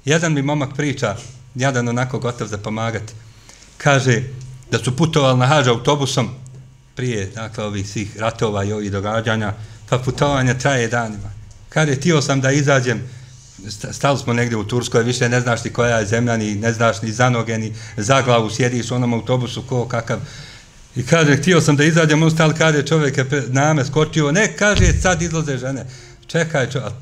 Jedan 0.06 0.34
mi 0.34 0.42
momak 0.42 0.76
priča, 0.76 1.16
jadan 1.56 1.88
onako 1.88 2.20
gotov 2.20 2.48
za 2.48 2.58
pomagati, 2.58 3.14
kaže 3.78 4.24
da 4.72 4.80
su 4.84 4.96
putovali 4.96 5.40
na 5.40 5.46
hađa 5.46 5.72
autobusom 5.72 6.30
prije 6.96 7.26
dakle, 7.26 7.64
ovih 7.64 7.90
svih 7.90 8.18
ratova 8.18 8.64
i 8.64 8.72
ovih 8.72 8.92
događanja, 8.92 9.54
pa 9.90 9.98
putovanje 9.98 10.54
traje 10.54 10.88
danima. 10.88 11.32
Kaže, 11.70 11.96
tio 11.96 12.22
sam 12.22 12.42
da 12.42 12.52
izađem, 12.52 13.04
stali 13.92 14.20
smo 14.20 14.34
negdje 14.34 14.58
u 14.58 14.64
Turskoj, 14.64 15.04
više 15.04 15.30
ne 15.30 15.42
znaš 15.42 15.64
ni 15.64 15.70
koja 15.70 16.00
je 16.00 16.06
zemlja, 16.06 16.38
ni 16.38 16.56
ne 16.56 16.74
znaš 16.74 17.02
ni 17.02 17.12
za 17.12 17.30
noge, 17.30 17.58
ni 17.58 17.74
za 17.98 18.22
glavu, 18.22 18.50
sjediš 18.50 18.92
u 18.92 18.96
onom 18.96 19.14
autobusu, 19.14 19.62
ko 19.62 19.88
kakav, 19.88 20.20
I 20.96 21.06
kaže, 21.06 21.38
htio 21.38 21.62
sam 21.62 21.76
da 21.76 21.84
izađem, 21.84 22.24
on 22.24 22.32
stal, 22.32 22.54
kaže, 22.58 22.84
čovjek 22.84 23.18
je 23.18 23.44
name 23.48 23.86
skočio, 23.86 24.32
ne, 24.32 24.58
kaže, 24.58 24.94
sad 25.02 25.22
izlaze 25.22 25.58
žene. 25.58 25.86
Čekaj, 26.28 26.70
čovjek, 26.70 26.94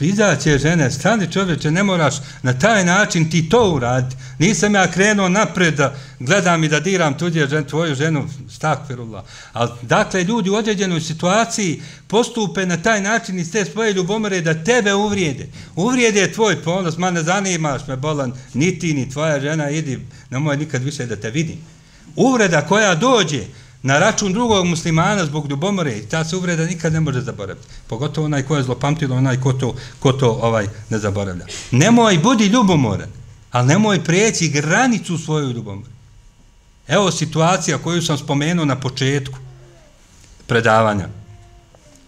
izaće 0.00 0.58
žene, 0.58 0.90
stani 0.90 1.32
čovječe, 1.32 1.70
ne 1.70 1.82
moraš 1.82 2.14
na 2.42 2.58
taj 2.58 2.84
način 2.84 3.30
ti 3.30 3.48
to 3.48 3.70
uraditi. 3.70 4.16
Nisam 4.38 4.74
ja 4.74 4.90
krenuo 4.90 5.28
napred 5.28 5.74
da 5.74 5.94
gledam 6.18 6.64
i 6.64 6.68
da 6.68 6.80
diram 6.80 7.18
tuđe 7.18 7.46
žen, 7.46 7.64
tvoju 7.64 7.94
ženu, 7.94 8.28
stakvirullah. 8.50 9.24
Ali, 9.52 9.70
dakle, 9.82 10.24
ljudi 10.24 10.50
u 10.50 10.54
određenoj 10.54 11.00
situaciji 11.00 11.82
postupe 12.06 12.66
na 12.66 12.76
taj 12.76 13.00
način 13.00 13.38
iz 13.38 13.52
te 13.52 13.64
svoje 13.64 13.92
ljubomore 13.92 14.40
da 14.40 14.64
tebe 14.64 14.94
uvrijede. 14.94 15.48
Uvrijede 15.76 16.32
tvoj 16.32 16.62
ponos, 16.62 16.98
ma 16.98 17.10
ne 17.10 17.22
zanimaš 17.22 17.86
me, 17.86 17.96
bolan, 17.96 18.32
ni 18.54 18.78
ti, 18.78 18.94
ni 18.94 19.10
tvoja 19.10 19.40
žena, 19.40 19.70
idi, 19.70 19.98
nemoj 20.30 20.56
nikad 20.56 20.82
više 20.82 21.06
da 21.06 21.16
te 21.16 21.30
vidim 21.30 21.58
uvreda 22.18 22.66
koja 22.66 22.94
dođe 22.94 23.42
na 23.82 23.98
račun 23.98 24.32
drugog 24.32 24.66
muslimana 24.66 25.24
zbog 25.24 25.50
ljubomore, 25.50 26.02
ta 26.10 26.24
se 26.24 26.36
uvreda 26.36 26.64
nikad 26.64 26.92
ne 26.92 27.00
može 27.00 27.20
zaboraviti. 27.20 27.66
Pogotovo 27.86 28.24
onaj 28.24 28.42
ko 28.42 28.56
je 28.56 28.62
zlopamtilo, 28.62 29.16
onaj 29.16 29.40
ko 29.40 29.52
to, 29.52 29.74
ko 29.98 30.12
to 30.12 30.30
ovaj 30.30 30.66
ne 30.90 30.98
zaboravlja. 30.98 31.46
Nemoj 31.70 32.18
budi 32.18 32.46
ljubomoran, 32.46 33.08
ali 33.50 33.68
nemoj 33.68 34.04
prijeći 34.04 34.48
granicu 34.48 35.18
svoju 35.18 35.50
ljubomoru. 35.50 35.90
Evo 36.88 37.10
situacija 37.10 37.78
koju 37.78 38.02
sam 38.02 38.18
spomenuo 38.18 38.64
na 38.64 38.80
početku 38.80 39.38
predavanja. 40.46 41.08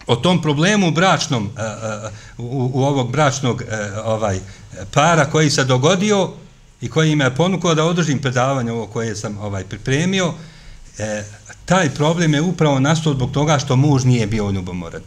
O 0.07 0.15
tom 0.15 0.41
problemu 0.41 0.91
bračnom, 0.91 1.49
e, 1.57 1.61
e, 1.61 2.09
u, 2.37 2.71
u 2.73 2.83
ovog 2.83 3.11
bračnog 3.11 3.61
e, 3.61 3.65
ovaj 4.03 4.39
para 4.93 5.25
koji 5.25 5.49
se 5.49 5.63
dogodio, 5.63 6.31
i 6.81 6.89
koji 6.89 7.15
me 7.15 7.35
ponukao 7.35 7.75
da 7.75 7.85
održim 7.85 8.19
predavanje 8.19 8.71
ovo 8.71 8.87
koje 8.87 9.15
sam 9.15 9.37
ovaj 9.37 9.63
pripremio, 9.63 10.33
e, 10.97 11.23
taj 11.71 11.89
problem 11.89 12.33
je 12.33 12.41
upravo 12.41 12.79
nastao 12.79 13.13
zbog 13.13 13.31
toga 13.31 13.59
što 13.59 13.75
muž 13.75 14.03
nije 14.03 14.27
bio 14.27 14.51
ljubomoran. 14.51 15.01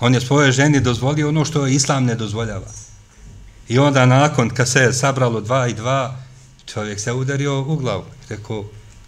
On 0.00 0.14
je 0.14 0.20
svoje 0.20 0.52
ženi 0.52 0.80
dozvolio 0.80 1.28
ono 1.28 1.44
što 1.44 1.66
islam 1.66 2.04
ne 2.04 2.14
dozvoljava. 2.14 2.66
I 3.68 3.78
onda 3.78 4.06
nakon 4.06 4.50
kad 4.50 4.68
se 4.68 4.80
je 4.80 4.92
sabralo 4.92 5.40
dva 5.40 5.68
i 5.68 5.74
dva, 5.74 6.16
čovjek 6.66 7.00
se 7.00 7.12
udario 7.12 7.60
u 7.60 7.76
glavu. 7.76 8.04
Rekao, 8.28 8.64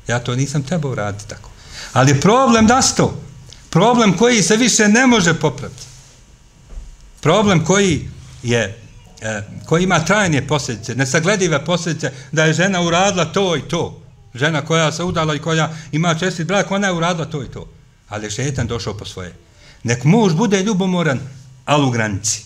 ja 0.08 0.18
to 0.18 0.36
nisam 0.36 0.62
trebao 0.62 0.94
raditi 0.94 1.28
tako. 1.28 1.50
Ali 1.92 2.20
problem 2.20 2.66
nastao. 2.66 3.14
Problem 3.70 4.16
koji 4.16 4.42
se 4.42 4.56
više 4.56 4.88
ne 4.88 5.06
može 5.06 5.34
popraviti. 5.34 5.82
Problem 7.20 7.64
koji 7.64 8.08
je 8.42 8.82
E, 9.22 9.42
koji 9.66 9.84
ima 9.84 10.04
trajne 10.04 10.46
posljedice, 10.46 10.94
nesagledive 10.94 11.64
posljedice, 11.64 12.12
da 12.32 12.44
je 12.44 12.52
žena 12.52 12.80
uradila 12.80 13.24
to 13.24 13.56
i 13.56 13.60
to. 13.60 14.01
Žena 14.34 14.62
koja 14.62 14.92
se 14.92 15.04
udala 15.04 15.34
i 15.34 15.38
koja 15.38 15.74
ima 15.92 16.14
čestit 16.14 16.46
brak, 16.46 16.70
ona 16.70 16.86
je 16.86 16.92
uradila 16.92 17.26
to 17.26 17.42
i 17.42 17.48
to. 17.48 17.68
Ali 18.08 18.30
šetan 18.30 18.66
došao 18.66 18.96
po 18.96 19.04
svoje. 19.04 19.34
Nek 19.82 20.04
muž 20.04 20.32
bude 20.32 20.62
ljubomoran, 20.62 21.20
ali 21.64 21.86
u 21.86 21.90
granici. 21.90 22.44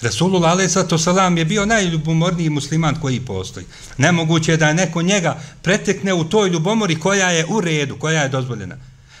Rasulullah 0.00 0.52
alaih 0.52 0.70
salam 0.98 1.38
je 1.38 1.44
bio 1.44 1.66
najljubomorniji 1.66 2.50
musliman 2.50 2.94
koji 3.00 3.20
postoji. 3.20 3.66
Nemoguće 3.98 4.52
je 4.52 4.56
da 4.56 4.68
je 4.68 4.74
neko 4.74 5.02
njega 5.02 5.40
pretekne 5.62 6.14
u 6.14 6.24
toj 6.24 6.48
ljubomori 6.48 7.00
koja 7.00 7.30
je 7.30 7.46
u 7.46 7.60
redu, 7.60 7.96
koja 7.98 8.22
je 8.22 8.28
dozvoljena. 8.28 8.76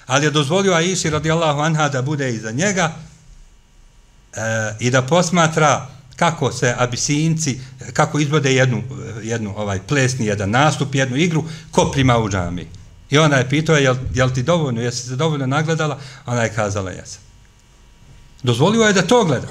Ali 0.06 0.26
je 0.26 0.30
dozvolio 0.30 0.74
Aiši 0.74 1.10
radijallahu 1.10 1.60
anha 1.60 1.88
da 1.88 2.02
bude 2.02 2.34
iza 2.34 2.50
njega 2.50 2.92
e, 4.32 4.40
i 4.80 4.90
da 4.90 5.02
posmatra 5.02 5.93
kako 6.16 6.52
se 6.52 6.74
abisinci, 6.78 7.60
kako 7.92 8.18
izvode 8.18 8.54
jednu, 8.54 8.82
jednu 9.22 9.54
ovaj 9.56 9.78
plesni, 9.88 10.26
jedan 10.26 10.50
nastup, 10.50 10.94
jednu 10.94 11.16
igru, 11.16 11.44
ko 11.70 11.90
prima 11.90 12.18
u 12.18 12.30
džami. 12.30 12.68
I 13.10 13.18
ona 13.18 13.36
je 13.36 13.48
pitao, 13.48 13.76
jel, 13.76 13.96
jel 14.14 14.30
ti 14.30 14.42
dovoljno, 14.42 14.80
jesi 14.80 15.06
se 15.06 15.16
dovoljno 15.16 15.46
nagledala? 15.46 16.00
Ona 16.26 16.42
je 16.42 16.54
kazala, 16.54 16.90
jesam. 16.90 17.20
Dozvolio 18.42 18.82
je 18.82 18.92
da 18.92 19.02
to 19.02 19.24
gleda. 19.24 19.48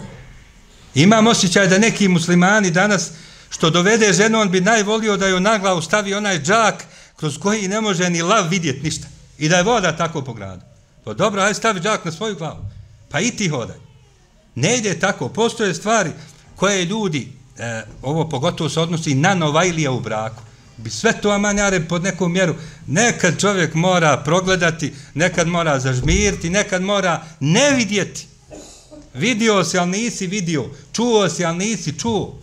Imam 0.96 1.28
osjećaj 1.28 1.68
da 1.68 1.78
neki 1.78 2.08
muslimani 2.08 2.72
danas, 2.72 3.12
što 3.50 3.70
dovede 3.70 4.14
ženu, 4.14 4.40
on 4.40 4.52
bi 4.52 4.62
najvolio 4.62 5.18
da 5.18 5.28
ju 5.28 5.40
na 5.40 5.58
glavu 5.58 5.82
stavi 5.82 6.14
onaj 6.14 6.42
džak 6.42 6.86
kroz 7.16 7.38
koji 7.38 7.68
ne 7.68 7.82
može 7.82 8.10
ni 8.10 8.22
lav 8.22 8.48
vidjeti 8.50 8.84
ništa. 8.84 9.08
I 9.38 9.50
da 9.50 9.58
je 9.58 9.64
voda 9.64 9.98
tako 9.98 10.22
po 10.22 10.34
gradu. 10.34 10.62
Pa 11.04 11.14
dobro, 11.14 11.42
aj 11.42 11.54
stavi 11.54 11.80
džak 11.80 12.06
na 12.06 12.12
svoju 12.12 12.36
glavu. 12.36 12.66
Pa 13.10 13.20
i 13.20 13.32
ti 13.32 13.48
hodaj. 13.50 13.78
Ne 14.56 14.78
ide 14.78 15.00
tako. 15.00 15.30
Postoje 15.30 15.74
stvari, 15.74 16.12
koje 16.64 16.86
ljudi, 16.86 17.28
e, 17.58 17.84
ovo 18.02 18.30
pogotovo 18.30 18.70
se 18.70 18.80
odnosi 18.80 19.16
na 19.16 19.36
novajlija 19.36 19.92
u 19.92 20.00
braku, 20.00 20.44
bi 20.78 20.90
sve 20.90 21.14
to 21.22 21.32
amanjare 21.32 21.80
pod 21.88 22.04
nekom 22.04 22.32
mjeru, 22.32 22.56
nekad 22.88 23.40
čovjek 23.40 23.74
mora 23.74 24.18
progledati, 24.18 24.94
nekad 25.14 25.48
mora 25.48 25.80
zažmiriti, 25.80 26.50
nekad 26.50 26.82
mora 26.82 27.24
ne 27.40 27.72
vidjeti. 27.72 28.28
Vidio 29.14 29.64
si, 29.64 29.78
ali 29.78 29.92
nisi 29.92 30.28
vidio. 30.28 30.66
Čuo 30.94 31.30
si, 31.30 31.46
ali 31.46 31.58
nisi 31.58 32.00
čuo. 32.00 32.40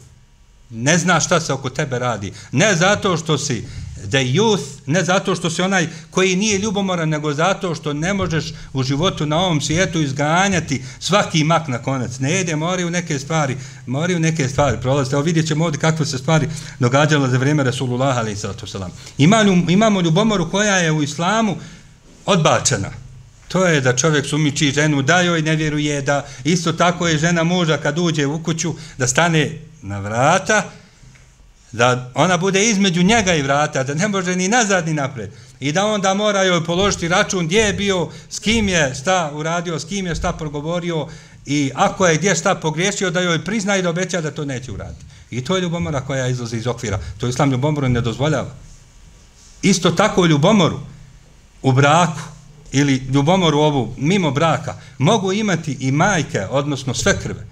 Ne 0.70 0.98
zna 0.98 1.20
šta 1.20 1.40
se 1.40 1.52
oko 1.52 1.70
tebe 1.70 1.98
radi. 1.98 2.32
Ne 2.52 2.74
zato 2.76 3.16
što 3.16 3.38
si 3.38 3.64
the 4.08 4.18
youth, 4.18 4.62
ne 4.86 5.04
zato 5.04 5.34
što 5.34 5.50
se 5.50 5.62
onaj 5.62 5.88
koji 6.10 6.36
nije 6.36 6.58
ljubomoran, 6.58 7.08
nego 7.08 7.34
zato 7.34 7.74
što 7.74 7.92
ne 7.92 8.14
možeš 8.14 8.52
u 8.72 8.82
životu 8.82 9.26
na 9.26 9.38
ovom 9.38 9.60
svijetu 9.60 10.00
izganjati 10.00 10.82
svaki 10.98 11.44
mak 11.44 11.68
na 11.68 11.78
konac. 11.78 12.18
Ne 12.18 12.40
ide, 12.40 12.56
moraju 12.56 12.90
neke 12.90 13.18
stvari, 13.18 13.56
moraju 13.86 14.20
neke 14.20 14.48
stvari 14.48 14.76
prolaziti. 14.80 15.14
Evo 15.14 15.22
vidjet 15.22 15.46
ćemo 15.46 15.64
ovdje 15.64 15.80
kakve 15.80 16.06
se 16.06 16.18
stvari 16.18 16.48
događalo 16.78 17.28
za 17.28 17.38
vrijeme 17.38 17.64
Rasulullah 17.64 18.18
ali 18.18 18.36
sallatu 18.36 18.66
sallam. 18.66 18.90
Imamo, 19.18 19.52
imamo 19.68 20.00
ljubomoru 20.00 20.50
koja 20.50 20.76
je 20.76 20.92
u 20.92 21.02
islamu 21.02 21.56
odbačena. 22.26 22.90
To 23.48 23.64
je 23.64 23.80
da 23.80 23.96
čovjek 23.96 24.26
sumiči 24.26 24.72
ženu, 24.72 25.02
da 25.02 25.20
joj 25.20 25.42
ne 25.42 25.56
vjeruje, 25.56 26.02
da 26.02 26.26
isto 26.44 26.72
tako 26.72 27.08
je 27.08 27.18
žena 27.18 27.44
muža 27.44 27.76
kad 27.76 27.98
uđe 27.98 28.26
u 28.26 28.42
kuću, 28.42 28.74
da 28.98 29.06
stane 29.06 29.58
na 29.82 29.98
vrata, 30.00 30.70
da 31.72 32.10
ona 32.14 32.36
bude 32.36 32.64
između 32.64 33.02
njega 33.02 33.34
i 33.34 33.42
vrata, 33.42 33.82
da 33.84 33.94
ne 33.94 34.08
može 34.08 34.36
ni 34.36 34.48
nazad 34.48 34.86
ni 34.86 34.94
napred. 34.94 35.30
I 35.60 35.72
da 35.72 35.86
onda 35.86 36.14
mora 36.14 36.42
joj 36.42 36.64
položiti 36.64 37.08
račun 37.08 37.46
gdje 37.46 37.60
je 37.60 37.72
bio, 37.72 38.08
s 38.28 38.38
kim 38.38 38.68
je 38.68 38.94
šta 38.94 39.30
uradio, 39.34 39.78
s 39.78 39.84
kim 39.84 40.06
je 40.06 40.14
šta 40.14 40.32
progovorio 40.32 41.06
i 41.46 41.70
ako 41.74 42.06
je 42.06 42.16
gdje 42.16 42.34
šta 42.34 42.54
pogriješio, 42.54 43.10
da 43.10 43.20
joj 43.20 43.44
prizna 43.44 43.76
i 43.76 43.82
da 43.82 43.90
obeća 43.90 44.20
da 44.20 44.30
to 44.30 44.44
neće 44.44 44.72
uraditi. 44.72 45.04
I 45.30 45.44
to 45.44 45.56
je 45.56 45.62
ljubomora 45.62 46.00
koja 46.00 46.26
izlazi 46.26 46.56
iz 46.56 46.66
okvira. 46.66 46.98
To 47.18 47.28
islam 47.28 47.50
ljubomoru 47.50 47.88
ne 47.88 48.00
dozvoljava. 48.00 48.50
Isto 49.62 49.90
tako 49.90 50.26
ljubomoru 50.26 50.80
u 51.62 51.72
braku 51.72 52.20
ili 52.72 52.96
ljubomoru 53.12 53.58
ovu 53.58 53.94
mimo 53.96 54.30
braka 54.30 54.74
mogu 54.98 55.32
imati 55.32 55.76
i 55.80 55.92
majke, 55.92 56.46
odnosno 56.50 56.94
sve 56.94 57.20
krve. 57.20 57.49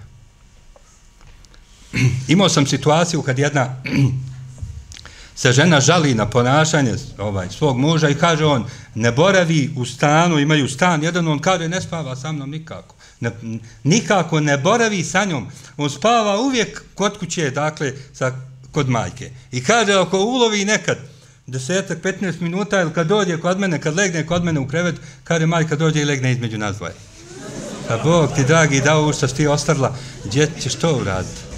Imao 2.27 2.49
sam 2.49 2.65
situaciju 2.65 3.21
kad 3.21 3.39
jedna 3.39 3.75
se 5.35 5.51
žena 5.51 5.81
žali 5.81 6.13
na 6.13 6.29
ponašanje 6.29 6.95
ovaj 7.17 7.49
svog 7.49 7.77
muža 7.77 8.09
i 8.09 8.15
kaže 8.15 8.45
on 8.45 8.65
ne 8.95 9.11
boravi 9.11 9.73
u 9.77 9.85
stanu, 9.85 10.39
imaju 10.39 10.69
stan, 10.69 11.03
jedan 11.03 11.27
on 11.27 11.39
kaže 11.39 11.69
ne 11.69 11.81
spava 11.81 12.15
sa 12.15 12.31
mnom 12.31 12.49
nikako. 12.49 12.95
Ne, 13.19 13.31
nikako 13.83 14.39
ne 14.39 14.57
boravi 14.57 15.03
sa 15.03 15.25
njom. 15.25 15.47
On 15.77 15.89
spava 15.89 16.39
uvijek 16.39 16.83
kod 16.95 17.17
kuće, 17.17 17.51
dakle, 17.51 17.93
sa, 18.13 18.31
kod 18.71 18.89
majke. 18.89 19.31
I 19.51 19.63
kaže, 19.63 19.93
ako 19.93 20.19
ulovi 20.19 20.65
nekad, 20.65 20.97
desetak, 21.47 22.03
15 22.03 22.41
minuta, 22.41 22.81
ili 22.81 22.93
kad 22.93 23.07
dođe 23.07 23.37
kod 23.37 23.59
mene, 23.59 23.81
kad 23.81 23.95
legne 23.95 24.25
kod 24.25 24.43
mene 24.43 24.59
u 24.59 24.67
krevet, 24.67 24.95
kaže, 25.23 25.45
majka 25.45 25.75
dođe 25.75 26.01
i 26.01 26.05
legne 26.05 26.31
između 26.31 26.57
nas 26.57 26.77
dvoje. 26.77 26.93
Pa 27.87 27.97
Bog 27.97 28.29
ti, 28.35 28.43
dragi, 28.43 28.81
dao 28.81 29.07
u 29.07 29.13
što 29.13 29.27
ti 29.27 29.47
ostarla, 29.47 29.95
gdje 30.25 30.49
ćeš 30.61 30.75
to 30.75 30.95
uraditi? 30.95 31.48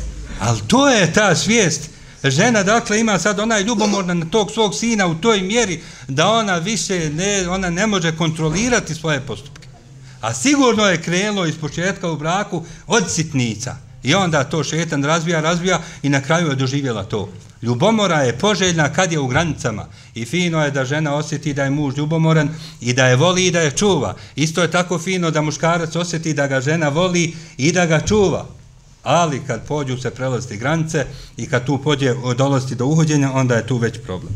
Ali 0.41 0.59
to 0.67 0.89
je 0.89 1.13
ta 1.13 1.35
svijest. 1.35 1.89
Žena, 2.23 2.63
dakle, 2.63 2.99
ima 2.99 3.19
sad 3.19 3.39
onaj 3.39 3.63
ljubomorna 3.63 4.13
na 4.13 4.25
tog 4.25 4.51
svog 4.51 4.75
sina 4.75 5.07
u 5.07 5.15
toj 5.15 5.41
mjeri 5.41 5.81
da 6.07 6.27
ona 6.27 6.57
više 6.57 7.09
ne, 7.09 7.49
ona 7.49 7.69
ne 7.69 7.87
može 7.87 8.17
kontrolirati 8.17 8.95
svoje 8.95 9.19
postupke. 9.19 9.67
A 10.21 10.33
sigurno 10.33 10.85
je 10.85 11.01
krenulo 11.01 11.45
iz 11.45 11.57
početka 11.57 12.11
u 12.11 12.17
braku 12.17 12.65
od 12.87 13.11
sitnica. 13.11 13.75
I 14.03 14.13
onda 14.15 14.43
to 14.43 14.63
šetan 14.63 15.03
razvija, 15.03 15.41
razvija 15.41 15.81
i 16.03 16.09
na 16.09 16.21
kraju 16.21 16.49
je 16.49 16.55
doživjela 16.55 17.03
to. 17.03 17.29
Ljubomora 17.61 18.21
je 18.21 18.37
poželjna 18.37 18.93
kad 18.93 19.11
je 19.11 19.19
u 19.19 19.27
granicama. 19.27 19.85
I 20.15 20.25
fino 20.25 20.63
je 20.65 20.71
da 20.71 20.85
žena 20.85 21.15
osjeti 21.15 21.53
da 21.53 21.63
je 21.63 21.69
muž 21.69 21.97
ljubomoran 21.97 22.49
i 22.81 22.93
da 22.93 23.05
je 23.05 23.15
voli 23.15 23.45
i 23.45 23.51
da 23.51 23.59
je 23.59 23.71
čuva. 23.71 24.15
Isto 24.35 24.61
je 24.61 24.71
tako 24.71 24.99
fino 24.99 25.31
da 25.31 25.41
muškarac 25.41 25.95
osjeti 25.95 26.33
da 26.33 26.47
ga 26.47 26.61
žena 26.61 26.89
voli 26.89 27.35
i 27.57 27.71
da 27.71 27.85
ga 27.85 27.99
čuva. 27.99 28.61
Ali 29.04 29.41
kad 29.47 29.68
pođu 29.68 29.97
se 29.97 30.12
prelaziti 30.12 30.58
granice 30.58 31.06
i 31.38 31.49
kad 31.49 31.66
tu 31.66 31.84
pođe 31.84 32.14
dolaziti 32.38 32.76
do 32.76 32.86
uhođenja, 32.86 33.32
onda 33.34 33.56
je 33.56 33.68
tu 33.68 33.78
već 33.78 33.99
problem. 34.04 34.34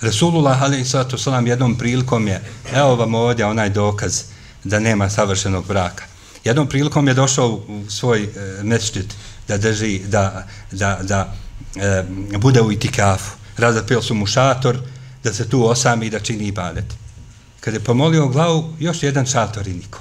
Resulullah 0.00 0.62
ali 0.62 0.84
sallatu 0.84 1.18
sallam 1.18 1.46
jednom 1.46 1.78
prilikom 1.78 2.28
je, 2.28 2.40
evo 2.74 2.96
vam 2.96 3.14
ovdje 3.14 3.46
onaj 3.46 3.70
dokaz 3.70 4.22
da 4.64 4.80
nema 4.80 5.10
savršenog 5.10 5.66
braka. 5.66 6.04
Jednom 6.44 6.68
prilikom 6.68 7.08
je 7.08 7.14
došao 7.14 7.48
u 7.48 7.84
svoj 7.88 8.22
e, 8.22 8.28
mečtit 8.62 9.14
da 9.48 9.56
drži, 9.56 9.98
da, 9.98 10.46
da, 10.72 10.98
da 11.02 11.34
e, 11.76 12.04
bude 12.38 12.62
u 12.62 12.72
itikafu. 12.72 13.36
Razapio 13.56 14.02
su 14.02 14.14
mu 14.14 14.26
šator 14.26 14.78
da 15.24 15.32
se 15.32 15.48
tu 15.48 15.66
osami 15.66 16.06
i 16.06 16.10
da 16.10 16.20
čini 16.20 16.44
ibadet. 16.46 16.84
Kad 17.60 17.74
je 17.74 17.80
pomolio 17.80 18.28
glavu, 18.28 18.74
još 18.78 19.02
jedan 19.02 19.26
šator 19.26 19.68
i 19.68 19.74
niko. 19.74 19.98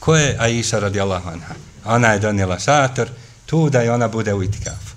Ko 0.00 0.16
je 0.16 0.36
Aisha 0.38 0.78
radijallahu 0.78 1.28
anha? 1.28 1.54
Ona 1.86 2.08
je 2.08 2.18
donijela 2.18 2.58
šator, 2.58 3.08
tu 3.46 3.70
da 3.70 3.80
je 3.80 3.92
ona 3.92 4.08
bude 4.08 4.34
u 4.34 4.42
itikafu. 4.42 4.96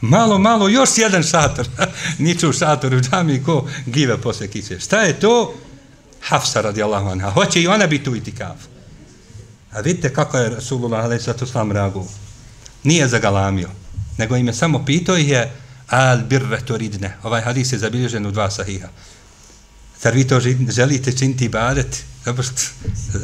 Malo, 0.00 0.38
malo, 0.38 0.68
još 0.68 0.90
jedan 0.96 1.22
šator. 1.22 1.68
Niču 2.18 2.52
šator 2.52 2.94
u 2.94 3.00
džami 3.00 3.42
ko 3.44 3.68
give 3.86 4.20
posle 4.20 4.48
kiće. 4.48 4.80
Šta 4.80 5.00
je 5.00 5.20
to? 5.20 5.54
Hafsa 6.20 6.60
radijallahu 6.60 7.08
anha. 7.08 7.30
Hoće 7.30 7.62
i 7.62 7.66
ona 7.66 7.86
biti 7.86 8.10
u 8.10 8.16
itikafu. 8.16 8.68
A 9.72 9.80
vidite 9.80 10.12
kako 10.12 10.38
je 10.38 10.50
Rasulullah 10.50 11.04
alaih 11.04 11.22
sallatu 11.22 11.46
slam 11.46 11.72
reagovao. 11.72 12.08
Nije 12.82 13.08
zagalamio, 13.08 13.68
nego 14.18 14.36
im 14.36 14.46
je 14.46 14.54
samo 14.54 14.84
pitao 14.84 15.16
je 15.16 15.52
al 15.88 16.18
birre 16.18 16.60
to 16.60 16.76
ridne. 16.76 17.16
Ovaj 17.22 17.42
hadis 17.42 17.72
je 17.72 17.78
zabilježen 17.78 18.26
u 18.26 18.30
dva 18.30 18.50
sahiha. 18.50 18.88
Zar 20.02 20.14
vi 20.14 20.26
to 20.28 20.40
želite 20.68 21.12
činiti 21.12 21.44
ibadet? 21.44 22.04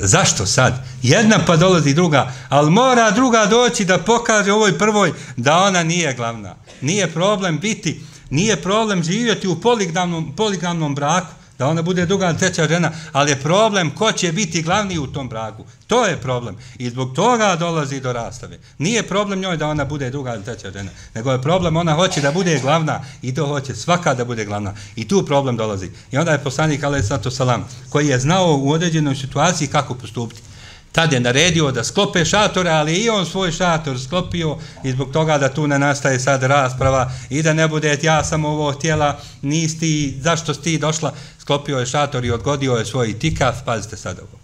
Zašto 0.02 0.46
sad? 0.46 0.86
Jedna 1.02 1.38
pa 1.46 1.56
dolazi 1.56 1.94
druga, 1.94 2.32
ali 2.48 2.70
mora 2.70 3.10
druga 3.10 3.46
doći 3.46 3.84
da 3.84 3.98
pokaže 3.98 4.52
ovoj 4.52 4.78
prvoj 4.78 5.12
da 5.36 5.58
ona 5.58 5.82
nije 5.82 6.14
glavna. 6.14 6.54
Nije 6.80 7.12
problem 7.12 7.58
biti, 7.58 8.00
nije 8.30 8.62
problem 8.62 9.02
živjeti 9.02 9.48
u 9.48 9.60
poligamnom, 9.60 10.36
poligamnom 10.36 10.94
braku, 10.94 11.39
da 11.60 11.66
ona 11.66 11.82
bude 11.82 12.06
druga 12.06 12.32
treća 12.32 12.68
žena, 12.68 12.90
ali 13.12 13.30
je 13.30 13.40
problem 13.40 13.90
ko 13.90 14.12
će 14.12 14.32
biti 14.32 14.62
glavni 14.62 14.98
u 14.98 15.06
tom 15.06 15.28
braku. 15.28 15.64
To 15.86 16.06
je 16.06 16.16
problem. 16.16 16.56
I 16.78 16.90
zbog 16.90 17.12
toga 17.14 17.56
dolazi 17.56 18.00
do 18.00 18.12
rastave. 18.12 18.58
Nije 18.78 19.02
problem 19.02 19.40
njoj 19.40 19.56
da 19.56 19.68
ona 19.68 19.84
bude 19.84 20.10
druga 20.10 20.34
ili 20.34 20.44
treća 20.44 20.70
žena, 20.70 20.90
nego 21.14 21.32
je 21.32 21.42
problem 21.42 21.76
ona 21.76 21.94
hoće 21.94 22.20
da 22.20 22.32
bude 22.32 22.58
glavna 22.58 23.00
i 23.22 23.34
to 23.34 23.46
hoće 23.46 23.74
svaka 23.74 24.14
da 24.14 24.24
bude 24.24 24.44
glavna. 24.44 24.74
I 24.96 25.08
tu 25.08 25.26
problem 25.26 25.56
dolazi. 25.56 25.90
I 26.12 26.18
onda 26.18 26.32
je 26.32 26.44
poslanik 26.44 26.84
alaih 26.84 27.04
sallatu 27.04 27.30
salam, 27.30 27.68
koji 27.90 28.08
je 28.08 28.18
znao 28.18 28.56
u 28.56 28.70
određenoj 28.70 29.16
situaciji 29.16 29.68
kako 29.68 29.94
postupiti. 29.94 30.49
Tad 30.92 31.12
je 31.12 31.20
naredio 31.20 31.70
da 31.70 31.84
sklope 31.84 32.24
šatore, 32.24 32.70
ali 32.70 32.94
i 32.94 33.08
on 33.08 33.26
svoj 33.26 33.52
šator 33.52 34.00
sklopio 34.00 34.58
i 34.84 34.92
zbog 34.92 35.12
toga 35.12 35.38
da 35.38 35.48
tu 35.48 35.66
ne 35.66 35.78
nastaje 35.78 36.20
sad 36.20 36.42
rasprava 36.42 37.12
i 37.30 37.42
da 37.42 37.52
ne 37.52 37.68
bude 37.68 37.98
ja 38.02 38.24
sam 38.24 38.44
ovo 38.44 38.72
htjela, 38.72 39.20
nisi 39.42 40.14
zašto 40.20 40.54
si 40.54 40.62
ti 40.62 40.78
došla, 40.78 41.12
sklopio 41.38 41.78
je 41.78 41.86
šator 41.86 42.24
i 42.24 42.30
odgodio 42.30 42.74
je 42.74 42.86
svoj 42.86 43.18
tikaf, 43.18 43.56
pazite 43.64 43.96
sad 43.96 44.18
ovo. 44.18 44.40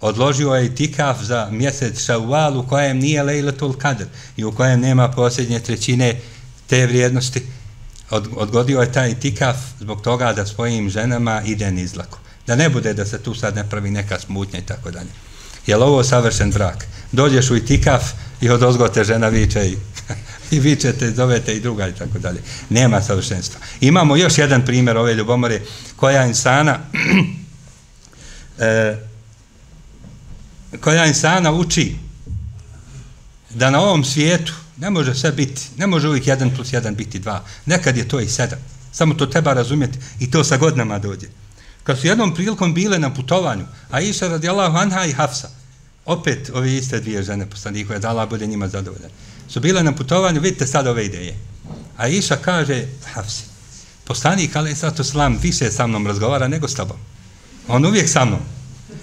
Odložio 0.00 0.54
je 0.54 0.74
tikaf 0.74 1.22
za 1.22 1.48
mjesec 1.50 2.04
šaval 2.04 2.58
u 2.58 2.66
kojem 2.68 2.98
nije 2.98 3.22
lejletul 3.22 3.72
kadr 3.72 4.04
i 4.36 4.44
u 4.44 4.52
kojem 4.52 4.80
nema 4.80 5.08
posljednje 5.08 5.60
trećine 5.60 6.20
te 6.66 6.86
vrijednosti. 6.86 7.42
Od, 8.10 8.28
odgodio 8.36 8.80
je 8.80 8.92
taj 8.92 9.20
tikaf 9.20 9.56
zbog 9.80 10.02
toga 10.02 10.32
da 10.32 10.46
svojim 10.46 10.90
ženama 10.90 11.42
ide 11.46 11.70
nizlako. 11.70 12.18
Da 12.46 12.56
ne 12.56 12.68
bude 12.68 12.94
da 12.94 13.06
se 13.06 13.22
tu 13.22 13.34
sad 13.34 13.56
ne 13.56 13.70
pravi 13.70 13.90
neka 13.90 14.18
smutnja 14.18 14.58
i 14.58 14.66
tako 14.66 14.90
dalje. 14.90 15.10
Je 15.66 15.76
li 15.76 15.82
ovo 15.82 16.04
savršen 16.04 16.50
brak? 16.50 16.86
Dođeš 17.12 17.50
u 17.50 17.56
itikaf 17.56 18.02
i 18.40 18.50
od 18.50 18.62
ozgote 18.62 19.04
žena 19.04 19.28
viče 19.28 19.68
i, 19.68 19.76
i 20.56 20.60
vičete, 20.60 21.10
zovete 21.10 21.56
i 21.56 21.60
druga 21.60 21.88
i 21.88 21.92
tako 21.92 22.18
dalje. 22.18 22.42
Nema 22.70 23.02
savršenstva. 23.02 23.60
Imamo 23.80 24.16
još 24.16 24.38
jedan 24.38 24.64
primjer 24.64 24.96
ove 24.96 25.14
ljubomore 25.14 25.60
koja 25.96 26.26
insana 26.26 26.78
e, 28.58 28.96
koja 30.80 31.06
insana 31.06 31.52
uči 31.52 31.96
da 33.50 33.70
na 33.70 33.80
ovom 33.80 34.04
svijetu 34.04 34.52
ne 34.76 34.90
može 34.90 35.14
sve 35.14 35.32
biti, 35.32 35.62
ne 35.76 35.86
može 35.86 36.08
uvijek 36.08 36.26
jedan 36.26 36.54
plus 36.54 36.72
jedan 36.72 36.94
biti 36.94 37.20
2. 37.20 37.38
Nekad 37.66 37.96
je 37.96 38.08
to 38.08 38.20
i 38.20 38.26
7. 38.26 38.54
Samo 38.92 39.14
to 39.14 39.26
treba 39.26 39.52
razumjeti 39.52 39.98
i 40.20 40.30
to 40.30 40.44
sa 40.44 40.56
godinama 40.56 40.98
dođe. 40.98 41.26
Kad 41.84 41.98
su 41.98 42.06
jednom 42.06 42.34
prilikom 42.34 42.74
bile 42.74 42.98
na 42.98 43.14
putovanju, 43.14 43.64
a 43.90 44.00
Iša 44.00 44.28
radijallahu 44.28 44.76
anha 44.76 45.04
i 45.04 45.12
Hafsa, 45.12 45.48
opet 46.04 46.50
ove 46.54 46.76
iste 46.76 47.00
dvije 47.00 47.22
žene 47.22 47.50
poslanikove, 47.50 47.98
da 47.98 48.08
Allah 48.08 48.28
bude 48.28 48.46
njima 48.46 48.68
zadovoljan, 48.68 49.10
su 49.48 49.60
bile 49.60 49.82
na 49.82 49.92
putovanju, 49.92 50.40
vidite 50.40 50.66
sad 50.66 50.86
ove 50.86 51.06
ideje. 51.06 51.36
A 51.96 52.08
Iša 52.08 52.36
kaže, 52.36 52.86
Hafsi, 53.14 53.44
poslanik, 54.04 54.56
ali 54.56 54.76
sato 54.76 55.04
slam, 55.04 55.38
više 55.42 55.70
sa 55.70 55.86
mnom 55.86 56.06
razgovara 56.06 56.48
nego 56.48 56.68
s 56.68 56.74
tobom. 56.74 56.96
On 57.68 57.86
uvijek 57.86 58.08
sa 58.08 58.24
mnom. 58.24 58.40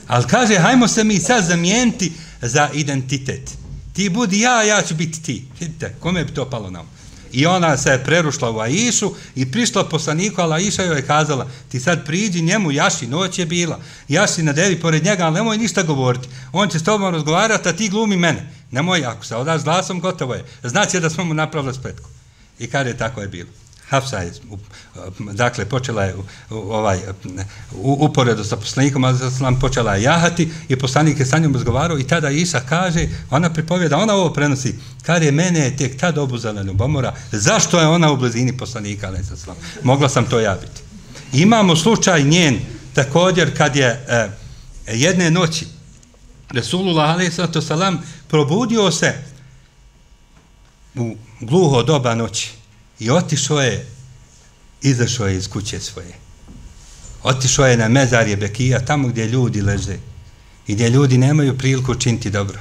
Ali 0.08 0.28
kaže, 0.28 0.58
hajmo 0.58 0.88
se 0.88 1.04
mi 1.04 1.20
sad 1.20 1.46
zamijeniti 1.46 2.14
za 2.42 2.70
identitet. 2.74 3.52
Ti 3.94 4.10
budi 4.10 4.40
ja, 4.40 4.64
ja 4.64 4.82
ću 4.82 4.96
biti 4.96 5.22
ti. 5.22 5.46
Vidite, 5.60 5.96
kome 6.00 6.26
bi 6.26 6.34
to 6.34 6.50
palo 6.50 6.70
na? 6.70 6.82
Um? 6.82 6.88
I 7.32 7.46
ona 7.46 7.78
se 7.78 7.90
je 7.90 8.04
prerušla 8.04 8.52
u 8.52 8.60
Aisu 8.60 9.16
i 9.36 9.52
prišla 9.52 9.84
poslaniku, 9.84 10.42
ali 10.42 10.54
Aisha 10.54 10.84
joj 10.84 10.96
je 10.96 11.08
kazala, 11.08 11.48
ti 11.70 11.80
sad 11.80 12.06
priđi 12.06 12.42
njemu, 12.42 12.72
Jaši, 12.72 13.08
noć 13.08 13.40
je 13.40 13.46
bila, 13.46 13.80
Jaši 14.08 14.44
na 14.44 14.54
devi 14.54 14.80
pored 14.80 15.04
njega, 15.04 15.26
ali 15.26 15.34
nemoj 15.34 15.58
ništa 15.58 15.84
govoriti. 15.84 16.28
On 16.52 16.70
će 16.70 16.80
s 16.80 16.84
tobom 16.84 17.14
razgovarati, 17.14 17.70
a 17.70 17.74
ti 17.74 17.90
glumi 17.90 18.18
mene. 18.18 18.54
Nemoj, 18.72 19.06
ako 19.06 19.26
se 19.26 19.36
odaš 19.36 19.64
glasom, 19.64 20.00
gotovo 20.00 20.34
je. 20.34 20.46
Znači 20.64 21.00
da 21.00 21.10
smo 21.10 21.24
mu 21.24 21.34
napravili 21.34 21.74
spletku. 21.74 22.10
I 22.60 22.68
kada 22.68 22.90
je 22.90 22.98
tako 22.98 23.22
je 23.22 23.28
bilo. 23.28 23.50
Hafsa 23.90 24.18
je, 24.18 24.34
dakle, 25.34 25.66
počela 25.66 26.04
je 26.04 26.16
ovaj, 26.50 27.00
uporedo 27.82 28.44
sa 28.44 28.58
poslanikom, 28.58 29.04
ali 29.04 29.18
sam 29.32 29.60
počela 29.60 29.96
jahati 29.96 30.52
i 30.70 30.76
poslanik 30.76 31.20
je 31.20 31.26
sa 31.26 31.38
njom 31.38 31.54
razgovarao 31.54 32.00
i 32.00 32.08
tada 32.08 32.30
Isa 32.30 32.60
kaže, 32.60 33.08
ona 33.32 33.54
pripovjeda, 33.54 33.98
ona 33.98 34.14
ovo 34.14 34.34
prenosi, 34.34 34.76
kad 35.04 35.24
je 35.24 35.32
mene 35.32 35.78
tek 35.78 36.00
tad 36.00 36.18
obuzala 36.18 36.62
ljubomora, 36.62 37.14
zašto 37.32 37.80
je 37.80 37.88
ona 37.88 38.12
u 38.12 38.18
blizini 38.18 38.58
poslanika, 38.58 39.08
ali 39.08 39.24
sam 39.24 39.56
mogla 39.84 40.10
sam 40.10 40.26
to 40.26 40.40
ja 40.40 40.58
biti. 40.62 40.82
Imamo 41.34 41.76
slučaj 41.76 42.24
njen, 42.24 42.60
također, 42.94 43.58
kad 43.58 43.76
je, 43.76 44.06
eh, 44.08 44.30
jedne 44.88 45.32
noći 45.32 45.66
Resulullah 46.50 47.16
a.s. 47.16 47.40
probudio 48.28 48.92
se 48.92 49.14
u 50.96 51.16
gluho 51.42 51.84
doba 51.84 52.16
noći 52.16 52.59
i 53.00 53.10
otišao 53.10 53.62
je, 53.62 53.88
izašao 54.82 55.28
je 55.28 55.38
iz 55.38 55.47
kuće 55.47 55.80
svoje. 55.80 56.14
Otišao 57.24 57.68
je 57.68 57.78
na 57.78 57.88
mezarje 57.88 58.38
Bekija, 58.38 58.86
tamo 58.86 59.08
gdje 59.08 59.26
ljudi 59.26 59.62
leže 59.62 59.97
i 60.68 60.74
gdje 60.74 60.89
ljudi 60.89 61.18
nemaju 61.18 61.58
priliku 61.58 61.95
činiti 61.95 62.30
dobro. 62.30 62.60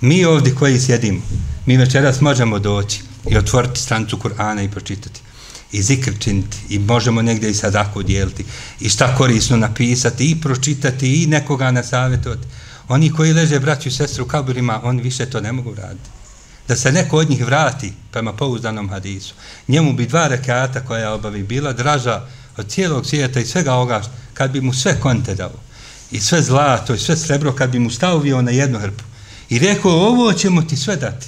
Mi 0.00 0.24
ovdje 0.24 0.54
koji 0.54 0.80
sjedimo, 0.80 1.22
mi 1.66 1.76
večeras 1.76 2.20
možemo 2.20 2.58
doći 2.58 3.00
i 3.30 3.36
otvoriti 3.36 3.80
stancu 3.80 4.16
Kur'ana 4.16 4.64
i 4.64 4.70
pročitati 4.70 5.20
i 5.72 5.82
zikr 5.82 6.12
činiti 6.18 6.56
i 6.68 6.78
možemo 6.78 7.22
negdje 7.22 7.50
i 7.50 7.54
sadaku 7.54 8.02
dijeliti 8.02 8.44
i 8.80 8.88
šta 8.88 9.16
korisno 9.16 9.56
napisati 9.56 10.30
i 10.30 10.40
pročitati 10.40 11.22
i 11.22 11.26
nekoga 11.26 11.70
nasavjetovati. 11.70 12.46
Oni 12.88 13.12
koji 13.12 13.32
leže 13.32 13.60
braću 13.60 13.88
i 13.88 13.92
sestru 13.92 14.24
u 14.24 14.28
kaburima, 14.28 14.80
oni 14.84 15.02
više 15.02 15.26
to 15.26 15.40
ne 15.40 15.52
mogu 15.52 15.74
raditi. 15.74 16.10
Da 16.72 16.76
se 16.76 16.92
neko 16.92 17.16
od 17.16 17.30
njih 17.30 17.44
vrati 17.44 17.92
prema 18.12 18.32
pouzdanom 18.32 18.88
hadisu, 18.88 19.34
njemu 19.68 19.92
bi 19.92 20.06
dva 20.06 20.28
rekata 20.28 20.80
koja 20.80 21.12
obavi 21.12 21.42
bila 21.42 21.72
draža 21.72 22.22
od 22.56 22.68
cijelog 22.68 23.06
svijeta 23.06 23.40
i 23.40 23.46
svega 23.46 23.74
ovoga, 23.74 24.02
kad 24.34 24.50
bi 24.50 24.60
mu 24.60 24.72
sve 24.72 25.00
konte 25.00 25.34
dao, 25.34 25.52
i 26.10 26.20
sve 26.20 26.42
zlato, 26.42 26.94
i 26.94 26.98
sve 26.98 27.16
srebro, 27.16 27.52
kad 27.52 27.70
bi 27.70 27.78
mu 27.78 27.90
stavio 27.90 28.42
na 28.42 28.50
jednu 28.50 28.78
hrpu, 28.78 29.04
i 29.48 29.58
rekao, 29.58 29.92
ovo 29.92 30.32
ćemo 30.32 30.62
ti 30.62 30.76
sve 30.76 30.96
dati. 30.96 31.26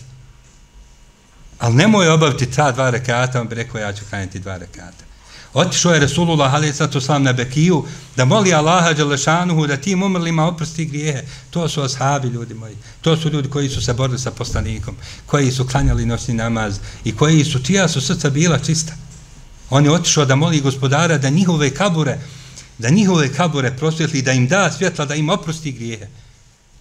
Ali 1.59 1.75
nemoj 1.75 2.09
obaviti 2.09 2.51
ta 2.51 2.73
dva 2.73 2.91
rekata, 2.91 3.41
on 3.41 3.49
bi 3.49 3.55
rekao, 3.55 3.81
ja 3.81 3.93
ću 3.93 4.05
hraniti 4.05 4.39
dva 4.39 4.57
rekata. 4.57 5.05
Otišao 5.55 5.93
je 5.93 6.01
Resulullah, 6.01 6.55
ali 6.55 6.73
sad 6.73 6.93
to 6.93 7.01
sam 7.01 7.23
na 7.23 7.33
Bekiju, 7.33 7.85
da 8.17 8.25
moli 8.25 8.55
Allaha 8.55 8.93
Đelešanuhu 8.93 9.67
da 9.67 9.77
tim 9.77 10.03
umrlima 10.03 10.47
oprosti 10.47 10.85
grijehe. 10.85 11.23
To 11.51 11.69
su 11.69 11.83
ashabi, 11.83 12.29
ljudi 12.29 12.55
moji. 12.55 12.77
To 13.01 13.17
su 13.17 13.31
ljudi 13.31 13.51
koji 13.51 13.69
su 13.69 13.83
se 13.83 13.95
borili 13.95 14.19
sa 14.19 14.31
poslanikom, 14.31 14.97
koji 15.27 15.51
su 15.51 15.67
klanjali 15.67 16.07
noćni 16.07 16.35
namaz 16.35 16.79
i 17.05 17.17
koji 17.17 17.45
su, 17.45 17.63
tija 17.63 17.89
su 17.89 18.01
srca 18.01 18.31
bila 18.31 18.59
čista. 18.59 18.93
On 19.71 19.85
je 19.85 19.93
otišao 19.93 20.25
da 20.25 20.37
moli 20.37 20.61
gospodara 20.61 21.19
da 21.19 21.31
njihove 21.31 21.71
kabure, 21.71 22.19
da 22.79 22.91
njihove 22.91 23.33
kabure 23.33 23.77
prosvjetli, 23.77 24.23
da 24.23 24.33
im 24.33 24.49
da 24.49 24.73
svjetla, 24.73 25.05
da 25.05 25.15
im 25.15 25.29
oprosti 25.29 25.73
grijehe. 25.73 26.07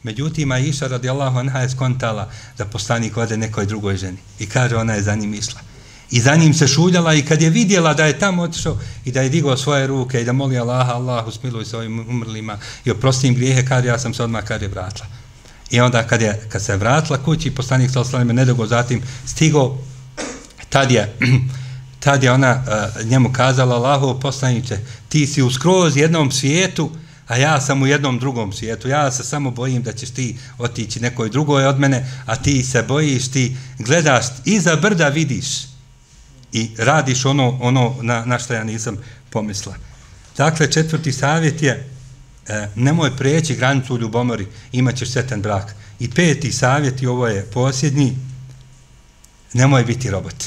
Međutim, 0.04 0.52
Aisha 0.52 0.88
radijallahu 0.88 1.38
anha 1.40 1.60
je 1.60 1.70
skontala 1.70 2.32
da 2.58 2.66
poslanik 2.66 3.18
ode 3.18 3.38
nekoj 3.38 3.66
drugoj 3.66 3.98
ženi. 3.98 4.18
I 4.40 4.46
kaže, 4.50 4.76
ona 4.76 4.94
je 4.94 5.04
za 5.04 5.16
njim 5.16 5.34
išla. 5.34 5.73
I 6.12 6.22
za 6.22 6.36
njim 6.36 6.54
se 6.54 6.68
šuljala 6.68 7.14
i 7.14 7.22
kad 7.22 7.42
je 7.42 7.50
vidjela 7.50 7.94
da 7.94 8.06
je 8.06 8.20
tamo 8.20 8.44
otišao 8.44 8.78
i 9.06 9.12
da 9.12 9.22
je 9.22 9.30
digao 9.30 9.58
svoje 9.58 9.88
ruke 9.88 10.22
i 10.22 10.26
da 10.26 10.34
moli 10.34 10.58
Allaha, 10.58 10.94
Allahu 10.94 11.32
smiluj 11.32 11.66
se 11.66 11.78
ovim 11.78 12.00
umrlima 12.00 12.58
i 12.86 12.92
oprosti 12.92 13.28
im 13.28 13.36
grijehe, 13.36 13.66
kad 13.66 13.86
ja 13.86 14.00
sam 14.00 14.14
se 14.14 14.24
odmah, 14.24 14.44
je 14.62 14.68
vratila. 14.68 15.08
I 15.72 15.80
onda 15.80 16.04
kad, 16.04 16.22
je, 16.22 16.42
kad 16.50 16.64
se 16.64 16.78
vratila 16.78 17.24
kući, 17.24 17.52
poslanik 17.52 17.92
sa 17.92 18.02
oslanima 18.02 18.34
nedogo 18.34 18.68
zatim 18.68 19.02
stigao, 19.26 19.78
tad 20.70 20.92
je, 20.92 21.16
tad 22.04 22.24
je 22.24 22.32
ona 22.32 22.64
uh, 22.98 23.06
njemu 23.06 23.34
kazala, 23.34 23.76
Allahu 23.76 24.20
poslaniće, 24.20 24.78
ti 25.10 25.28
si 25.28 25.42
u 25.42 25.52
skroz 25.52 25.98
jednom 25.98 26.32
svijetu, 26.32 26.92
a 27.28 27.38
ja 27.38 27.62
sam 27.62 27.82
u 27.82 27.88
jednom 27.88 28.20
drugom 28.20 28.54
svijetu. 28.54 28.88
Ja 28.88 29.12
se 29.12 29.24
samo 29.24 29.52
bojim 29.52 29.84
da 29.84 29.94
ćeš 29.94 30.10
ti 30.10 30.38
otići 30.58 31.00
nekoj 31.00 31.30
drugoj 31.30 31.66
od 31.66 31.80
mene, 31.80 32.12
a 32.26 32.36
ti 32.36 32.64
se 32.64 32.84
bojiš, 32.84 33.28
ti 33.28 33.58
gledaš 33.80 34.26
iza 34.46 34.76
brda 34.76 35.08
vidiš 35.08 35.73
i 36.54 36.70
radiš 36.78 37.26
ono, 37.26 37.58
ono 37.62 37.96
na, 38.02 38.26
na 38.26 38.40
što 38.40 38.54
ja 38.54 38.64
nisam 38.64 38.98
pomisla. 39.30 39.76
Dakle, 40.38 40.72
četvrti 40.72 41.12
savjet 41.12 41.62
je 41.62 41.90
e, 42.48 42.68
nemoj 42.76 43.18
preći 43.18 43.56
granicu 43.56 43.96
u 43.96 43.98
ljubomori, 43.98 44.48
imat 44.72 44.96
ćeš 44.96 45.12
setan 45.12 45.42
brak. 45.42 45.76
I 46.00 46.10
peti 46.10 46.52
savjet, 46.52 47.02
i 47.02 47.08
ovo 47.08 47.28
je 47.28 47.46
posljednji, 47.46 48.18
nemoj 49.54 49.84
biti 49.84 50.12
robot. 50.12 50.44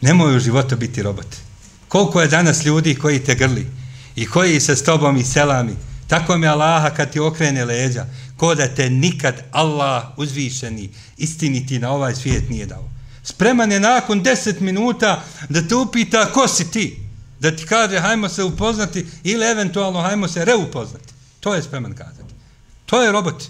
Nemoj 0.00 0.36
u 0.36 0.40
životu 0.40 0.76
biti 0.76 1.02
robot. 1.02 1.36
Koliko 1.88 2.20
je 2.20 2.28
danas 2.28 2.64
ljudi 2.64 2.94
koji 2.94 3.24
te 3.24 3.34
grli, 3.34 3.66
i 4.16 4.26
koji 4.26 4.60
se 4.60 4.76
s 4.76 4.84
tobom 4.84 5.16
i 5.16 5.24
selami. 5.24 5.76
Tako 6.06 6.38
mi 6.38 6.46
Allaha 6.46 6.90
kad 6.90 7.10
ti 7.10 7.20
okrene 7.20 7.64
leđa, 7.64 8.06
ko 8.36 8.54
da 8.54 8.68
te 8.68 8.90
nikad 8.90 9.34
Allah 9.52 10.04
uzvišeni 10.16 10.90
istiniti 11.16 11.78
na 11.78 11.90
ovaj 11.90 12.14
svijet 12.14 12.50
nije 12.50 12.66
dao. 12.66 12.97
Spreman 13.28 13.72
je 13.72 13.80
nakon 13.80 14.22
deset 14.22 14.60
minuta 14.60 15.24
da 15.48 15.68
te 15.68 15.74
upita 15.74 16.32
ko 16.32 16.48
si 16.48 16.70
ti, 16.70 16.98
da 17.40 17.56
ti 17.56 17.66
kaže 17.66 17.98
hajmo 17.98 18.28
se 18.28 18.44
upoznati 18.44 19.06
ili 19.24 19.46
eventualno 19.46 20.00
hajmo 20.00 20.28
se 20.28 20.44
reupoznati. 20.44 21.12
To 21.40 21.54
je 21.54 21.62
spreman 21.62 21.94
kazati. 21.94 22.34
To 22.86 23.02
je 23.02 23.12
robot. 23.12 23.42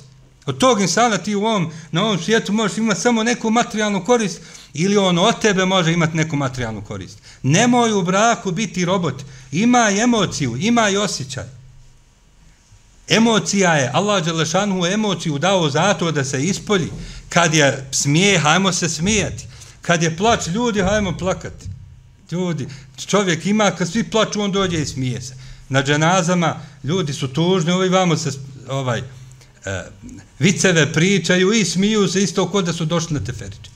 Od 0.46 0.58
tog 0.58 0.80
insana 0.80 1.18
ti 1.18 1.34
u 1.34 1.44
ovom, 1.44 1.70
na 1.92 2.04
ovom 2.04 2.18
svijetu 2.18 2.52
možeš 2.52 2.78
imati 2.78 3.00
samo 3.00 3.22
neku 3.22 3.50
materijalnu 3.50 4.04
korist 4.04 4.40
ili 4.74 4.96
on 4.96 5.18
od 5.18 5.40
tebe 5.40 5.64
može 5.64 5.92
imati 5.92 6.16
neku 6.16 6.36
materijalnu 6.36 6.82
korist. 6.82 7.18
Nemoj 7.42 7.92
u 7.92 8.02
braku 8.02 8.50
biti 8.50 8.84
robot. 8.84 9.22
Ima 9.52 9.90
emociju, 10.02 10.56
ima 10.56 10.88
i 10.88 10.96
osjećaj. 10.96 11.44
Emocija 13.08 13.74
je, 13.74 13.90
Allah 13.94 14.24
Đelešanu 14.24 14.86
emociju 14.86 15.38
dao 15.38 15.70
zato 15.70 16.12
da 16.12 16.24
se 16.24 16.44
ispolji. 16.44 16.90
Kad 17.28 17.54
je 17.54 17.88
smije, 17.90 18.38
hajmo 18.38 18.72
se 18.72 18.88
smijati. 18.88 19.48
Kad 19.88 20.02
je 20.02 20.16
plać 20.16 20.46
ljudi, 20.46 20.82
hajmo 20.82 21.16
plakati. 21.18 21.66
Ljudi, 22.30 22.68
čovjek 23.06 23.46
ima, 23.46 23.70
kad 23.70 23.88
svi 23.90 24.04
plaču, 24.04 24.40
on 24.40 24.52
dođe 24.52 24.82
i 24.82 24.86
smije 24.86 25.20
se. 25.20 25.34
Na 25.68 25.82
dženazama 25.82 26.60
ljudi 26.84 27.12
su 27.12 27.28
tužni, 27.28 27.72
ovi 27.72 27.88
vamo 27.88 28.16
se 28.16 28.30
ovaj, 28.68 28.98
e, 28.98 29.84
viceve 30.38 30.92
pričaju 30.92 31.52
i 31.52 31.64
smiju 31.64 32.08
se 32.08 32.22
isto 32.22 32.50
kod 32.50 32.64
da 32.64 32.72
su 32.72 32.84
došli 32.84 33.14
na 33.14 33.24
teferiče. 33.24 33.70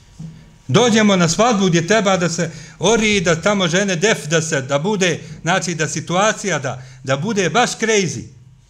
Dođemo 0.67 1.15
na 1.15 1.29
svadbu 1.29 1.67
gdje 1.67 1.87
treba 1.87 2.17
da 2.17 2.29
se 2.29 2.51
ori, 2.79 3.21
da 3.21 3.41
tamo 3.41 3.67
žene 3.67 3.95
def, 3.95 4.27
da 4.27 4.41
se, 4.41 4.61
da 4.61 4.79
bude, 4.79 5.19
znači 5.41 5.75
da 5.75 5.87
situacija, 5.87 6.59
da, 6.59 6.83
da 7.03 7.17
bude 7.17 7.49
baš 7.49 7.77
crazy. 7.77 8.23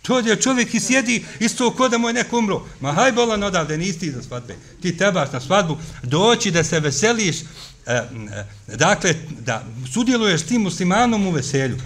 To 0.03 0.19
je 0.19 0.41
čovjek 0.41 0.73
i 0.73 0.79
sjedi 0.79 1.25
isto 1.39 1.71
ko 1.71 1.89
da 1.89 1.97
mu 1.97 2.09
je 2.09 2.13
neko 2.13 2.37
umro. 2.37 2.65
Ma 2.79 2.91
haj 2.91 3.11
bolan 3.11 3.43
odavde, 3.43 3.77
nisi 3.77 3.99
ti 3.99 4.11
za 4.11 4.21
svadbe. 4.21 4.55
Ti 4.81 4.97
trebaš 4.97 5.31
na 5.31 5.39
svadbu 5.39 5.77
doći 6.03 6.51
da 6.51 6.63
se 6.63 6.79
veseliš, 6.79 7.41
e, 7.41 7.45
e, 7.87 8.05
dakle, 8.75 9.15
da 9.39 9.63
sudjeluješ 9.93 10.41
tim 10.41 10.61
muslimanom 10.61 11.27
u 11.27 11.31
veselju. 11.31 11.77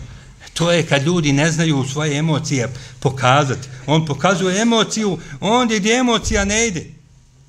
To 0.54 0.72
je 0.72 0.86
kad 0.86 1.04
ljudi 1.04 1.34
ne 1.34 1.52
znaju 1.52 1.86
svoje 1.92 2.18
emocije 2.18 2.70
pokazati. 3.00 3.68
On 3.86 4.06
pokazuje 4.06 4.62
emociju, 4.62 5.20
ondje 5.40 5.80
gdje 5.80 5.98
emocija 5.98 6.46
ne 6.46 6.68
ide 6.68 6.98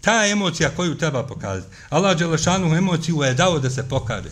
ta 0.00 0.26
emocija 0.26 0.70
koju 0.76 0.98
treba 0.98 1.22
pokazati. 1.22 1.76
Allah 1.90 2.18
Đelešanu 2.18 2.76
emociju 2.76 3.22
je 3.22 3.34
dao 3.34 3.58
da 3.58 3.70
se 3.70 3.88
pokaže. 3.88 4.30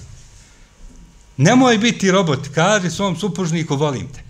Nemoj 1.36 1.78
biti 1.78 2.10
robot, 2.10 2.48
kaži 2.54 2.90
svom 2.90 3.16
supružniku, 3.16 3.76
volim 3.76 4.08
te. 4.12 4.25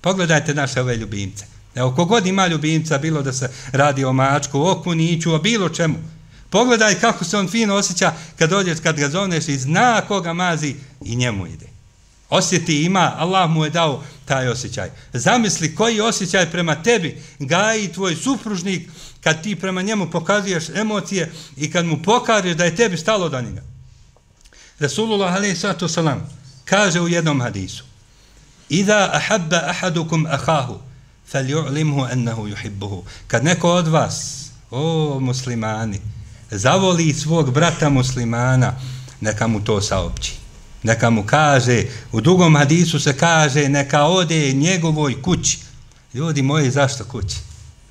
Pogledajte 0.00 0.54
naše 0.54 0.80
ove 0.80 0.96
ljubimce. 0.96 1.44
Evo, 1.74 1.94
kogod 1.94 2.26
ima 2.26 2.46
ljubimca, 2.46 2.98
bilo 2.98 3.22
da 3.22 3.32
se 3.32 3.50
radi 3.72 4.04
o 4.04 4.12
mačku, 4.12 4.60
o 4.60 4.82
kuniću, 4.82 5.34
o 5.34 5.38
bilo 5.38 5.68
čemu. 5.68 5.98
Pogledaj 6.50 6.94
kako 6.94 7.24
se 7.24 7.36
on 7.36 7.48
fino 7.48 7.74
osjeća 7.74 8.12
kad 8.38 8.50
dođeš, 8.50 8.78
kad 8.82 8.96
ga 8.96 9.08
zovneš 9.08 9.48
i 9.48 9.58
zna 9.58 10.00
koga 10.08 10.32
mazi 10.32 10.74
i 11.04 11.16
njemu 11.16 11.46
ide. 11.46 11.66
Osjeti 12.30 12.82
ima, 12.82 13.14
Allah 13.16 13.50
mu 13.50 13.64
je 13.64 13.70
dao 13.70 14.04
taj 14.24 14.48
osjećaj. 14.48 14.90
Zamisli 15.12 15.74
koji 15.74 16.00
osjećaj 16.00 16.50
prema 16.50 16.82
tebi 16.82 17.22
gaji 17.38 17.92
tvoj 17.92 18.16
supružnik 18.16 18.88
kad 19.20 19.42
ti 19.42 19.56
prema 19.56 19.82
njemu 19.82 20.10
pokazuješ 20.10 20.68
emocije 20.68 21.32
i 21.56 21.70
kad 21.70 21.86
mu 21.86 22.02
pokažeš 22.02 22.56
da 22.56 22.64
je 22.64 22.76
tebi 22.76 22.96
stalo 22.96 23.28
do 23.28 23.40
njega. 23.40 23.62
Rasulullah 24.78 25.34
a.s. 25.34 25.98
kaže 26.64 27.00
u 27.00 27.08
jednom 27.08 27.40
hadisu 27.40 27.89
Iza 28.70 29.10
ahabba 29.12 29.56
ahadukum 29.68 30.26
ahahu 30.26 30.78
falyu'limhu 31.32 32.12
ennehu 32.12 32.48
yuhibbuhu. 32.48 33.02
Kad 33.26 33.44
neko 33.44 33.72
od 33.72 33.88
vas, 33.88 34.46
o 34.70 35.18
muslimani, 35.20 36.00
zavoli 36.50 37.14
svog 37.14 37.50
brata 37.50 37.88
muslimana, 37.88 38.74
neka 39.20 39.46
mu 39.46 39.60
to 39.60 39.80
saopći. 39.80 40.32
Neka 40.82 41.10
mu 41.10 41.26
kaže, 41.26 41.84
u 42.12 42.20
drugom 42.20 42.56
hadisu 42.56 43.00
se 43.00 43.16
kaže, 43.16 43.68
neka 43.68 44.04
ode 44.04 44.52
njegovoj 44.52 45.22
kući. 45.22 45.58
Ljudi 46.14 46.42
moji, 46.42 46.70
zašto 46.70 47.04
kući? 47.04 47.36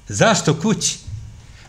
Zašto 0.07 0.53
kući? 0.53 0.97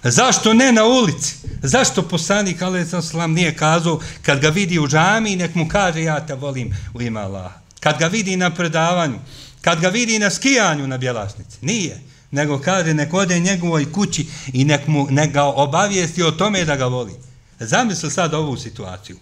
Zašto 0.02 0.54
ne 0.54 0.72
na 0.72 0.84
ulici? 0.84 1.34
Zašto 1.62 2.02
poslanik 2.02 2.62
Alesam 2.62 3.32
nije 3.32 3.56
kazao 3.56 4.00
kad 4.22 4.40
ga 4.40 4.48
vidi 4.48 4.78
u 4.78 4.88
džami 4.88 5.36
nek 5.36 5.54
mu 5.54 5.68
kaže 5.68 6.02
ja 6.02 6.26
te 6.26 6.34
volim 6.34 6.74
u 6.94 7.02
ime 7.02 7.20
Allaha. 7.20 7.60
Kad 7.80 7.98
ga 7.98 8.06
vidi 8.06 8.36
na 8.36 8.50
predavanju, 8.50 9.18
kad 9.60 9.80
ga 9.80 9.88
vidi 9.88 10.18
na 10.18 10.30
skijanju 10.30 10.86
na 10.86 10.98
bjelasnici, 10.98 11.58
Nije. 11.60 12.00
Nego 12.30 12.58
kaže 12.58 12.94
nek 12.94 13.14
ode 13.14 13.38
njegovoj 13.38 13.92
kući 13.92 14.26
i 14.52 14.64
nek, 14.64 14.86
mu, 14.86 15.06
nek 15.10 15.32
ga 15.32 15.44
obavijesti 15.44 16.22
o 16.22 16.30
tome 16.30 16.64
da 16.64 16.76
ga 16.76 16.86
voli. 16.86 17.12
Zamisli 17.60 18.10
sad 18.10 18.34
ovu 18.34 18.56
situaciju. 18.56 19.18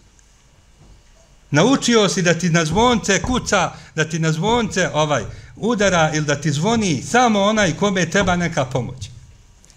Naučio 1.51 2.09
si 2.09 2.23
da 2.23 2.35
ti 2.35 2.51
na 2.51 2.65
zvonce 2.65 3.23
kuca, 3.23 3.73
da 3.95 4.05
ti 4.05 4.19
na 4.19 4.33
zvonce 4.33 4.91
ovaj, 4.95 5.25
udara 5.57 6.11
ili 6.15 6.27
da 6.27 6.41
ti 6.41 6.53
zvoni 6.53 7.03
samo 7.03 7.41
onaj 7.41 7.77
kome 7.77 8.11
treba 8.11 8.37
neka 8.37 8.65
pomoć. 8.65 9.11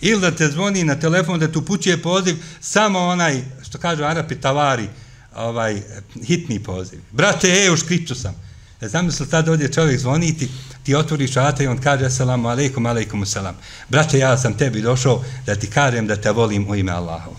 Ili 0.01 0.21
da 0.21 0.31
te 0.31 0.47
zvoni 0.47 0.83
na 0.83 0.99
telefon 0.99 1.39
da 1.39 1.51
tu 1.51 1.65
pućuje 1.65 2.01
poziv 2.01 2.35
samo 2.61 2.99
onaj, 2.99 3.41
što 3.63 3.77
kažu 3.77 4.03
Arapi, 4.03 4.35
tavari, 4.35 4.87
ovaj, 5.35 5.81
hitni 6.23 6.63
poziv. 6.63 6.99
Brate, 7.11 7.65
e, 7.65 7.71
u 7.71 7.77
škripcu 7.77 8.15
sam. 8.15 8.50
Zamisli 8.81 9.15
znam 9.15 9.29
tad 9.29 9.49
ovdje 9.49 9.73
čovjek 9.73 9.99
zvoniti, 9.99 10.49
ti 10.83 10.95
otvoriš 10.95 11.35
vrata 11.35 11.63
i 11.63 11.67
on 11.67 11.77
kaže 11.77 12.05
assalamu 12.05 12.47
alaikum, 12.47 12.85
alaikum 12.85 13.25
salam. 13.25 13.55
Brate, 13.89 14.19
ja 14.19 14.37
sam 14.37 14.57
tebi 14.57 14.81
došao 14.81 15.23
da 15.45 15.55
ti 15.55 15.67
kažem 15.67 16.07
da 16.07 16.15
te 16.15 16.31
volim 16.31 16.69
u 16.69 16.75
ime 16.75 16.91
Allahova. 16.91 17.37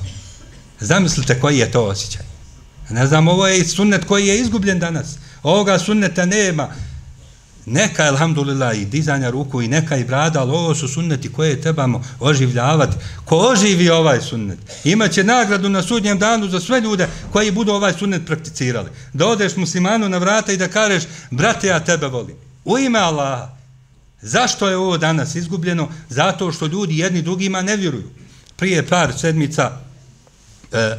Zamislite 0.81 1.41
koji 1.41 1.59
je 1.59 1.71
to 1.71 1.85
osjećaj. 1.85 2.23
Ne 2.91 3.07
znam, 3.07 3.29
ovo 3.29 3.47
je 3.47 3.65
sunnet 3.65 4.05
koji 4.05 4.27
je 4.27 4.41
izgubljen 4.41 4.79
danas. 4.79 5.17
Ovoga 5.43 5.79
sunneta 5.79 6.27
nema. 6.27 6.69
Neka, 7.67 8.03
alhamdulillah, 8.03 8.79
i 8.79 8.85
dizanja 8.85 9.31
ruku 9.31 9.63
i 9.63 9.69
neka 9.69 9.97
i 9.97 10.05
brada, 10.05 10.41
ali 10.41 10.51
ovo 10.51 10.75
su 10.75 10.89
sunneti 10.89 11.33
koje 11.33 11.61
trebamo 11.61 12.05
oživljavati. 12.21 12.97
Ko 13.25 13.37
oživi 13.37 13.91
ovaj 13.91 14.21
sunnet, 14.21 14.59
imaće 14.85 15.25
nagradu 15.25 15.69
na 15.69 15.83
sudnjem 15.83 16.19
danu 16.19 16.49
za 16.49 16.61
sve 16.61 16.81
ljude 16.81 17.09
koji 17.33 17.51
budu 17.51 17.73
ovaj 17.73 17.93
sunnet 17.93 18.27
prakticirali. 18.27 18.91
Da 19.13 19.27
odeš 19.27 19.57
muslimanu 19.57 20.09
na 20.09 20.19
vrata 20.19 20.53
i 20.53 20.57
da 20.57 20.69
kažeš, 20.69 21.03
brate, 21.31 21.67
ja 21.67 21.81
tebe 21.81 22.07
volim. 22.07 22.37
U 22.65 22.79
ime 22.79 22.99
Allaha. 22.99 23.63
Zašto 24.23 24.69
je 24.69 24.77
ovo 24.77 24.99
danas 24.99 25.35
izgubljeno? 25.35 25.89
Zato 26.09 26.53
što 26.53 26.67
ljudi 26.67 26.99
jedni 26.99 27.23
drugima 27.23 27.63
ne 27.63 27.77
vjeruju. 27.77 28.11
Prije 28.57 28.87
par 28.87 29.13
sedmica 29.19 29.71
e, 30.73 30.97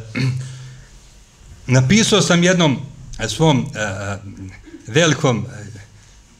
napisao 1.66 2.20
sam 2.20 2.42
jednom 2.42 2.78
eh, 3.18 3.28
svom 3.28 3.66
e, 3.74 4.16
velikom 4.86 5.46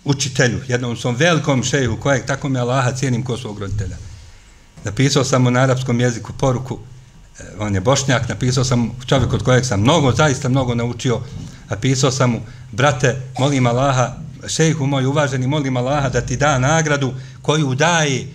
učitelju, 0.05 0.61
jednom 0.69 0.97
svom 0.97 1.17
velikom 1.17 1.63
šeju, 1.63 1.97
kojeg 2.01 2.27
tako 2.27 2.49
me 2.49 2.61
Allaha 2.61 2.93
cijenim 2.93 3.25
ko 3.25 3.37
svog 3.37 3.59
roditelja. 3.59 3.97
Napisao 4.85 5.25
sam 5.25 5.43
mu 5.43 5.51
na 5.51 5.61
arapskom 5.61 6.01
jeziku 6.01 6.33
poruku, 6.33 6.79
eh, 7.39 7.43
on 7.59 7.75
je 7.75 7.81
bošnjak, 7.81 8.29
napisao 8.29 8.65
sam 8.65 8.91
čovjek 9.07 9.33
od 9.33 9.43
kojeg 9.43 9.65
sam 9.65 9.81
mnogo, 9.81 10.13
zaista 10.13 10.49
mnogo 10.49 10.75
naučio, 10.75 11.21
napisao 11.71 12.11
sam 12.11 12.31
mu, 12.31 12.41
brate, 12.73 13.17
molim 13.39 13.67
Allaha, 13.67 14.17
šejhu 14.49 14.87
moj 14.87 15.07
uvaženi, 15.07 15.47
molim 15.47 15.77
Allaha 15.77 16.09
da 16.09 16.21
ti 16.21 16.37
da 16.37 16.59
nagradu 16.59 17.15
koju 17.43 17.75
daje 17.75 18.27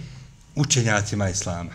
učenjacima 0.56 1.30
Islama. 1.30 1.72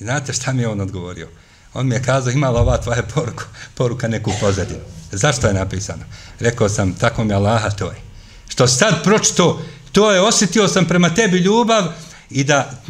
I 0.00 0.04
znate 0.04 0.32
šta 0.32 0.52
mi 0.52 0.62
je 0.62 0.68
on 0.68 0.80
odgovorio? 0.80 1.28
On 1.74 1.86
mi 1.86 1.94
je 1.94 2.02
kazao, 2.02 2.32
imala 2.32 2.60
ova 2.60 2.78
tvoja 2.78 3.02
poruka, 3.14 3.44
poruka 3.74 4.08
neku 4.08 4.32
pozadinu. 4.40 4.80
Zašto 5.12 5.46
je 5.46 5.54
napisano? 5.54 6.02
Rekao 6.40 6.68
sam, 6.68 6.94
tako 6.94 7.24
mi 7.24 7.34
Allaha 7.34 7.70
to 7.70 7.90
je. 7.90 8.09
Što 8.50 8.66
sad 8.66 9.04
pročito, 9.04 9.62
to 9.92 10.12
je, 10.12 10.20
osjetio 10.20 10.68
sam 10.68 10.84
prema 10.84 11.14
tebi 11.14 11.38
ljubav 11.38 11.84
i 12.30 12.44
da 12.44 12.82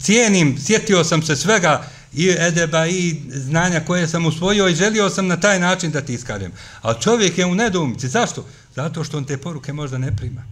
cijenim, 0.00 0.58
sjetio 0.66 1.04
sam 1.04 1.22
se 1.22 1.36
svega 1.36 1.84
i 2.12 2.28
edeba 2.38 2.86
i 2.86 3.20
znanja 3.30 3.80
koje 3.80 4.08
sam 4.08 4.26
usvojio 4.26 4.68
i 4.68 4.74
želio 4.74 5.10
sam 5.10 5.26
na 5.26 5.40
taj 5.40 5.60
način 5.60 5.90
da 5.90 6.00
ti 6.00 6.14
iskažem. 6.14 6.52
Ali 6.82 7.00
čovjek 7.00 7.38
je 7.38 7.46
u 7.46 7.54
nedumici. 7.54 8.08
Zašto? 8.08 8.46
Zato 8.76 9.04
što 9.04 9.16
on 9.16 9.24
te 9.24 9.38
poruke 9.38 9.72
možda 9.72 9.98
ne 9.98 10.16
prima. 10.16 10.42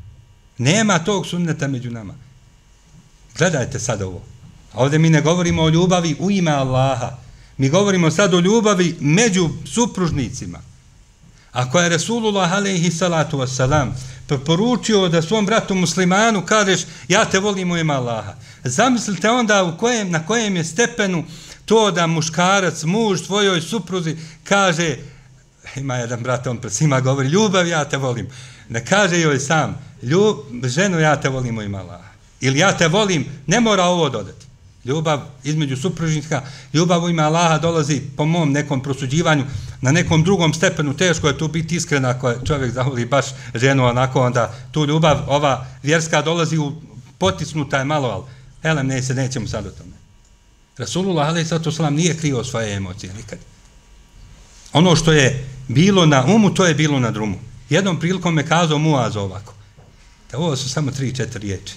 Nema 0.59 0.99
tog 0.99 1.27
sunneta 1.27 1.69
među 1.69 1.91
nama. 1.91 2.15
Gledajte 3.39 3.79
sad 3.79 4.03
ovo. 4.03 4.23
A 4.73 4.83
ovdje 4.83 4.99
mi 4.99 5.11
ne 5.11 5.21
govorimo 5.21 5.63
o 5.63 5.69
ljubavi 5.69 6.17
u 6.19 6.31
ime 6.31 6.51
Allaha. 6.51 7.19
Mi 7.57 7.69
govorimo 7.69 8.11
sad 8.11 8.35
o 8.35 8.41
ljubavi 8.41 8.97
među 9.01 9.49
supružnicima. 9.65 10.61
Ako 11.53 11.81
je 11.81 11.89
Resulullah 11.89 12.53
alaihi 12.53 12.91
salatu 12.91 13.39
wasalam 13.39 13.93
Pa 14.29 14.35
preporučio 14.35 15.09
da 15.09 15.23
svom 15.23 15.47
bratu 15.47 15.75
muslimanu 15.75 16.43
kažeš 16.47 16.81
ja 17.09 17.25
te 17.25 17.39
volim 17.39 17.71
u 17.71 17.77
ime 17.77 17.95
Allaha. 17.95 18.35
Zamislite 18.65 19.31
onda 19.31 19.65
u 19.65 19.79
kojem, 19.79 20.11
na 20.11 20.27
kojem 20.27 20.57
je 20.57 20.65
stepenu 20.65 21.25
to 21.65 21.91
da 21.91 22.07
muškarac, 22.07 22.83
muž 22.85 23.21
svojoj 23.21 23.61
supruzi 23.61 24.17
kaže 24.45 24.97
ima 25.77 25.97
jedan 25.97 26.23
brat, 26.23 26.47
on 26.47 26.59
pred 26.59 26.73
svima 26.73 27.01
govori, 27.01 27.29
ljubav, 27.29 27.67
ja 27.67 27.85
te 27.85 27.97
volim. 27.97 28.29
Ne 28.69 28.85
kaže 28.85 29.21
joj 29.21 29.41
sam, 29.41 29.79
ljub, 30.03 30.37
ženu, 30.65 31.01
ja 31.01 31.21
te 31.21 31.29
volim 31.29 31.59
u 31.59 31.63
ima 31.63 31.79
Allaha. 31.79 32.11
Ili 32.41 32.59
ja 32.59 32.77
te 32.77 32.89
volim, 32.89 33.25
ne 33.47 33.61
mora 33.61 33.85
ovo 33.85 34.09
dodati. 34.09 34.47
Ljubav 34.85 35.21
između 35.45 35.77
supružnika, 35.77 36.43
ljubav 36.73 37.05
u 37.05 37.09
ime 37.09 37.23
Allaha 37.23 37.59
dolazi 37.59 38.03
po 38.17 38.25
mom 38.25 38.53
nekom 38.53 38.83
prosuđivanju 38.83 39.45
na 39.81 39.93
nekom 39.93 40.25
drugom 40.25 40.55
stepenu. 40.55 40.95
Teško 40.95 41.29
je 41.29 41.39
tu 41.39 41.49
biti 41.49 41.77
iskren 41.77 42.05
ako 42.05 42.29
je 42.29 42.39
čovjek 42.45 42.73
zavoli 42.73 43.05
baš 43.05 43.27
ženu 43.55 43.85
onako, 43.85 44.21
onda 44.21 44.55
tu 44.73 44.85
ljubav, 44.85 45.25
ova 45.27 45.67
vjerska 45.83 46.23
dolazi 46.23 46.59
u 46.59 46.73
potisnuta 47.19 47.79
je 47.79 47.85
malo, 47.85 48.09
ali 48.09 48.25
elem, 48.63 48.87
ne 48.87 49.03
se, 49.03 49.15
nećemo 49.15 49.49
sad 49.49 49.67
o 49.67 49.71
tome. 49.71 49.97
Rasulullah, 50.79 51.29
ali 51.29 51.45
sad 51.45 51.65
to 51.65 51.73
salam, 51.73 51.95
nije 51.95 52.17
krio 52.17 52.45
svoje 52.45 52.77
emocije 52.77 53.13
nikad. 53.15 53.39
Ono 54.73 54.97
što 54.97 55.13
je 55.13 55.47
bilo 55.69 56.07
na 56.07 56.25
umu, 56.25 56.55
to 56.55 56.67
je 56.67 56.75
bilo 56.75 57.01
na 57.01 57.11
drumu. 57.11 57.39
Jednom 57.71 58.01
prilikom 58.01 58.35
me 58.35 58.47
kazao 58.47 58.79
Muaz 58.79 59.17
ovako. 59.17 59.55
Da 60.31 60.39
ovo 60.39 60.57
su 60.57 60.69
samo 60.69 60.91
tri, 60.91 61.15
četiri 61.15 61.41
riječi. 61.41 61.75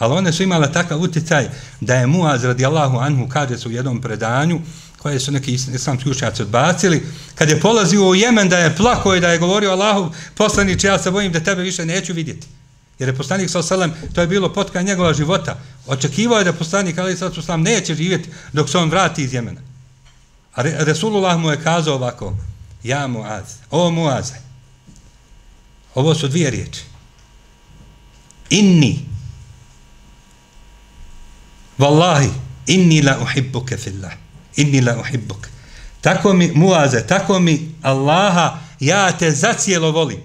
Ali 0.00 0.14
one 0.14 0.32
su 0.32 0.42
imale 0.42 0.72
takav 0.72 1.02
utjecaj 1.02 1.48
da 1.80 1.94
je 1.94 2.06
Muaz 2.06 2.44
radijallahu 2.44 2.98
anhu 2.98 3.28
kaže 3.28 3.58
su 3.58 3.68
u 3.68 3.72
jednom 3.72 4.00
predanju 4.00 4.60
koje 4.98 5.20
su 5.20 5.32
neki 5.32 5.52
islamski 5.52 6.10
učenjaci 6.10 6.42
odbacili, 6.42 7.02
kad 7.34 7.48
je 7.48 7.60
polazio 7.60 8.08
u 8.08 8.14
Jemen 8.14 8.48
da 8.48 8.58
je 8.58 8.76
plako 8.76 9.14
i 9.14 9.20
da 9.20 9.28
je 9.28 9.38
govorio 9.38 9.70
Allahu 9.70 10.12
poslaniče, 10.34 10.86
ja 10.86 10.98
se 10.98 11.10
bojim 11.10 11.32
da 11.32 11.40
tebe 11.40 11.62
više 11.62 11.86
neću 11.86 12.12
vidjeti. 12.12 12.46
Jer 12.98 13.08
je 13.08 13.16
poslanik 13.16 13.50
sa 13.50 13.58
osalem, 13.58 13.92
to 14.14 14.20
je 14.20 14.26
bilo 14.26 14.52
potka 14.52 14.82
njegova 14.82 15.14
života. 15.14 15.58
Očekivao 15.86 16.38
je 16.38 16.44
da 16.44 16.52
poslanik 16.52 16.98
ali 16.98 17.16
sa 17.16 17.26
osalem 17.26 17.62
neće 17.62 17.94
živjeti 17.94 18.30
dok 18.52 18.70
se 18.70 18.78
on 18.78 18.90
vrati 18.90 19.22
iz 19.22 19.34
Jemena. 19.34 19.60
A 20.54 20.62
Resulullah 20.62 21.38
mu 21.38 21.50
je 21.50 21.62
kazao 21.62 21.94
ovako, 21.94 22.36
Ja 22.82 23.06
Muaz, 23.06 23.44
o 23.70 23.90
Muaze, 23.90 24.34
ovo 25.94 26.14
su 26.14 26.28
dvije 26.28 26.50
riječi. 26.50 26.82
Inni, 28.50 28.98
Wallahi, 31.80 32.30
inni 32.66 33.02
la 33.02 33.18
uhibbuke 33.20 33.76
fillah, 33.76 34.12
inni 34.56 34.80
la 34.80 34.98
uhibbuke. 35.00 35.48
Tako 36.00 36.32
mi, 36.32 36.50
Muaze, 36.54 37.06
tako 37.06 37.38
mi 37.38 37.74
Allaha, 37.82 38.58
ja 38.80 39.12
te 39.18 39.30
zacijelo 39.30 39.90
volim. 39.90 40.20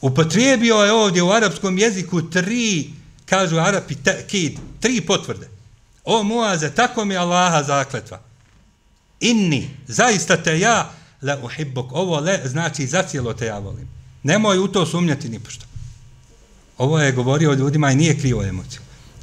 Upotrijebio 0.00 0.76
je 0.76 0.92
ovdje 0.92 1.22
u 1.22 1.30
arapskom 1.30 1.78
jeziku 1.78 2.22
tri, 2.22 2.90
kažu 3.24 3.58
Arapi, 3.58 3.96
kid, 4.26 4.58
tri 4.80 5.00
potvrde. 5.00 5.48
O 6.04 6.22
Muaze, 6.22 6.70
tako 6.70 7.04
mi 7.04 7.16
Allaha 7.16 7.62
zakletva. 7.62 8.20
Inni, 9.20 9.70
zaista 9.86 10.36
te 10.36 10.60
ja, 10.60 10.92
la 11.22 11.38
uhibbuk. 11.42 11.92
Ovo 11.92 12.20
le 12.20 12.40
znači 12.44 12.86
zacijelo 12.86 13.34
te 13.34 13.46
ja 13.46 13.58
volim. 13.58 13.88
Nemoj 14.22 14.58
u 14.58 14.68
to 14.68 14.86
sumnjati 14.86 15.28
ni 15.28 15.38
pošto. 15.38 15.64
Ovo 16.78 16.98
je 16.98 17.12
govorio 17.12 17.52
ljudima 17.52 17.90
i 17.90 17.96
nije 17.96 18.18
krivo 18.18 18.44
emociju. 18.44 18.80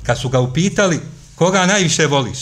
Kad 0.10 0.20
su 0.20 0.30
ga 0.30 0.40
upitali 0.40 1.00
koga 1.36 1.66
najviše 1.66 2.08
voliš, 2.08 2.38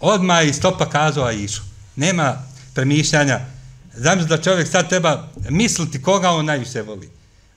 odmah 0.00 0.48
i 0.48 0.52
stopa 0.52 0.90
kazao 0.90 1.24
a 1.24 1.32
išu. 1.32 1.62
Nema 1.96 2.42
premišljanja. 2.74 3.40
Zamisli 3.94 4.28
da 4.28 4.42
čovjek 4.42 4.68
sad 4.68 4.88
treba 4.88 5.28
misliti 5.48 6.02
koga 6.02 6.30
on 6.30 6.44
najviše 6.44 6.82
voli. 6.82 7.10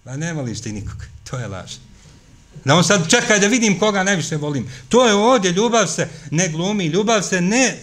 Ma 0.06 0.18
ne 0.18 0.34
voliš 0.34 0.62
ti 0.62 0.72
nikog. 0.72 0.98
To 1.30 1.38
je 1.38 1.48
laž. 1.48 1.72
Da 2.66 2.76
on 2.76 2.84
sad 2.84 3.10
čekaj 3.10 3.40
da 3.40 3.48
vidim 3.48 3.80
koga 3.80 4.04
najviše 4.04 4.38
volim. 4.38 4.70
To 4.90 5.08
je 5.08 5.14
ovdje, 5.14 5.52
ljubav 5.52 5.88
se 5.88 6.08
ne 6.32 6.48
glumi, 6.50 6.86
ljubav 6.86 7.22
se 7.22 7.42
ne 7.42 7.78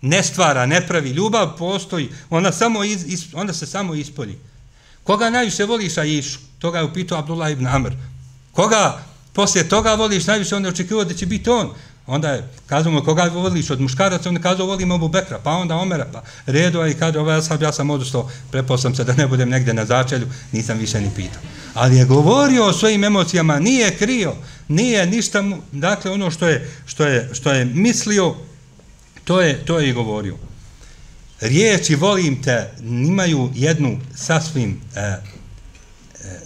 ne 0.00 0.22
stvara, 0.22 0.66
ne 0.66 0.86
pravi, 0.86 1.10
ljubav 1.10 1.56
postoji, 1.56 2.12
ona, 2.30 2.52
samo 2.52 2.84
iz, 2.84 3.04
is, 3.06 3.24
ona 3.32 3.52
se 3.52 3.66
samo 3.66 3.94
ispolji. 3.94 4.38
Koga 5.04 5.30
najviše 5.30 5.64
voliš, 5.64 5.98
a 5.98 6.04
išu? 6.04 6.38
Toga 6.58 6.78
je 6.78 6.84
upitao 6.84 7.18
Abdullah 7.18 7.52
ibn 7.52 7.66
Amr. 7.66 7.92
Koga 8.52 9.07
poslije 9.38 9.68
toga 9.68 9.94
voliš 9.94 10.26
najviše, 10.26 10.56
onda 10.56 10.68
očekivao 10.68 11.04
da 11.04 11.14
će 11.14 11.26
biti 11.26 11.50
on. 11.50 11.70
Onda 12.06 12.30
je, 12.30 12.48
kazamo 12.66 13.04
koga 13.04 13.30
voliš 13.34 13.70
od 13.70 13.80
muškaraca, 13.80 14.28
onda 14.28 14.40
kazao, 14.40 14.66
volim 14.66 14.92
Abu 14.92 15.08
Bekra, 15.08 15.38
pa 15.44 15.50
onda 15.50 15.76
Omera, 15.76 16.06
pa 16.12 16.22
redu, 16.46 16.86
i 16.86 16.94
kada 16.94 17.20
ovaj 17.20 17.42
sad, 17.42 17.62
ja 17.62 17.72
sam 17.72 17.90
odustao, 17.90 18.30
prepao 18.50 18.78
sam 18.78 18.94
se 18.94 19.04
da 19.04 19.12
ne 19.12 19.26
budem 19.26 19.48
negde 19.48 19.74
na 19.74 19.84
začelju, 19.84 20.26
nisam 20.52 20.78
više 20.78 21.00
ni 21.00 21.10
pitao. 21.16 21.42
Ali 21.74 21.96
je 21.96 22.04
govorio 22.04 22.64
o 22.64 22.72
svojim 22.72 23.04
emocijama, 23.04 23.58
nije 23.58 23.96
krio, 23.96 24.34
nije 24.68 25.06
ništa 25.06 25.42
mu, 25.42 25.56
dakle, 25.72 26.10
ono 26.10 26.30
što 26.30 26.48
je, 26.48 26.70
što 26.86 27.06
je, 27.06 27.30
što 27.32 27.52
je 27.52 27.64
mislio, 27.64 28.34
To 29.28 29.40
je, 29.40 29.64
to 29.64 29.78
je 29.78 29.88
i 29.88 29.92
govorio. 29.92 30.36
Riječi 31.40 31.94
volim 31.94 32.42
te 32.42 32.70
imaju 32.80 33.50
jednu 33.54 33.98
sasvim 34.16 34.80
e, 34.96 35.00
e, 35.00 35.20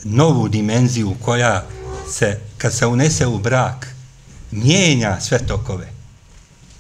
novu 0.05 0.49
dimenziju 0.49 1.14
koja 1.24 1.66
se, 2.11 2.40
kad 2.62 2.74
se 2.74 2.86
unese 2.86 3.26
u 3.26 3.38
brak, 3.38 3.86
mijenja 4.50 5.20
sve 5.20 5.38
tokove. 5.46 5.92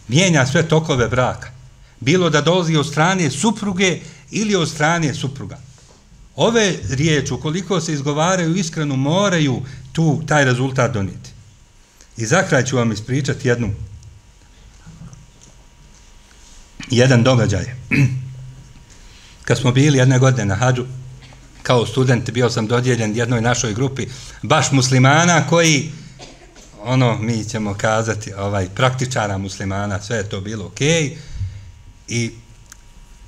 Mijenja 0.08 0.46
sve 0.46 0.68
tokove 0.68 1.08
braka. 1.08 1.50
Bilo 2.00 2.30
da 2.30 2.40
dolazi 2.40 2.76
od 2.76 2.86
strane 2.86 3.30
supruge 3.30 3.98
ili 4.30 4.54
od 4.54 4.70
strane 4.70 5.14
supruga. 5.14 5.58
Ove 6.36 6.74
riječi, 6.90 7.34
ukoliko 7.34 7.80
se 7.80 7.92
izgovaraju 7.92 8.56
iskreno, 8.56 8.96
moraju 8.96 9.62
tu 9.92 10.22
taj 10.26 10.44
rezultat 10.44 10.92
doniti. 10.92 11.30
I 12.16 12.26
za 12.26 12.42
kraj 12.42 12.64
ću 12.64 12.76
vam 12.76 12.92
ispričati 12.92 13.48
jednu 13.48 13.74
jedan 16.90 17.22
događaj. 17.22 17.64
Kad 19.46 19.58
smo 19.58 19.72
bili 19.72 19.98
jedne 19.98 20.18
godine 20.18 20.44
na 20.44 20.54
hađu, 20.54 20.84
kao 21.62 21.86
student 21.86 22.30
bio 22.30 22.50
sam 22.50 22.66
dodijeljen 22.66 23.16
jednoj 23.16 23.40
našoj 23.40 23.74
grupi 23.74 24.06
baš 24.42 24.72
muslimana 24.72 25.46
koji 25.46 25.90
ono 26.84 27.18
mi 27.18 27.44
ćemo 27.44 27.74
kazati 27.74 28.32
ovaj 28.32 28.68
praktičara 28.68 29.38
muslimana 29.38 30.00
sve 30.00 30.16
je 30.16 30.28
to 30.28 30.40
bilo 30.40 30.66
okej 30.66 30.88
okay. 30.88 31.16
i 32.08 32.30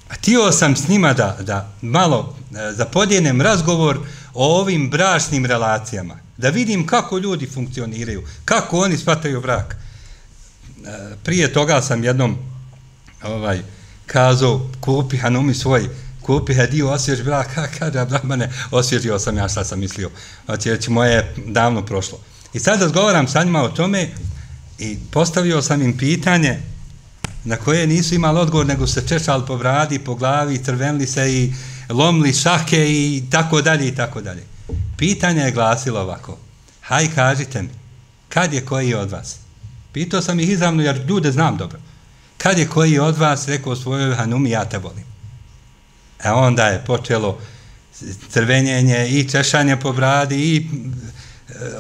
htio 0.09 0.53
sam 0.53 0.77
s 0.77 0.89
njima 0.89 1.13
da, 1.13 1.39
da 1.41 1.73
malo 1.83 2.37
e, 2.51 2.55
da 2.55 2.73
zapodjenem 2.73 3.41
razgovor 3.41 3.99
o 4.35 4.61
ovim 4.61 4.91
bračnim 4.91 5.47
relacijama 5.47 6.15
da 6.37 6.49
vidim 6.49 6.87
kako 6.87 7.19
ljudi 7.19 7.47
funkcioniraju 7.47 8.23
kako 8.45 8.79
oni 8.79 8.97
shvataju 8.97 9.41
brak 9.41 9.77
e, 9.77 9.79
prije 11.23 11.53
toga 11.53 11.83
sam 11.83 12.05
jednom 12.05 12.39
ovaj 13.23 13.63
kazao 14.07 14.71
kupi 14.81 15.17
Hanumi 15.17 15.55
svoj 15.55 15.89
kupi 16.27 16.55
hediju, 16.55 16.89
osvjež 16.89 17.23
brak, 17.23 17.49
kada 17.79 18.03
Abdurrahmane, 18.03 18.51
osvježio 18.71 19.19
sam 19.19 19.37
ja 19.37 19.49
šta 19.49 19.65
sam 19.65 19.81
mislio. 19.81 20.11
Znači, 20.45 20.71
već 20.71 20.89
moje 20.89 21.13
je 21.13 21.35
davno 21.47 21.87
prošlo. 21.87 22.19
I 22.53 22.61
sad 22.61 22.83
razgovaram 22.83 23.29
sa 23.29 23.45
njima 23.45 23.63
o 23.63 23.69
tome 23.69 24.09
i 24.79 24.99
postavio 25.11 25.63
sam 25.63 25.83
im 25.83 25.97
pitanje 25.99 26.59
na 27.45 27.57
koje 27.57 27.87
nisu 27.87 28.15
imali 28.15 28.41
odgovor, 28.41 28.67
nego 28.67 28.87
se 28.87 29.09
češali 29.09 29.47
po 29.47 29.57
bradi, 29.57 29.99
po 29.99 30.15
glavi, 30.15 30.65
crvenli 30.65 31.07
se 31.07 31.33
i 31.33 31.53
lomli 31.91 32.33
šake 32.33 32.87
i 32.89 33.25
tako 33.31 33.63
dalje 33.63 33.89
i 33.89 33.95
tako 33.95 34.21
dalje. 34.21 34.43
Pitanje 34.97 35.43
je 35.43 35.53
glasilo 35.53 36.01
ovako. 36.01 36.39
Haj, 36.81 37.09
kažite 37.15 37.63
mi, 37.63 37.69
kad 38.29 38.53
je 38.53 38.65
koji 38.65 38.95
od 38.95 39.11
vas? 39.11 39.37
Pitao 39.93 40.23
sam 40.23 40.41
ih 40.41 40.51
izravno, 40.51 40.83
jer 40.83 41.05
ljude 41.09 41.33
znam 41.33 41.57
dobro. 41.57 41.79
Kad 42.39 42.59
je 42.59 42.69
koji 42.69 42.99
od 42.99 43.19
vas 43.19 43.49
rekao 43.49 43.77
svojoj 43.77 44.15
hanumi, 44.15 44.51
ja 44.51 44.65
te 44.65 44.79
volim. 44.79 45.14
E 46.25 46.31
onda 46.31 46.67
je 46.67 46.85
počelo 46.85 47.39
crvenjenje 48.29 49.09
i 49.09 49.29
češanje 49.29 49.77
po 49.77 49.93
bradi 49.93 50.37
i 50.37 50.57
e, 50.57 50.65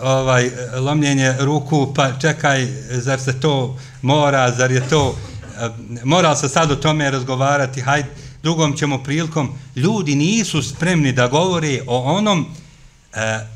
ovaj 0.03 0.51
lomljenje 0.75 1.35
ruku, 1.39 1.95
pa 1.95 2.19
čekaj, 2.19 2.67
zar 2.91 3.21
se 3.21 3.41
to 3.41 3.79
mora, 4.03 4.53
zar 4.53 4.73
je 4.73 4.89
to, 4.89 5.17
e, 5.61 5.69
mora 6.05 6.37
se 6.37 6.49
sad 6.49 6.71
o 6.71 6.77
tome 6.77 7.11
razgovarati, 7.11 7.81
hajde, 7.81 8.09
drugom 8.43 8.77
ćemo 8.77 9.03
prilikom, 9.03 9.59
ljudi 9.77 10.15
nisu 10.15 10.63
spremni 10.63 11.13
da 11.13 11.29
govore 11.29 11.81
o 11.87 12.17
onom 12.17 12.47
e, 13.13 13.47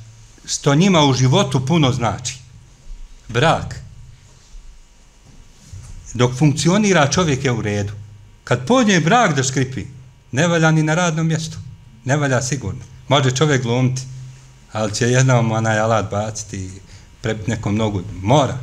što 0.44 0.74
njima 0.74 1.04
u 1.04 1.12
životu 1.12 1.66
puno 1.66 1.92
znači. 1.92 2.38
Brak. 3.28 3.80
Dok 6.14 6.34
funkcionira 6.38 7.10
čovjek 7.10 7.44
je 7.44 7.52
u 7.52 7.62
redu. 7.62 7.92
Kad 8.44 8.66
pođe 8.66 9.00
brak 9.00 9.36
da 9.36 9.42
škripi, 9.42 9.84
ne 10.32 10.46
valja 10.46 10.70
ni 10.70 10.82
na 10.82 10.94
radnom 10.94 11.26
mjestu. 11.26 11.58
Ne 12.04 12.16
valja 12.16 12.42
sigurno. 12.42 12.80
Može 13.08 13.30
čovjek 13.30 13.62
glumiti, 13.62 14.02
ali 14.72 14.94
će 14.94 15.10
jednom 15.10 15.52
onaj 15.52 15.78
alat 15.78 16.10
baciti 16.10 16.56
i 16.56 16.70
prebiti 17.22 17.50
nekom 17.50 17.76
nogu. 17.76 18.02
Mora. 18.22 18.58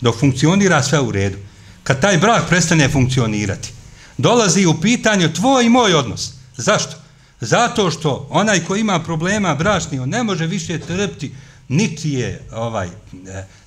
Dok 0.00 0.20
funkcionira 0.20 0.82
sve 0.82 1.00
u 1.00 1.10
redu. 1.10 1.36
Kad 1.82 2.00
taj 2.00 2.18
brak 2.18 2.48
prestane 2.48 2.88
funkcionirati, 2.88 3.72
dolazi 4.18 4.66
u 4.66 4.80
pitanju 4.80 5.32
tvoj 5.32 5.64
i 5.64 5.68
moj 5.68 5.94
odnos. 5.94 6.32
Zašto? 6.56 6.96
Zato 7.40 7.90
što 7.90 8.26
onaj 8.30 8.64
ko 8.64 8.76
ima 8.76 9.00
problema 9.00 9.54
bračni, 9.54 9.98
on 9.98 10.08
ne 10.08 10.22
može 10.22 10.46
više 10.46 10.78
trpiti 10.78 11.32
niti 11.68 12.10
je 12.10 12.42
ovaj 12.52 12.86
e, 12.86 12.90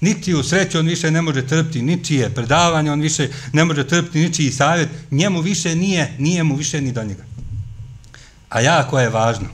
niti 0.01 0.33
u 0.33 0.43
sreću 0.43 0.79
on 0.79 0.87
više 0.87 1.11
ne 1.11 1.21
može 1.21 1.47
trpiti 1.47 1.81
niti 1.81 2.15
je 2.15 2.29
predavanje 2.29 2.91
on 2.91 3.01
više 3.01 3.29
ne 3.53 3.65
može 3.65 3.87
trpiti 3.87 4.19
niti 4.19 4.47
i 4.47 4.51
savjet 4.51 4.89
njemu 5.11 5.41
više 5.41 5.75
nije 5.75 6.13
nije 6.17 6.43
mu 6.43 6.55
više 6.55 6.81
ni 6.81 6.91
do 6.91 7.03
njega 7.03 7.23
a 8.49 8.61
jako 8.61 8.99
je 8.99 9.09
važno 9.09 9.47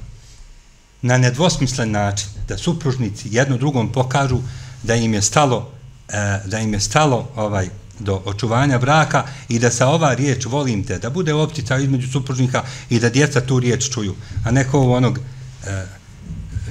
na 1.01 1.17
nedvosmislen 1.17 1.91
način 1.91 2.29
da 2.47 2.57
supružnici 2.57 3.29
jedno 3.31 3.57
drugom 3.57 3.91
pokažu 3.91 4.39
da 4.83 4.95
im 4.95 5.13
je 5.13 5.21
stalo 5.21 5.71
e, 6.09 6.39
da 6.45 6.59
im 6.59 6.73
je 6.73 6.79
stalo 6.79 7.29
ovaj 7.35 7.69
do 7.99 8.21
očuvanja 8.25 8.79
braka 8.79 9.23
i 9.49 9.59
da 9.59 9.71
sa 9.71 9.87
ova 9.87 10.13
riječ 10.13 10.45
volim 10.45 10.83
te, 10.83 10.97
da 10.97 11.09
bude 11.09 11.33
optica 11.33 11.77
između 11.77 12.11
supružnika 12.11 12.63
i 12.89 12.99
da 12.99 13.09
djeca 13.09 13.41
tu 13.41 13.59
riječ 13.59 13.89
čuju, 13.89 14.15
a 14.45 14.51
neko 14.51 14.79
onog 14.91 15.19
e, 15.67 15.85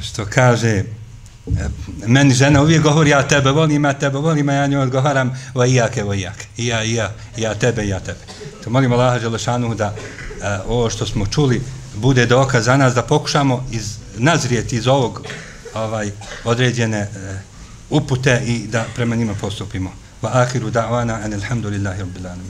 što 0.03 0.27
kaže 0.27 0.69
e, 0.69 0.85
meni 2.07 2.35
žena 2.35 2.63
uvijek 2.63 2.83
govori 2.83 3.11
ja 3.11 3.29
tebe 3.29 3.51
volim, 3.51 3.85
ja 3.85 3.93
tebe 3.93 4.19
volim, 4.19 4.49
a 4.49 4.53
ja 4.53 4.67
nju 4.67 4.81
odgovaram 4.81 5.33
va 5.55 5.67
i 5.67 5.81
va 6.07 6.15
i 6.15 6.27
i 6.57 6.67
ja, 6.67 6.85
i 6.85 6.95
ja, 6.95 7.13
ja 7.37 7.55
tebe, 7.55 7.89
ja 7.89 8.01
tebe. 8.01 8.21
To 8.65 8.71
molim 8.71 8.93
Allah 8.93 9.21
Želešanu 9.21 9.75
da 9.75 9.95
e, 10.43 10.59
ovo 10.69 10.91
što 10.91 11.07
smo 11.07 11.27
čuli 11.27 11.63
bude 11.97 12.27
dokaz 12.27 12.65
za 12.65 12.77
nas 12.77 12.95
da 12.95 13.03
pokušamo 13.03 13.67
iz 13.73 13.97
nazrijeti 14.17 14.77
iz 14.77 14.87
ovog 14.87 15.23
ovaj 15.75 16.11
određene 16.45 16.99
e, 16.99 17.09
upute 17.91 18.43
i 18.47 18.67
da 18.67 18.87
prema 18.95 19.17
njima 19.17 19.35
postupimo. 19.41 19.93
Wa 20.23 20.29
akhiru 20.33 20.71
da'wana 20.71 21.25
anil 21.25 21.41
hamdulillahi 21.49 22.01
rabbil 22.01 22.27
alamin. 22.27 22.45